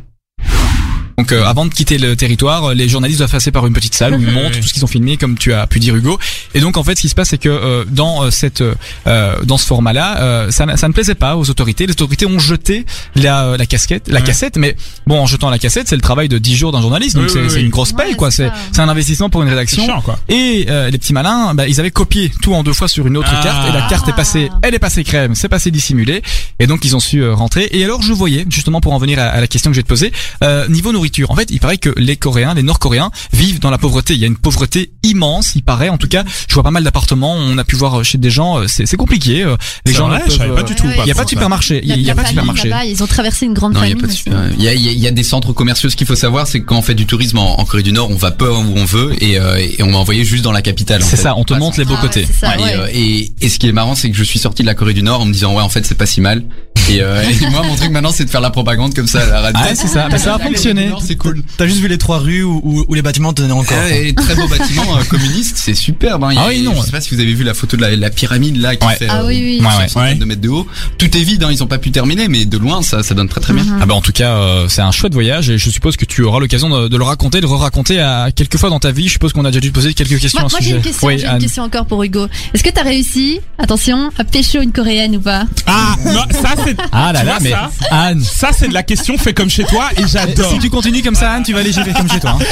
Donc 1.19 1.33
euh, 1.33 1.43
avant 1.43 1.65
de 1.65 1.73
quitter 1.73 1.97
le 1.97 2.15
territoire, 2.15 2.73
les 2.73 2.87
journalistes 2.87 3.19
doivent 3.19 3.31
passer 3.31 3.51
par 3.51 3.67
une 3.67 3.73
petite 3.73 3.93
salle 3.93 4.13
où 4.13 4.21
ils 4.21 4.31
montrent 4.31 4.57
tout 4.57 4.65
ce 4.67 4.73
qu'ils 4.73 4.85
ont 4.85 4.87
filmé, 4.87 5.17
comme 5.17 5.37
tu 5.37 5.51
as 5.53 5.67
pu 5.67 5.79
dire 5.79 5.93
Hugo. 5.93 6.17
Et 6.53 6.61
donc 6.61 6.77
en 6.77 6.83
fait, 6.85 6.95
ce 6.95 7.01
qui 7.01 7.09
se 7.09 7.15
passe, 7.15 7.29
c'est 7.29 7.37
que 7.37 7.49
euh, 7.49 7.83
dans 7.89 8.23
euh, 8.23 8.31
cette 8.31 8.63
euh, 9.05 9.35
dans 9.43 9.57
ce 9.57 9.65
format-là, 9.65 10.21
euh, 10.21 10.49
ça, 10.51 10.65
ça 10.77 10.87
ne 10.87 10.93
plaisait 10.93 11.15
pas 11.15 11.35
aux 11.35 11.49
autorités. 11.49 11.85
Les 11.87 11.91
autorités 11.91 12.25
ont 12.25 12.39
jeté 12.39 12.85
la, 13.15 13.57
la 13.57 13.65
casquette, 13.65 14.07
la 14.07 14.21
cassette. 14.21 14.55
Mais 14.55 14.77
bon, 15.07 15.19
en 15.19 15.25
jetant 15.25 15.49
la 15.49 15.59
cassette, 15.59 15.89
c'est 15.89 15.95
le 15.97 16.01
travail 16.01 16.29
de 16.29 16.37
10 16.37 16.55
jours 16.55 16.71
d'un 16.71 16.79
journaliste. 16.81 17.17
Donc 17.17 17.25
Oui, 17.25 17.31
c'est 17.33 17.41
oui, 17.41 17.49
c'est 17.49 17.55
oui. 17.57 17.63
une 17.63 17.69
grosse 17.69 17.91
paye, 17.91 18.15
quoi. 18.15 18.31
C'est 18.31 18.49
c'est 18.71 18.81
un 18.81 18.87
investissement 18.87 19.29
pour 19.29 19.43
une 19.43 19.49
rédaction. 19.49 19.81
C'est 19.81 19.87
chiant, 19.89 20.01
quoi. 20.01 20.19
Et 20.29 20.67
euh, 20.69 20.89
les 20.89 20.97
petits 20.97 21.11
malins, 21.13 21.53
bah, 21.53 21.67
ils 21.67 21.81
avaient 21.81 21.91
copié 21.91 22.31
tout 22.41 22.53
en 22.53 22.63
deux 22.63 22.71
fois 22.73 22.87
sur 22.87 23.05
une 23.07 23.17
autre 23.17 23.33
Ah. 23.37 23.43
carte. 23.43 23.67
Et 23.69 23.73
la 23.73 23.81
carte 23.89 24.07
est 24.07 24.13
passée, 24.15 24.49
elle 24.61 24.73
est 24.73 24.79
passée 24.79 25.03
crème, 25.03 25.35
c'est 25.35 25.49
passé 25.49 25.69
dissimulé. 25.69 26.21
Et 26.59 26.67
donc 26.67 26.85
ils 26.85 26.95
ont 26.95 27.01
su 27.01 27.19
euh, 27.21 27.33
rentrer. 27.33 27.67
Et 27.73 27.83
alors 27.83 28.01
je 28.01 28.13
voyais, 28.13 28.45
justement 28.49 28.79
pour 28.79 28.93
en 28.93 28.99
venir 28.99 29.19
à, 29.19 29.23
à 29.23 29.41
la 29.41 29.47
question 29.47 29.69
que 29.69 29.75
je 29.75 29.79
vais 29.79 29.83
te 29.83 29.89
poser, 29.89 30.13
euh, 30.45 30.65
niveau 30.69 30.93
nourriture. 30.93 31.08
En 31.29 31.35
fait, 31.35 31.49
il 31.51 31.59
paraît 31.59 31.77
que 31.77 31.89
les 31.97 32.15
Coréens, 32.17 32.53
les 32.53 32.63
Nord-Coréens 32.63 33.11
vivent 33.33 33.59
dans 33.59 33.69
la 33.71 33.77
pauvreté. 33.77 34.13
Il 34.13 34.19
y 34.19 34.23
a 34.23 34.27
une 34.27 34.37
pauvreté 34.37 34.91
immense, 35.03 35.53
il 35.55 35.63
paraît. 35.63 35.89
En 35.89 35.97
tout 35.97 36.07
cas, 36.07 36.23
je 36.47 36.53
vois 36.53 36.63
pas 36.63 36.71
mal 36.71 36.83
d'appartements. 36.83 37.33
On 37.35 37.57
a 37.57 37.63
pu 37.63 37.75
voir 37.75 38.03
chez 38.05 38.17
des 38.17 38.29
gens, 38.29 38.59
euh, 38.59 38.65
c'est 38.67 38.97
compliqué. 38.97 39.43
euh, 39.43 39.55
Les 39.85 39.91
C'est 39.91 39.97
gens 39.97 40.07
vrai, 40.07 40.21
peuvent, 40.25 40.37
pas 40.37 40.43
euh, 40.61 40.63
du 40.63 40.75
tout, 40.75 40.85
Il 41.01 41.07
y 41.07 41.11
a 41.11 41.15
pas 41.15 41.23
de 41.23 41.29
supermarché. 41.29 41.81
Il 41.83 42.01
y 42.01 42.09
a, 42.11 42.15
pas 42.15 42.23
de 42.23 42.27
supermarché. 42.27 42.71
ils 42.87 43.03
ont 43.03 43.07
traversé 43.07 43.45
une 43.45 43.53
grande 43.53 43.73
Non, 43.73 43.83
il 43.83 43.89
y 43.89 43.93
a 43.93 43.97
famine. 43.97 44.55
Il 44.57 44.63
y 44.63 45.07
a, 45.07 45.11
des 45.11 45.23
centres 45.23 45.53
commerciaux. 45.53 45.89
Ce 45.89 45.95
qu'il 45.95 46.07
faut 46.07 46.15
savoir, 46.15 46.47
c'est 46.47 46.59
que 46.61 46.65
quand 46.65 46.77
on 46.77 46.81
fait 46.81 46.93
du 46.95 47.05
tourisme 47.05 47.37
en, 47.39 47.59
en 47.59 47.65
Corée 47.65 47.83
du 47.83 47.91
Nord, 47.91 48.09
on 48.11 48.15
va 48.15 48.31
pas 48.31 48.49
où 48.51 48.73
on 48.75 48.85
veut 48.85 49.15
et, 49.23 49.39
euh, 49.39 49.55
et 49.57 49.81
on 49.83 49.91
m'a 49.91 49.97
envoyé 49.97 50.23
juste 50.23 50.43
dans 50.43 50.51
la 50.51 50.61
capitale. 50.61 51.01
en 51.01 51.05
C'est 51.05 51.17
fait. 51.17 51.23
ça, 51.23 51.35
on 51.37 51.43
te 51.43 51.53
montre 51.53 51.79
les 51.79 51.85
beaux 51.85 51.95
Ah 51.97 52.01
côtés. 52.01 52.21
et, 52.21 52.45
ouais. 52.63 52.73
euh, 52.75 52.87
et, 52.93 53.31
et 53.41 53.49
ce 53.49 53.57
qui 53.59 53.67
est 53.67 53.71
marrant, 53.71 53.95
c'est 53.95 54.09
que 54.11 54.17
je 54.17 54.23
suis 54.23 54.39
sorti 54.39 54.61
de 54.61 54.67
la 54.67 54.75
Corée 54.75 54.93
du 54.93 55.03
Nord 55.03 55.21
en 55.21 55.25
me 55.25 55.33
disant 55.33 55.55
ouais, 55.55 55.63
en 55.63 55.69
fait, 55.69 55.85
c'est 55.85 55.95
pas 55.97 56.05
si 56.05 56.21
mal. 56.21 56.43
Et, 56.89 57.01
euh, 57.01 57.21
et 57.41 57.49
moi, 57.49 57.61
mon 57.63 57.75
truc 57.75 57.91
maintenant, 57.91 58.11
c'est 58.11 58.25
de 58.25 58.29
faire 58.29 58.41
la 58.41 58.49
propagande 58.49 58.93
comme 58.95 59.07
ça 59.07 59.21
à 59.21 59.25
la 59.27 59.41
radio. 59.41 59.61
Ah, 59.63 59.75
c'est 59.75 59.87
ça. 59.87 60.07
Mais 60.11 60.17
ça 60.17 60.35
a 60.35 60.39
fonctionné. 60.43 60.89
C'est 60.99 61.15
cool. 61.15 61.41
T'as 61.57 61.67
juste 61.67 61.79
vu 61.79 61.87
les 61.87 61.97
trois 61.97 62.19
rues 62.19 62.43
où, 62.43 62.61
où, 62.63 62.85
où 62.87 62.93
les 62.93 63.01
bâtiments 63.01 63.33
tenaient 63.33 63.51
encore. 63.51 63.77
Ah, 63.79 63.91
et 63.95 64.13
très 64.13 64.35
beau 64.35 64.47
bâtiment 64.47 64.97
euh, 64.97 65.03
communiste, 65.03 65.57
c'est 65.57 65.73
superbe. 65.75 66.23
Hein. 66.23 66.29
Il 66.31 66.35
y 66.35 66.37
a- 66.37 66.41
Ah 66.43 66.47
oui, 66.49 66.61
non. 66.61 66.75
Je 66.75 66.81
sais 66.85 66.91
pas 66.91 67.01
si 67.01 67.13
vous 67.15 67.21
avez 67.21 67.33
vu 67.33 67.43
la 67.43 67.53
photo 67.53 67.77
de 67.77 67.81
la, 67.81 67.95
la 67.95 68.09
pyramide 68.09 68.57
là 68.57 68.75
qui 68.75 68.85
Ouais. 68.87 68.95
fait 68.95 69.07
Ah 69.09 69.21
euh, 69.21 69.27
oui, 69.27 69.59
oui. 69.59 69.65
Ouais, 69.65 70.01
ouais. 70.01 70.15
de 70.15 70.25
mètres 70.25 70.41
de 70.41 70.49
haut. 70.49 70.67
Tout 70.97 71.15
est 71.17 71.21
vide, 71.23 71.43
hein, 71.43 71.49
ils 71.51 71.63
ont 71.63 71.67
pas 71.67 71.77
pu 71.77 71.91
terminer, 71.91 72.27
mais 72.27 72.45
de 72.45 72.57
loin, 72.57 72.81
ça, 72.81 73.03
ça 73.03 73.13
donne 73.13 73.29
très 73.29 73.41
très 73.41 73.53
bien. 73.53 73.63
Mhm. 73.63 73.79
Ah 73.81 73.85
bah 73.85 73.93
en 73.95 74.01
tout 74.01 74.11
cas 74.11 74.31
euh, 74.35 74.67
c'est 74.69 74.81
un 74.81 74.91
chouette 74.91 75.13
voyage 75.13 75.49
et 75.49 75.57
je 75.57 75.69
suppose 75.69 75.95
que 75.97 76.05
tu 76.05 76.23
auras 76.23 76.39
l'occasion 76.39 76.69
de, 76.69 76.87
de 76.87 76.97
le 76.97 77.03
raconter, 77.03 77.39
de 77.41 77.47
le 77.47 77.53
raconter 77.53 77.99
à 77.99 78.29
quelques 78.35 78.57
fois 78.57 78.69
dans 78.69 78.79
ta 78.79 78.91
vie. 78.91 79.07
Je 79.07 79.13
suppose 79.13 79.33
qu'on 79.33 79.45
a 79.45 79.49
déjà 79.51 79.59
dû 79.59 79.69
te 79.69 79.75
poser 79.75 79.93
quelques 79.93 80.19
questions 80.19 80.39
Moi, 80.41 80.47
à 80.47 80.49
ce 80.49 80.53
moi, 80.55 80.59
j'ai 80.61 80.65
sujet. 80.67 80.77
une 80.77 80.81
question, 80.83 81.07
Oui, 81.07 81.17
j'ai 81.19 81.25
une 81.25 81.29
Anne. 81.31 81.39
question 81.41 81.63
encore 81.63 81.85
pour 81.85 82.03
Hugo. 82.03 82.27
Est-ce 82.53 82.63
que 82.63 82.69
t'as 82.69 82.83
réussi, 82.83 83.39
attention, 83.57 84.09
à 84.17 84.23
pécho 84.23 84.61
une 84.61 84.71
coréenne 84.71 85.15
ou 85.17 85.19
pas? 85.21 85.45
Ah, 85.67 85.95
non, 86.05 86.21
ça 86.31 86.55
c'est. 86.65 86.75
Ah 86.91 87.11
là 87.13 87.19
tu 87.21 87.25
là 87.25 87.31
vois 87.33 87.39
mais 87.41 87.49
ça? 87.51 87.71
Anne. 87.91 88.21
Ça 88.23 88.49
c'est 88.57 88.67
de 88.67 88.73
la 88.73 88.83
question 88.83 89.17
fait 89.17 89.33
comme 89.33 89.49
chez 89.49 89.63
toi 89.65 89.89
et 89.97 90.07
j'adore. 90.07 90.51
Si 90.51 90.59
tu 90.59 90.69
continues 90.69 90.88
comme 91.03 91.15
ça 91.15 91.31
Anne, 91.33 91.43
tu 91.43 91.53
vas 91.53 91.59
aller 91.59 91.71
gérer 91.71 91.93
comme 91.93 92.09
chez 92.09 92.19
toi. 92.19 92.37
hein. 92.39 92.45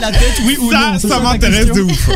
la 0.00 0.10
tête, 0.12 0.40
oui 0.44 0.56
ou 0.60 0.70
Ça, 0.70 0.98
ça 0.98 1.20
m'intéresse 1.20 1.66
de 1.66 1.80
ouf. 1.82 2.08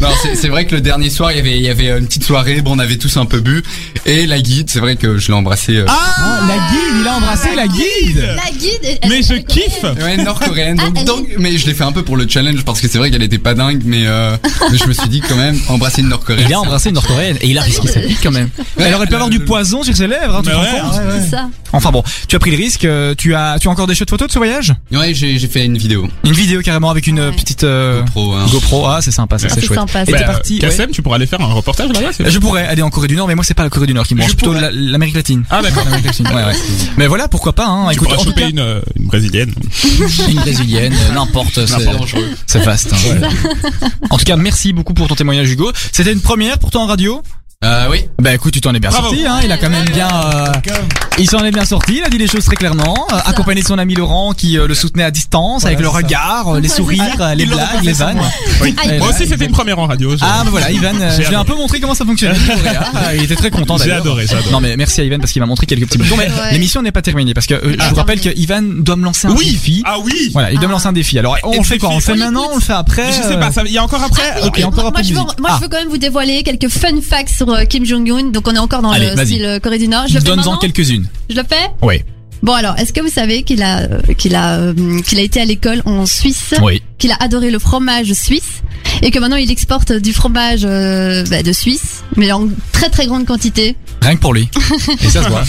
Non, 0.00 0.08
c'est- 0.22 0.34
c'est 0.36 0.48
vrai 0.48 0.64
que 0.66 0.74
le 0.74 0.80
dernier 0.80 1.10
soir, 1.10 1.32
il 1.32 1.36
y 1.36 1.40
avait, 1.40 1.56
il 1.56 1.62
y 1.62 1.68
avait 1.68 1.88
une 1.98 2.06
petite 2.06 2.24
soirée, 2.24 2.60
bon, 2.60 2.76
on 2.76 2.78
avait 2.78 2.96
tous 2.96 3.16
un 3.16 3.26
peu 3.26 3.40
bu, 3.40 3.62
et 4.06 4.26
la 4.26 4.40
guide, 4.40 4.70
c'est 4.70 4.80
vrai 4.80 4.96
que 4.96 5.18
je 5.18 5.28
l'ai 5.28 5.34
embrassée. 5.34 5.76
euh, 5.76 5.84
Ah, 5.88 6.40
la 6.46 6.54
guide, 6.54 7.00
il 7.02 7.06
a 7.08 7.12
embrassé 7.16 7.48
la 7.54 7.66
guide. 7.66 8.28
La 8.36 8.50
guide 8.50 8.98
Mais 9.08 9.22
je 9.22 9.34
kiffe. 9.34 9.82
Ouais, 10.02 10.16
nord-coréenne. 10.16 10.80
Ah, 10.96 11.04
Donc, 11.04 11.28
mais 11.38 11.56
je 11.58 11.66
l'ai 11.66 11.74
fait 11.74 11.84
un 11.84 11.92
peu 11.92 12.02
pour 12.02 12.16
le 12.16 12.26
challenge 12.28 12.64
parce 12.64 12.80
que 12.80 12.88
c'est 12.88 12.98
vrai 12.98 13.10
qu'elle 13.10 13.22
était 13.22 13.38
pas 13.38 13.54
dingue, 13.54 13.82
mais, 13.84 14.06
euh, 14.06 14.36
mais 14.70 14.78
je 14.78 14.86
me 14.86 14.92
suis 14.92 15.08
dit 15.08 15.20
quand 15.20 15.36
même 15.36 15.58
embrasser 15.68 16.00
une 16.02 16.08
nord-coréenne. 16.08 16.46
Il 16.48 16.54
a 16.54 16.60
embrassé 16.60 16.88
une 16.90 16.94
nord-coréenne 16.94 17.36
et 17.40 17.48
il 17.48 17.58
a 17.58 17.62
risqué 17.62 17.88
sa 17.88 18.00
vie 18.00 18.16
quand 18.22 18.30
même. 18.30 18.48
Elle 18.78 18.94
aurait 18.94 19.06
pu 19.06 19.14
avoir 19.14 19.30
du 19.30 19.40
poison 19.40 19.82
sur 19.82 19.96
ses 19.96 20.06
lèvres, 20.06 20.36
hein, 20.36 20.40
tu 20.42 20.50
te 20.50 20.54
rends 20.54 20.62
ouais, 20.62 20.80
compte 20.80 21.00
C'est 21.24 21.30
ça. 21.30 21.48
Enfin 21.78 21.90
bon, 21.92 22.02
tu 22.28 22.36
as 22.36 22.38
pris 22.38 22.50
le 22.50 22.56
risque. 22.56 22.84
euh, 22.84 23.14
Tu 23.16 23.34
as, 23.34 23.58
tu 23.60 23.68
as 23.68 23.70
encore 23.70 23.86
des 23.86 23.94
chouettes 23.94 24.10
photos 24.10 24.28
de 24.28 24.32
ce 24.32 24.38
voyage? 24.38 24.74
Ouais, 24.92 25.14
j'ai 25.14 25.38
j'ai 25.38 25.48
fait 25.48 25.64
une 25.64 25.78
vidéo. 25.78 26.08
Une 26.24 26.32
vidéo 26.32 26.60
carrément 26.60 26.90
avec 26.90 27.06
une 27.06 27.20
Ouais. 27.20 27.32
petite 27.32 27.64
euh, 27.64 28.02
GoPro, 28.02 28.32
hein. 28.34 28.46
GoPro. 28.50 28.86
Ah 28.86 28.98
c'est 29.00 29.10
sympa, 29.12 29.38
ça 29.38 29.46
Ah, 29.48 29.54
c'est 29.54 29.60
c'est 29.60 29.66
chouette. 29.66 29.78
sympa, 29.78 30.02
Et 30.02 30.10
ça. 30.10 30.18
t'es 30.18 30.24
Bah, 30.24 30.32
parti. 30.32 30.54
ouais. 30.54 30.58
Kassem, 30.60 30.90
tu 30.90 31.02
pourrais 31.02 31.16
aller 31.16 31.26
faire 31.26 31.40
un 31.40 31.46
reportage 31.52 31.88
là-bas. 31.92 32.08
c'est- 32.12 32.30
Je 32.30 32.38
pourrais 32.38 32.66
aller 32.66 32.82
en 32.82 32.90
Corée 32.90 33.08
du 33.08 33.16
Nord, 33.16 33.28
mais 33.28 33.34
moi 33.34 33.44
c'est 33.44 33.54
pas 33.54 33.62
la 33.62 33.70
Corée 33.70 33.86
du 33.86 33.94
Nord 33.94 34.06
qui 34.06 34.14
me 34.14 34.18
branche, 34.20 34.32
Je 34.32 34.36
plutôt 34.36 34.52
la- 34.54 34.70
l'Amérique 34.72 35.14
latine. 35.16 35.44
Ah 35.50 35.62
d'accord. 35.62 35.84
L'Amérique 35.84 36.06
latine, 36.06 36.26
ouais, 36.28 36.34
ouais. 36.44 36.54
Mais 36.96 37.06
voilà, 37.06 37.28
pourquoi 37.28 37.52
pas. 37.54 37.66
Hein. 37.66 37.86
Tu 37.88 37.94
Écoute, 37.94 38.08
pourras 38.08 38.20
en 38.20 38.24
tout 38.24 38.30
choper 38.30 38.40
cas, 38.42 38.48
une, 38.50 38.58
euh, 38.58 38.80
une 38.98 39.06
brésilienne. 39.06 39.52
une 40.28 40.36
brésilienne, 40.40 40.92
euh, 41.10 41.14
n'importe, 41.14 41.66
c'est- 41.66 41.84
N'importe 41.84 42.14
c'est 42.46 42.64
vaste. 42.64 42.92
hein. 42.92 43.28
En 44.10 44.18
tout 44.18 44.24
cas, 44.24 44.36
merci 44.36 44.72
beaucoup 44.72 44.94
pour 44.94 45.06
ton 45.08 45.14
témoignage, 45.14 45.50
Hugo. 45.50 45.70
C'était 45.92 46.12
une 46.12 46.20
première 46.20 46.58
pour 46.58 46.70
toi 46.70 46.82
en 46.82 46.86
radio? 46.86 47.22
Euh, 47.64 47.88
oui. 47.90 48.04
Bah 48.22 48.32
écoute, 48.34 48.52
tu 48.52 48.60
t'en 48.60 48.72
es 48.72 48.78
bien 48.78 48.90
Bravo. 48.90 49.08
sorti, 49.08 49.26
hein. 49.26 49.40
Il 49.42 49.50
a 49.50 49.56
quand 49.56 49.68
même 49.68 49.84
bien, 49.86 50.06
euh, 50.08 50.46
il 51.18 51.28
s'en 51.28 51.40
est 51.44 51.50
bien 51.50 51.64
sorti. 51.64 51.96
Il 51.98 52.04
a 52.04 52.08
dit 52.08 52.16
les 52.16 52.28
choses 52.28 52.44
très 52.44 52.54
clairement, 52.54 53.08
euh, 53.12 53.16
accompagné 53.26 53.62
de 53.62 53.66
son 53.66 53.78
ami 53.78 53.96
Laurent 53.96 54.32
qui 54.32 54.56
euh, 54.56 54.68
le 54.68 54.76
soutenait 54.76 55.02
à 55.02 55.10
distance 55.10 55.64
avec 55.64 55.80
le 55.80 55.88
regard, 55.88 56.54
euh, 56.54 56.60
les 56.60 56.68
sourires, 56.68 57.02
les 57.34 57.46
blagues, 57.46 57.82
les 57.82 57.92
vannes. 57.94 58.20
Oui. 58.62 58.76
Aïe. 58.84 58.98
Moi 58.98 59.08
aussi 59.08 59.26
c'était 59.26 59.44
une 59.46 59.50
première 59.50 59.80
en 59.80 59.88
radio. 59.88 60.12
je- 60.16 60.22
Ah 60.22 60.42
bah 60.44 60.50
voilà, 60.52 60.70
Ivan, 60.70 60.92
J'ai 61.16 61.24
je 61.24 61.28
lui 61.28 61.34
ai 61.34 61.38
un 61.38 61.44
peu 61.44 61.56
montré 61.56 61.80
comment 61.80 61.96
ça 61.96 62.04
fonctionnait. 62.04 62.38
Euh, 62.38 63.14
Il 63.16 63.24
était 63.24 63.34
très 63.34 63.50
content 63.50 63.76
J'ai 63.76 63.90
adoré, 63.90 64.28
j'ai 64.28 64.36
adoré. 64.36 64.52
Non 64.52 64.60
mais 64.60 64.76
merci 64.76 65.00
à 65.00 65.04
Ivan 65.04 65.18
parce 65.18 65.32
qu'il 65.32 65.42
m'a 65.42 65.46
montré 65.46 65.66
quelques 65.66 65.86
petits 65.88 65.98
boutons. 65.98 66.16
Mais 66.16 66.28
Ouais. 66.28 66.52
l'émission 66.52 66.80
n'est 66.80 66.92
pas 66.92 67.02
terminée 67.02 67.34
parce 67.34 67.46
que 67.48 67.54
euh, 67.54 67.72
je 67.72 67.76
Ah. 67.80 67.88
vous 67.88 67.96
rappelle 67.96 68.20
que 68.20 68.28
Ivan 68.38 68.62
doit 68.62 68.94
me 68.94 69.04
lancer 69.04 69.26
un 69.26 69.32
Oui. 69.32 69.50
défi. 69.50 69.82
Ah 69.84 69.96
oui. 70.00 70.30
Voilà, 70.32 70.52
il 70.52 70.58
doit 70.60 70.68
me 70.68 70.72
lancer 70.74 70.86
un 70.86 70.92
défi. 70.92 71.18
Alors 71.18 71.36
on 71.42 71.56
le 71.58 71.64
fait 71.64 71.78
quoi? 71.78 71.88
On 71.90 71.96
le 71.96 72.00
fait 72.02 72.14
maintenant. 72.14 72.50
On 72.52 72.56
le 72.56 72.62
fait 72.62 72.72
après? 72.72 73.08
Je 73.10 73.20
sais 73.20 73.36
pas. 73.36 73.50
Il 73.66 73.72
y 73.72 73.78
a 73.78 73.82
encore 73.82 74.02
après? 74.04 74.22
Ah 74.36 74.46
Ok, 74.46 74.60
encore 74.64 74.86
un 74.86 74.90
moi, 74.92 75.00
Ah. 75.50 75.56
je 75.56 75.62
veux 75.62 75.68
quand 75.68 75.78
même 75.78 75.88
vous 75.88 75.98
dévoiler 75.98 76.44
quelques 76.44 76.68
fun 76.68 77.00
facts 77.02 77.42
sur 77.48 77.54
euh, 77.54 77.64
Kim 77.64 77.84
Jong-un. 77.84 78.30
Donc, 78.30 78.46
on 78.48 78.54
est 78.54 78.58
encore 78.58 78.82
dans 78.82 78.90
Allez, 78.90 79.10
le 79.14 79.24
style 79.24 79.60
Corée 79.62 79.78
du 79.78 79.88
Nord. 79.88 80.04
Je 80.08 80.14
le 80.14 80.20
fais 80.20 80.26
Donne-en 80.26 80.58
quelques-unes. 80.58 81.06
Je 81.30 81.36
le 81.36 81.42
fais 81.48 81.70
Oui. 81.82 82.02
Bon 82.40 82.52
alors, 82.52 82.78
est-ce 82.78 82.92
que 82.92 83.00
vous 83.00 83.08
savez 83.08 83.42
qu'il 83.42 83.62
a 83.64 83.80
euh, 83.80 84.00
qu'il 84.16 84.36
a 84.36 84.58
euh, 84.58 85.00
qu'il 85.04 85.18
a 85.18 85.22
été 85.22 85.40
à 85.40 85.44
l'école 85.44 85.82
en 85.86 86.06
Suisse, 86.06 86.54
Oui. 86.62 86.80
qu'il 86.96 87.10
a 87.10 87.16
adoré 87.18 87.50
le 87.50 87.58
fromage 87.58 88.12
suisse 88.12 88.62
et 89.02 89.10
que 89.10 89.18
maintenant 89.18 89.36
il 89.36 89.50
exporte 89.50 89.90
du 89.92 90.12
fromage 90.12 90.60
euh, 90.64 91.24
bah, 91.30 91.42
de 91.42 91.52
Suisse, 91.52 92.04
mais 92.16 92.30
en 92.30 92.46
très 92.70 92.90
très 92.90 93.06
grande 93.06 93.26
quantité. 93.26 93.74
Rien 94.02 94.14
que 94.14 94.20
pour 94.20 94.34
lui. 94.34 94.48
Et 95.02 95.08
ça 95.08 95.24
se 95.24 95.28
voit. 95.28 95.42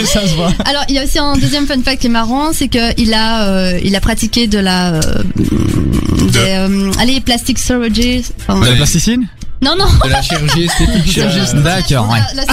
Et 0.00 0.04
ça 0.06 0.26
se 0.26 0.34
voit. 0.34 0.50
Alors 0.64 0.84
il 0.88 0.94
y 0.94 0.98
a 0.98 1.04
aussi 1.04 1.18
un 1.18 1.36
deuxième 1.36 1.66
fun 1.66 1.82
fact 1.82 2.00
qui 2.00 2.06
est 2.06 2.10
marrant, 2.10 2.54
c'est 2.54 2.68
que 2.68 2.98
il 2.98 3.12
a 3.12 3.46
euh, 3.46 3.80
il 3.84 3.94
a 3.94 4.00
pratiqué 4.00 4.46
de 4.46 4.58
la 4.58 4.94
euh, 4.94 5.00
des, 6.32 6.38
euh, 6.38 6.90
allez 7.00 7.20
plastic 7.20 7.58
surgery. 7.58 8.24
enfin, 8.40 8.58
De 8.60 8.66
la 8.66 8.76
plasticine? 8.76 9.28
Non 9.62 9.74
non. 9.76 9.86
De 10.04 10.08
la 10.10 10.22
chirurgie 10.22 10.64
esthétique. 10.64 11.18
euh, 11.18 11.62
D'accord, 11.62 12.08
ouais. 12.10 12.18
La- 12.34 12.44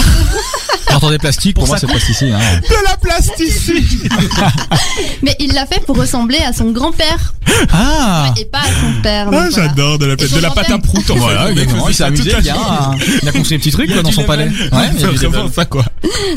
plastique, 1.19 1.55
pour 1.55 1.67
moi 1.67 1.77
c'est 1.77 1.87
plasticine. 1.87 2.33
hein. 2.33 2.59
De 2.67 2.75
la 2.89 2.97
plasticine. 2.97 4.09
mais 5.21 5.35
il 5.39 5.53
l'a 5.53 5.65
fait 5.65 5.81
pour 5.85 5.97
ressembler 5.97 6.37
à 6.39 6.53
son 6.53 6.71
grand-père 6.71 7.33
Ah 7.73 8.33
et 8.39 8.45
pas 8.45 8.59
à 8.59 8.65
son 8.65 9.01
père. 9.01 9.29
Ah, 9.31 9.47
j'adore 9.53 9.99
de 9.99 10.05
la 10.05 10.15
de 10.15 10.39
la 10.41 10.49
pâte 10.51 10.71
à 10.71 10.77
prout. 10.79 11.09
en 11.11 11.15
Voilà, 11.15 11.51
exactement. 11.51 11.89
Il 11.89 11.95
s'est 11.95 12.03
amusé, 12.03 12.31
gars. 12.31 12.41
journée. 12.41 12.59
hein. 12.69 12.91
Il 13.21 13.29
a 13.29 13.31
construit 13.31 13.57
des 13.57 13.61
petits 13.63 13.71
trucs 13.71 13.87
Il 13.87 13.91
a 13.91 13.95
quoi, 13.95 14.03
dans 14.03 14.11
son 14.11 14.23
palais. 14.23 14.45
Ouais, 14.47 14.89
il 14.95 15.01
y 15.01 15.03
a 15.03 15.29
vraiment 15.29 15.51
ça 15.51 15.65
quoi. 15.65 15.85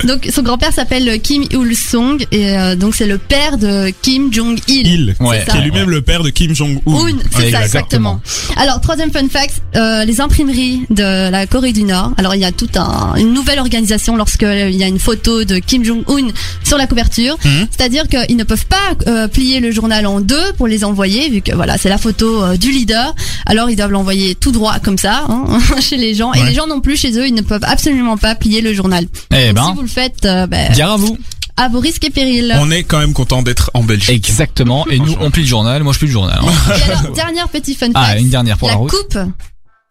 Donc 0.05 0.29
son 0.35 0.43
grand-père 0.43 0.73
s'appelle 0.73 1.21
Kim 1.23 1.45
Il 1.51 1.77
Sung 1.77 2.19
et 2.33 2.57
euh, 2.59 2.75
donc 2.77 2.95
c'est 2.95 3.07
le 3.07 3.19
père 3.19 3.59
de 3.59 3.91
Kim 4.03 4.33
Jong 4.33 4.59
Il. 4.69 4.87
Il, 4.87 5.17
Ouais. 5.21 5.45
qui 5.49 5.57
est 5.57 5.61
lui-même 5.61 5.89
le 5.91 6.03
père 6.03 6.23
de 6.23 6.31
Kim 6.31 6.55
Jong 6.55 6.81
Un. 6.87 6.93
Un, 6.93 7.09
c'est 7.37 7.51
ça 7.51 7.65
exactement. 7.65 8.21
exactement. 8.21 8.21
Alors 8.57 8.81
troisième 8.81 9.11
fun 9.13 9.29
fact, 9.31 9.63
euh, 9.77 10.05
les 10.05 10.21
imprimeries 10.21 10.58
de 10.91 11.31
la 11.31 11.47
Corée 11.47 11.73
du 11.73 11.85
Nord. 11.85 12.13
Alors 12.17 12.35
il 12.35 12.41
y 12.41 12.45
a 12.45 12.53
toute 12.53 12.77
un, 12.77 13.15
une 13.17 13.33
nouvelle 13.33 13.59
organisation 13.59 14.17
lorsque 14.17 14.43
il 14.43 14.75
y 14.77 14.83
a 14.85 14.87
une 14.89 14.99
photo 14.99 15.45
de 15.45 15.59
Kim 15.59 15.85
Jong 15.85 16.03
Un 16.09 16.29
sur 16.65 16.79
la 16.79 16.87
couverture. 16.87 17.37
Mhm. 17.45 17.69
C'est-à-dire 17.71 18.09
qu'ils 18.09 18.37
ne 18.37 18.45
peuvent 18.45 18.67
pas 18.67 18.77
euh, 19.07 19.29
plier 19.29 19.61
le 19.61 19.71
journal 19.71 20.07
en 20.07 20.21
deux 20.21 20.53
pour 20.57 20.67
les 20.67 20.85
envoyer 20.85 21.29
vu 21.31 21.41
que 21.43 21.55
voilà 21.55 21.79
c'est 21.79 21.89
la 21.89 21.99
photo 21.99 22.43
euh, 22.43 22.57
du 22.57 22.71
leader. 22.71 23.15
Alors 23.47 23.71
ils 23.71 23.77
doivent 23.77 23.91
l'envoyer 23.93 24.35
tout 24.35 24.53
droit 24.53 24.79
comme 24.81 24.99
ça 24.99 25.25
hein, 25.29 25.47
chez 25.81 25.97
les 25.97 26.15
gens 26.15 26.33
et 26.33 26.43
les 26.43 26.55
gens 26.55 26.67
non 26.67 26.81
plus 26.81 26.97
chez 26.97 27.17
eux 27.19 27.27
ils 27.27 27.35
ne 27.35 27.43
peuvent 27.43 27.65
absolument 27.65 28.17
pas 28.17 28.35
plier 28.35 28.61
le 28.61 28.73
journal. 28.75 29.07
Eh 29.35 29.47
Donc, 29.47 29.55
ben, 29.55 29.67
si 29.71 29.75
vous 29.75 29.83
le 29.83 29.89
faites, 29.89 30.25
euh, 30.25 30.47
ben, 30.47 30.73
à 30.81 30.97
vous. 30.97 31.17
à 31.57 31.69
vos 31.69 31.81
risques 31.81 32.05
et 32.05 32.11
périls. 32.11 32.55
On 32.59 32.71
est 32.71 32.83
quand 32.85 32.99
même 32.99 33.13
content 33.13 33.43
d'être 33.43 33.71
en 33.75 33.83
Belgique. 33.83 34.29
Exactement. 34.29 34.87
Et 34.89 34.99
nous, 34.99 35.15
on 35.21 35.31
plie 35.31 35.43
le 35.43 35.49
journal. 35.49 35.83
Moi, 35.83 35.93
je 35.93 35.99
plie 35.99 36.07
le 36.09 36.13
journal. 36.13 36.39
hein. 36.43 36.73
Et 36.79 36.83
alors, 36.91 37.13
dernière 37.15 37.49
petit 37.49 37.75
fun 37.75 37.87
fact. 37.87 37.97
Ah, 37.97 38.19
une 38.19 38.29
dernière 38.31 38.57
pour 38.59 38.69
la 38.69 38.75
la 38.75 38.79
route. 38.81 38.91
coupe 38.91 39.19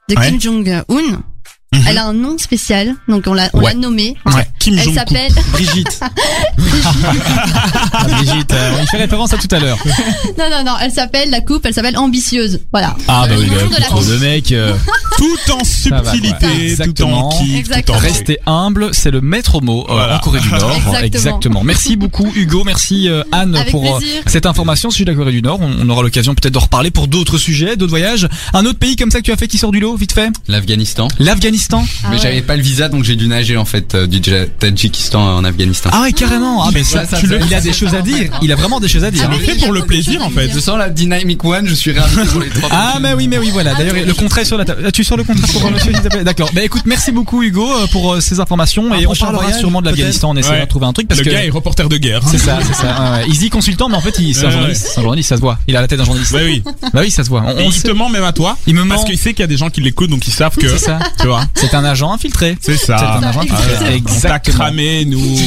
de. 0.08 0.16
Kim 0.16 0.40
Jong-un, 0.40 1.24
elle 1.88 1.98
a 1.98 2.06
un 2.06 2.14
nom 2.14 2.38
spécial, 2.38 2.96
donc 3.08 3.24
on 3.28 3.34
l'a 3.34 3.50
on 3.54 3.60
Ouais. 3.60 3.74
l'a 3.74 3.80
nommée. 3.80 4.16
Ouais. 4.26 4.48
Kim 4.60 4.78
Elle 4.78 4.94
s'appelle. 4.94 5.32
Brigitte. 5.52 6.00
Ah, 6.02 6.10
Brigitte, 8.08 8.52
euh, 8.54 8.78
il 8.82 8.88
fait 8.88 8.98
référence 8.98 9.34
à 9.34 9.38
tout 9.38 9.54
à 9.56 9.60
l'heure. 9.60 9.78
non 10.38 10.46
non 10.50 10.64
non, 10.66 10.74
elle 10.82 10.92
s'appelle 10.92 11.30
la 11.30 11.42
coupe, 11.42 11.66
elle 11.66 11.74
s'appelle 11.74 11.98
ambitieuse. 11.98 12.62
Voilà. 12.72 12.96
Ah 13.08 13.26
bah 13.28 13.36
Le 13.36 13.42
oui, 13.42 13.48
nom 13.48 13.54
bah, 13.56 13.64
de 13.66 13.72
la 13.82 13.88
écoute, 13.88 13.98
coupe. 14.00 14.10
le 14.10 14.20
mec, 14.20 14.52
euh, 14.52 14.76
tout 15.18 15.52
en 15.54 15.64
Ça 15.64 16.02
va, 16.02 16.12
subtilité, 16.12 16.46
tout 16.48 16.62
Exactement. 16.62 17.30
en 17.30 17.38
kiff, 17.38 17.48
tout 17.50 17.56
en 17.56 17.60
Exactement. 17.60 17.98
Restez 18.00 18.40
humble, 18.46 18.90
c'est 18.94 19.12
le 19.12 19.22
maître 19.22 19.62
mot 19.62 19.86
euh, 19.90 19.94
Voilà. 19.94 20.16
en 20.18 20.20
Corée 20.20 20.40
du 20.40 20.50
Nord. 20.50 20.72
Exactement. 21.04 21.64
Merci 21.64 21.96
beaucoup 21.98 22.32
Hugo, 22.36 22.64
merci 22.66 23.10
euh, 23.10 23.24
Anne 23.32 23.56
Avec 23.56 23.72
pour 23.72 23.98
euh, 23.98 24.00
cette 24.26 24.46
information 24.46 24.90
sur 24.90 25.06
la 25.06 25.14
Corée 25.16 25.32
du 25.32 25.42
Nord. 25.42 25.60
On, 25.62 25.72
on 25.82 25.90
aura 25.90 26.02
l'occasion 26.04 26.34
peut-être 26.34 26.54
de 26.54 26.60
reparler 26.60 26.92
pour 26.92 27.08
d'autres 27.08 27.38
sujets, 27.38 27.76
d'autres 27.76 27.90
voyages. 27.92 28.28
Un 28.54 28.66
autre 28.66 28.80
pays 28.80 28.96
comme 28.96 29.12
ça 29.12 29.20
que 29.20 29.26
tu 29.26 29.32
as 29.32 29.38
fait 29.38 29.48
qui 29.48 29.58
sort 29.58 29.72
du 29.72 29.80
lot, 29.80 29.96
vite 29.96 30.14
fait? 30.14 30.32
L'Afghanistan. 30.48 31.08
L'Afghanistan. 31.20 31.57
Ah 32.04 32.08
mais 32.10 32.16
ouais. 32.16 32.22
j'avais 32.22 32.42
pas 32.42 32.56
le 32.56 32.62
visa 32.62 32.90
donc 32.90 33.04
j'ai 33.04 33.16
dû 33.16 33.28
nager 33.28 33.58
en 33.58 33.66
fait 33.66 33.96
euh, 33.96 34.08
du 34.08 34.22
Tadjikistan 34.22 35.38
en 35.38 35.44
Afghanistan. 35.44 35.90
Ah 35.94 36.02
ouais 36.02 36.12
carrément. 36.14 36.64
Ah 36.64 36.70
mais 36.74 36.84
ça, 36.84 37.00
Ouais, 37.00 37.06
ça, 37.06 37.18
tu 37.18 37.28
le- 37.28 37.40
ça, 37.40 37.46
il 37.48 37.54
a 37.54 37.62
des 37.62 37.74
choses 37.74 37.94
à 37.96 38.02
dire. 38.02 38.30
Il 38.42 38.52
a 38.52 38.56
vraiment 38.56 38.80
des 38.80 38.88
choses 38.88 39.04
à 39.04 39.12
dire. 39.12 39.24
Ah, 39.26 39.30
Mais 39.32 39.38
mais 39.40 39.54
fait 39.54 39.60
pour 39.60 39.72
le 39.74 39.82
plaisir, 39.84 40.24
en 40.24 40.30
fait. 40.30 40.50
Je 40.54 40.60
sens 40.60 40.78
la 40.78 40.90
Dynamic 40.90 41.44
One, 41.44 41.68
je 41.68 41.74
suis 41.74 41.94
pour 42.32 42.42
les 42.42 42.50
trois 42.50 42.70
Ah 42.72 42.98
mais 43.02 43.14
oui 43.14 43.28
mais 43.28 43.38
oui 43.38 43.50
voilà. 43.52 43.74
D'ailleurs 43.76 43.96
le 44.06 44.14
contrat 44.14 44.42
est 44.42 44.46
sur 44.46 44.58
la 44.58 44.66
table. 44.66 44.84
Ah, 44.86 44.92
Tu 44.98 45.04
sors 45.04 45.18
le 45.18 45.24
contrat 45.24 45.48
pour 45.48 45.70
monsieur. 45.72 45.92
D'accord. 46.24 46.50
Bah 46.54 46.64
écoute 46.64 46.84
merci 46.86 47.12
beaucoup 47.12 47.44
Hugo 47.44 47.68
euh, 47.72 47.88
pour 47.88 48.14
euh, 48.14 48.20
ces 48.20 48.40
informations 48.40 48.94
et 48.96 49.06
on 49.08 49.14
parlera 49.14 49.54
sûrement 49.54 49.82
de 49.82 49.88
l'Afghanistan. 49.90 50.32
On 50.32 50.38
essaiera 50.38 50.62
de 50.62 50.70
trouver 50.70 50.86
un 50.88 50.94
truc 50.94 51.08
parce 51.08 51.20
le 51.20 51.26
que 51.26 51.30
gars 51.32 51.46
est 51.46 51.50
reporter 51.50 51.88
de 51.90 51.98
guerre. 51.98 52.22
hein. 52.24 52.30
c'est 52.32 52.38
ça 52.38 52.60
c'est 52.68 52.74
ça. 52.74 53.20
Il 53.28 53.36
se 53.36 53.40
dit 53.40 53.50
consultant 53.50 53.90
mais 53.90 53.96
en 53.98 54.02
fait 54.02 54.16
il 54.20 54.34
c'est 54.36 54.46
un 54.46 54.52
journaliste. 54.52 54.88
C'est 54.94 55.00
un 55.00 55.04
journaliste 55.04 55.30
ça 55.30 55.36
se 55.36 55.42
voit. 55.42 55.60
Il 55.68 55.76
a 55.76 55.82
la 55.82 55.88
tête 55.88 56.00
d'un 56.00 56.06
journaliste. 56.06 56.32
Ouais, 56.34 56.44
oui. 56.46 56.64
Bah 56.94 57.02
oui 57.02 57.12
ça 57.12 57.24
se 57.24 57.30
voit. 57.30 57.44
On, 57.46 57.60
il 57.60 57.74
sait. 57.74 57.88
te 57.88 57.92
ment 57.92 58.10
même 58.10 58.24
à 58.24 58.32
toi. 58.34 58.58
Il 58.68 58.76
me 58.76 58.84
ment. 58.84 58.96
Parce 58.96 59.06
qu'il 59.06 59.18
sait 59.18 59.34
qu'il 59.34 59.42
y 59.42 59.44
a 59.44 59.48
des 59.48 59.58
gens 59.58 59.70
qui 59.70 59.82
l'écoutent 59.82 60.10
donc 60.10 60.26
ils 60.28 60.34
savent 60.34 60.56
que. 60.58 60.68
C'est 60.68 60.78
ça. 60.86 61.00
Tu 61.20 61.28
vois. 61.28 61.44
C'est 61.56 61.74
un 61.74 61.84
agent 61.84 62.12
infiltré. 62.14 62.58
C'est 62.62 62.78
ça. 62.78 62.98
C'est 62.98 63.06
un 63.06 63.24
agent 63.30 63.40
infiltré. 63.42 63.64
Voilà. 63.78 63.92
On 63.92 63.96
Exactement. 63.96 64.58
cramé, 64.58 65.06
nous. 65.06 65.38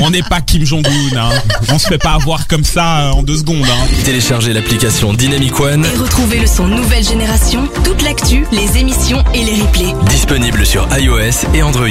On 0.00 0.10
n'est 0.10 0.22
pas 0.22 0.40
Kim 0.40 0.64
Jong-un, 0.64 1.16
hein. 1.16 1.30
On 1.70 1.78
se 1.78 1.86
fait 1.86 1.98
pas 1.98 2.12
avoir 2.14 2.46
comme 2.48 2.64
ça 2.64 3.08
euh, 3.08 3.12
en 3.12 3.22
deux 3.22 3.36
secondes, 3.38 3.64
hein. 3.64 3.86
Téléchargez 4.04 4.52
l'application 4.52 5.12
Dynamic 5.14 5.58
One, 5.60 5.84
Et 5.84 5.96
retrouvez 5.98 6.40
le 6.40 6.46
son 6.46 6.66
nouvelle 6.66 7.04
génération, 7.04 7.68
toute 7.84 8.02
l'actu, 8.02 8.44
les 8.52 8.78
émissions 8.78 9.22
et 9.34 9.44
les 9.44 9.60
replays. 9.62 9.94
disponible 10.08 10.66
sur 10.66 10.86
iOS 10.98 11.46
et 11.54 11.62
Android. 11.62 11.88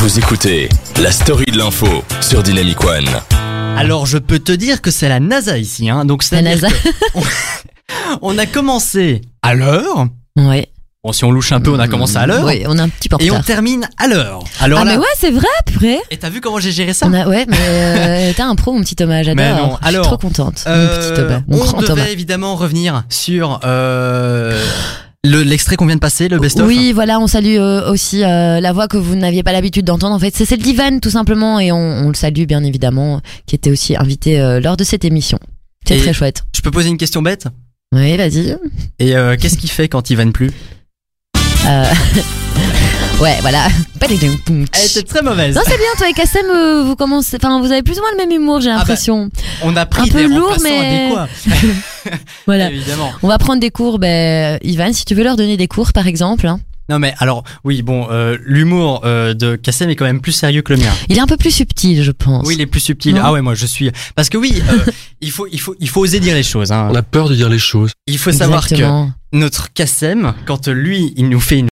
Vous 0.00 0.18
écoutez 0.18 0.68
la 1.00 1.10
story 1.10 1.46
de 1.46 1.58
l'info 1.58 2.04
sur 2.20 2.42
Dynamic 2.42 2.82
One. 2.84 3.08
Alors 3.76 4.06
je 4.06 4.18
peux 4.18 4.38
te 4.38 4.52
dire 4.52 4.80
que 4.80 4.90
c'est 4.90 5.08
la 5.08 5.20
NASA 5.20 5.58
ici, 5.58 5.88
hein. 5.90 6.04
Donc 6.04 6.22
c'est 6.22 6.36
La 6.36 6.42
NASA. 6.54 6.68
On 8.22 8.38
a 8.38 8.46
commencé 8.46 9.22
à 9.42 9.54
l'heure. 9.54 10.06
Ouais. 10.38 10.68
Bon, 11.04 11.12
si 11.12 11.24
on 11.24 11.30
louche 11.30 11.52
un 11.52 11.60
peu, 11.60 11.70
on 11.70 11.78
a 11.78 11.86
commencé 11.86 12.16
à 12.16 12.26
l'heure. 12.26 12.44
Oui, 12.44 12.64
on 12.66 12.76
a 12.78 12.82
un 12.82 12.88
petit 12.88 13.08
peu 13.08 13.14
en 13.16 13.18
Et 13.20 13.30
on 13.30 13.34
retard. 13.34 13.46
termine 13.46 13.88
à 13.98 14.08
l'heure. 14.08 14.42
Alors 14.60 14.80
ah 14.80 14.84
là, 14.84 14.92
mais 14.92 14.98
ouais, 14.98 15.06
c'est 15.16 15.30
vrai, 15.30 15.46
purée. 15.64 15.98
et 16.10 16.16
t'as 16.16 16.28
vu 16.28 16.40
comment 16.40 16.58
j'ai 16.58 16.72
géré 16.72 16.92
ça 16.92 17.06
On 17.06 17.12
a, 17.14 17.26
ouais, 17.28 17.46
mais 17.48 17.56
euh, 17.60 18.32
t'as 18.36 18.46
un 18.46 18.56
pro, 18.56 18.72
mon 18.72 18.80
petit 18.80 18.96
Thomas, 18.96 19.22
j'adore. 19.22 19.36
Mais 19.36 19.52
non, 19.52 19.70
Je 19.80 19.86
suis 19.86 19.96
alors, 19.96 20.06
trop 20.06 20.18
contente. 20.18 20.64
mon 20.66 20.72
Euh, 20.72 21.12
petit 21.12 21.20
Thomas, 21.22 21.40
mon 21.46 21.56
on 21.56 21.64
grand 21.64 21.76
devait 21.78 21.86
Thomas. 21.86 22.06
évidemment 22.08 22.56
revenir 22.56 23.04
sur 23.10 23.60
euh, 23.64 24.60
le- 25.24 25.42
l'extrait 25.42 25.76
qu'on 25.76 25.86
vient 25.86 25.94
de 25.94 26.00
passer, 26.00 26.28
le 26.28 26.38
best-of. 26.40 26.66
Oui, 26.66 26.90
voilà, 26.92 27.20
on 27.20 27.28
salue 27.28 27.56
euh, 27.58 27.90
aussi 27.90 28.24
euh, 28.24 28.60
la 28.60 28.72
voix 28.72 28.88
que 28.88 28.96
vous 28.96 29.14
n'aviez 29.14 29.44
pas 29.44 29.52
l'habitude 29.52 29.84
d'entendre. 29.84 30.16
En 30.16 30.18
fait, 30.18 30.34
c'est 30.34 30.44
celle 30.46 30.60
d'Ivan, 30.62 30.98
tout 30.98 31.10
simplement, 31.10 31.60
et 31.60 31.70
on, 31.70 31.76
on 31.76 32.08
le 32.08 32.14
salue 32.14 32.44
bien 32.44 32.64
évidemment, 32.64 33.20
qui 33.46 33.54
était 33.54 33.70
aussi 33.70 33.96
invité 33.96 34.40
euh, 34.40 34.58
lors 34.60 34.76
de 34.76 34.82
cette 34.84 35.04
émission. 35.04 35.38
C'est 35.86 35.96
Et- 35.96 36.00
très 36.02 36.12
chouette. 36.12 36.42
Je 36.56 36.60
peux 36.60 36.72
poser 36.72 36.88
une 36.88 36.98
question 36.98 37.22
bête? 37.22 37.46
Oui, 37.94 38.16
vas-y. 38.16 38.56
Et 38.98 39.16
euh, 39.16 39.36
qu'est-ce 39.40 39.56
qu'il 39.56 39.70
fait 39.70 39.88
quand 39.88 40.10
il 40.10 40.16
vanne 40.16 40.32
plus? 40.32 40.50
Euh, 41.66 41.84
ouais, 43.20 43.36
voilà. 43.40 43.68
Elle 44.00 44.12
était 44.12 45.02
très 45.02 45.22
mauvaise. 45.22 45.54
Non, 45.54 45.62
c'est 45.66 45.76
bien, 45.76 45.86
toi 45.96 46.08
et 46.08 46.12
Kassem, 46.12 46.46
euh, 46.50 46.82
vous 46.84 46.96
commencez, 46.96 47.36
enfin, 47.42 47.60
vous 47.60 47.72
avez 47.72 47.82
plus 47.82 47.98
ou 47.98 48.00
moins 48.00 48.10
le 48.12 48.16
même 48.18 48.30
humour, 48.30 48.60
j'ai 48.60 48.68
bah, 48.70 48.76
l'impression. 48.76 49.30
On 49.62 49.74
a 49.76 49.86
pris 49.86 50.02
un 50.02 50.12
peu 50.12 50.18
des 50.22 50.28
lourd, 50.34 50.56
mais- 50.62 51.10
voilà. 52.46 52.70
Évidemment. 52.70 53.10
On 53.22 53.28
va 53.28 53.38
prendre 53.38 53.60
des 53.60 53.70
cours, 53.70 53.98
ben, 53.98 54.58
Ivan, 54.62 54.92
si 54.92 55.04
tu 55.04 55.14
veux 55.14 55.24
leur 55.24 55.36
donner 55.36 55.56
des 55.56 55.68
cours, 55.68 55.92
par 55.92 56.06
exemple. 56.06 56.46
hein. 56.46 56.60
Non 56.88 56.98
mais 56.98 57.14
alors, 57.18 57.44
oui, 57.64 57.82
bon, 57.82 58.08
euh, 58.10 58.38
l'humour 58.44 59.02
euh, 59.04 59.34
de 59.34 59.56
Kassem 59.56 59.90
est 59.90 59.96
quand 59.96 60.06
même 60.06 60.20
plus 60.20 60.32
sérieux 60.32 60.62
que 60.62 60.72
le 60.72 60.78
mien. 60.78 60.92
Il 61.08 61.18
est 61.18 61.20
un 61.20 61.26
peu 61.26 61.36
plus 61.36 61.50
subtil, 61.50 62.02
je 62.02 62.12
pense. 62.12 62.46
Oui, 62.46 62.54
il 62.54 62.60
est 62.62 62.66
plus 62.66 62.80
subtil. 62.80 63.14
Non. 63.14 63.20
Ah 63.24 63.32
ouais, 63.32 63.42
moi 63.42 63.54
je 63.54 63.66
suis. 63.66 63.90
Parce 64.14 64.30
que 64.30 64.38
oui, 64.38 64.62
euh, 64.70 64.90
il 65.20 65.30
faut, 65.30 65.46
il 65.52 65.60
faut, 65.60 65.74
il 65.80 65.88
faut 65.88 66.00
oser 66.00 66.18
dire 66.20 66.34
les 66.34 66.42
choses. 66.42 66.72
Hein. 66.72 66.88
On 66.90 66.94
a 66.94 67.02
peur 67.02 67.28
de 67.28 67.34
dire 67.34 67.50
les 67.50 67.58
choses. 67.58 67.92
Il 68.06 68.16
faut 68.16 68.32
savoir 68.32 68.66
que 68.66 69.08
notre 69.32 69.72
Kassem, 69.72 70.32
quand 70.46 70.68
lui, 70.68 71.12
il 71.16 71.28
nous 71.28 71.40
fait 71.40 71.58
une 71.58 71.66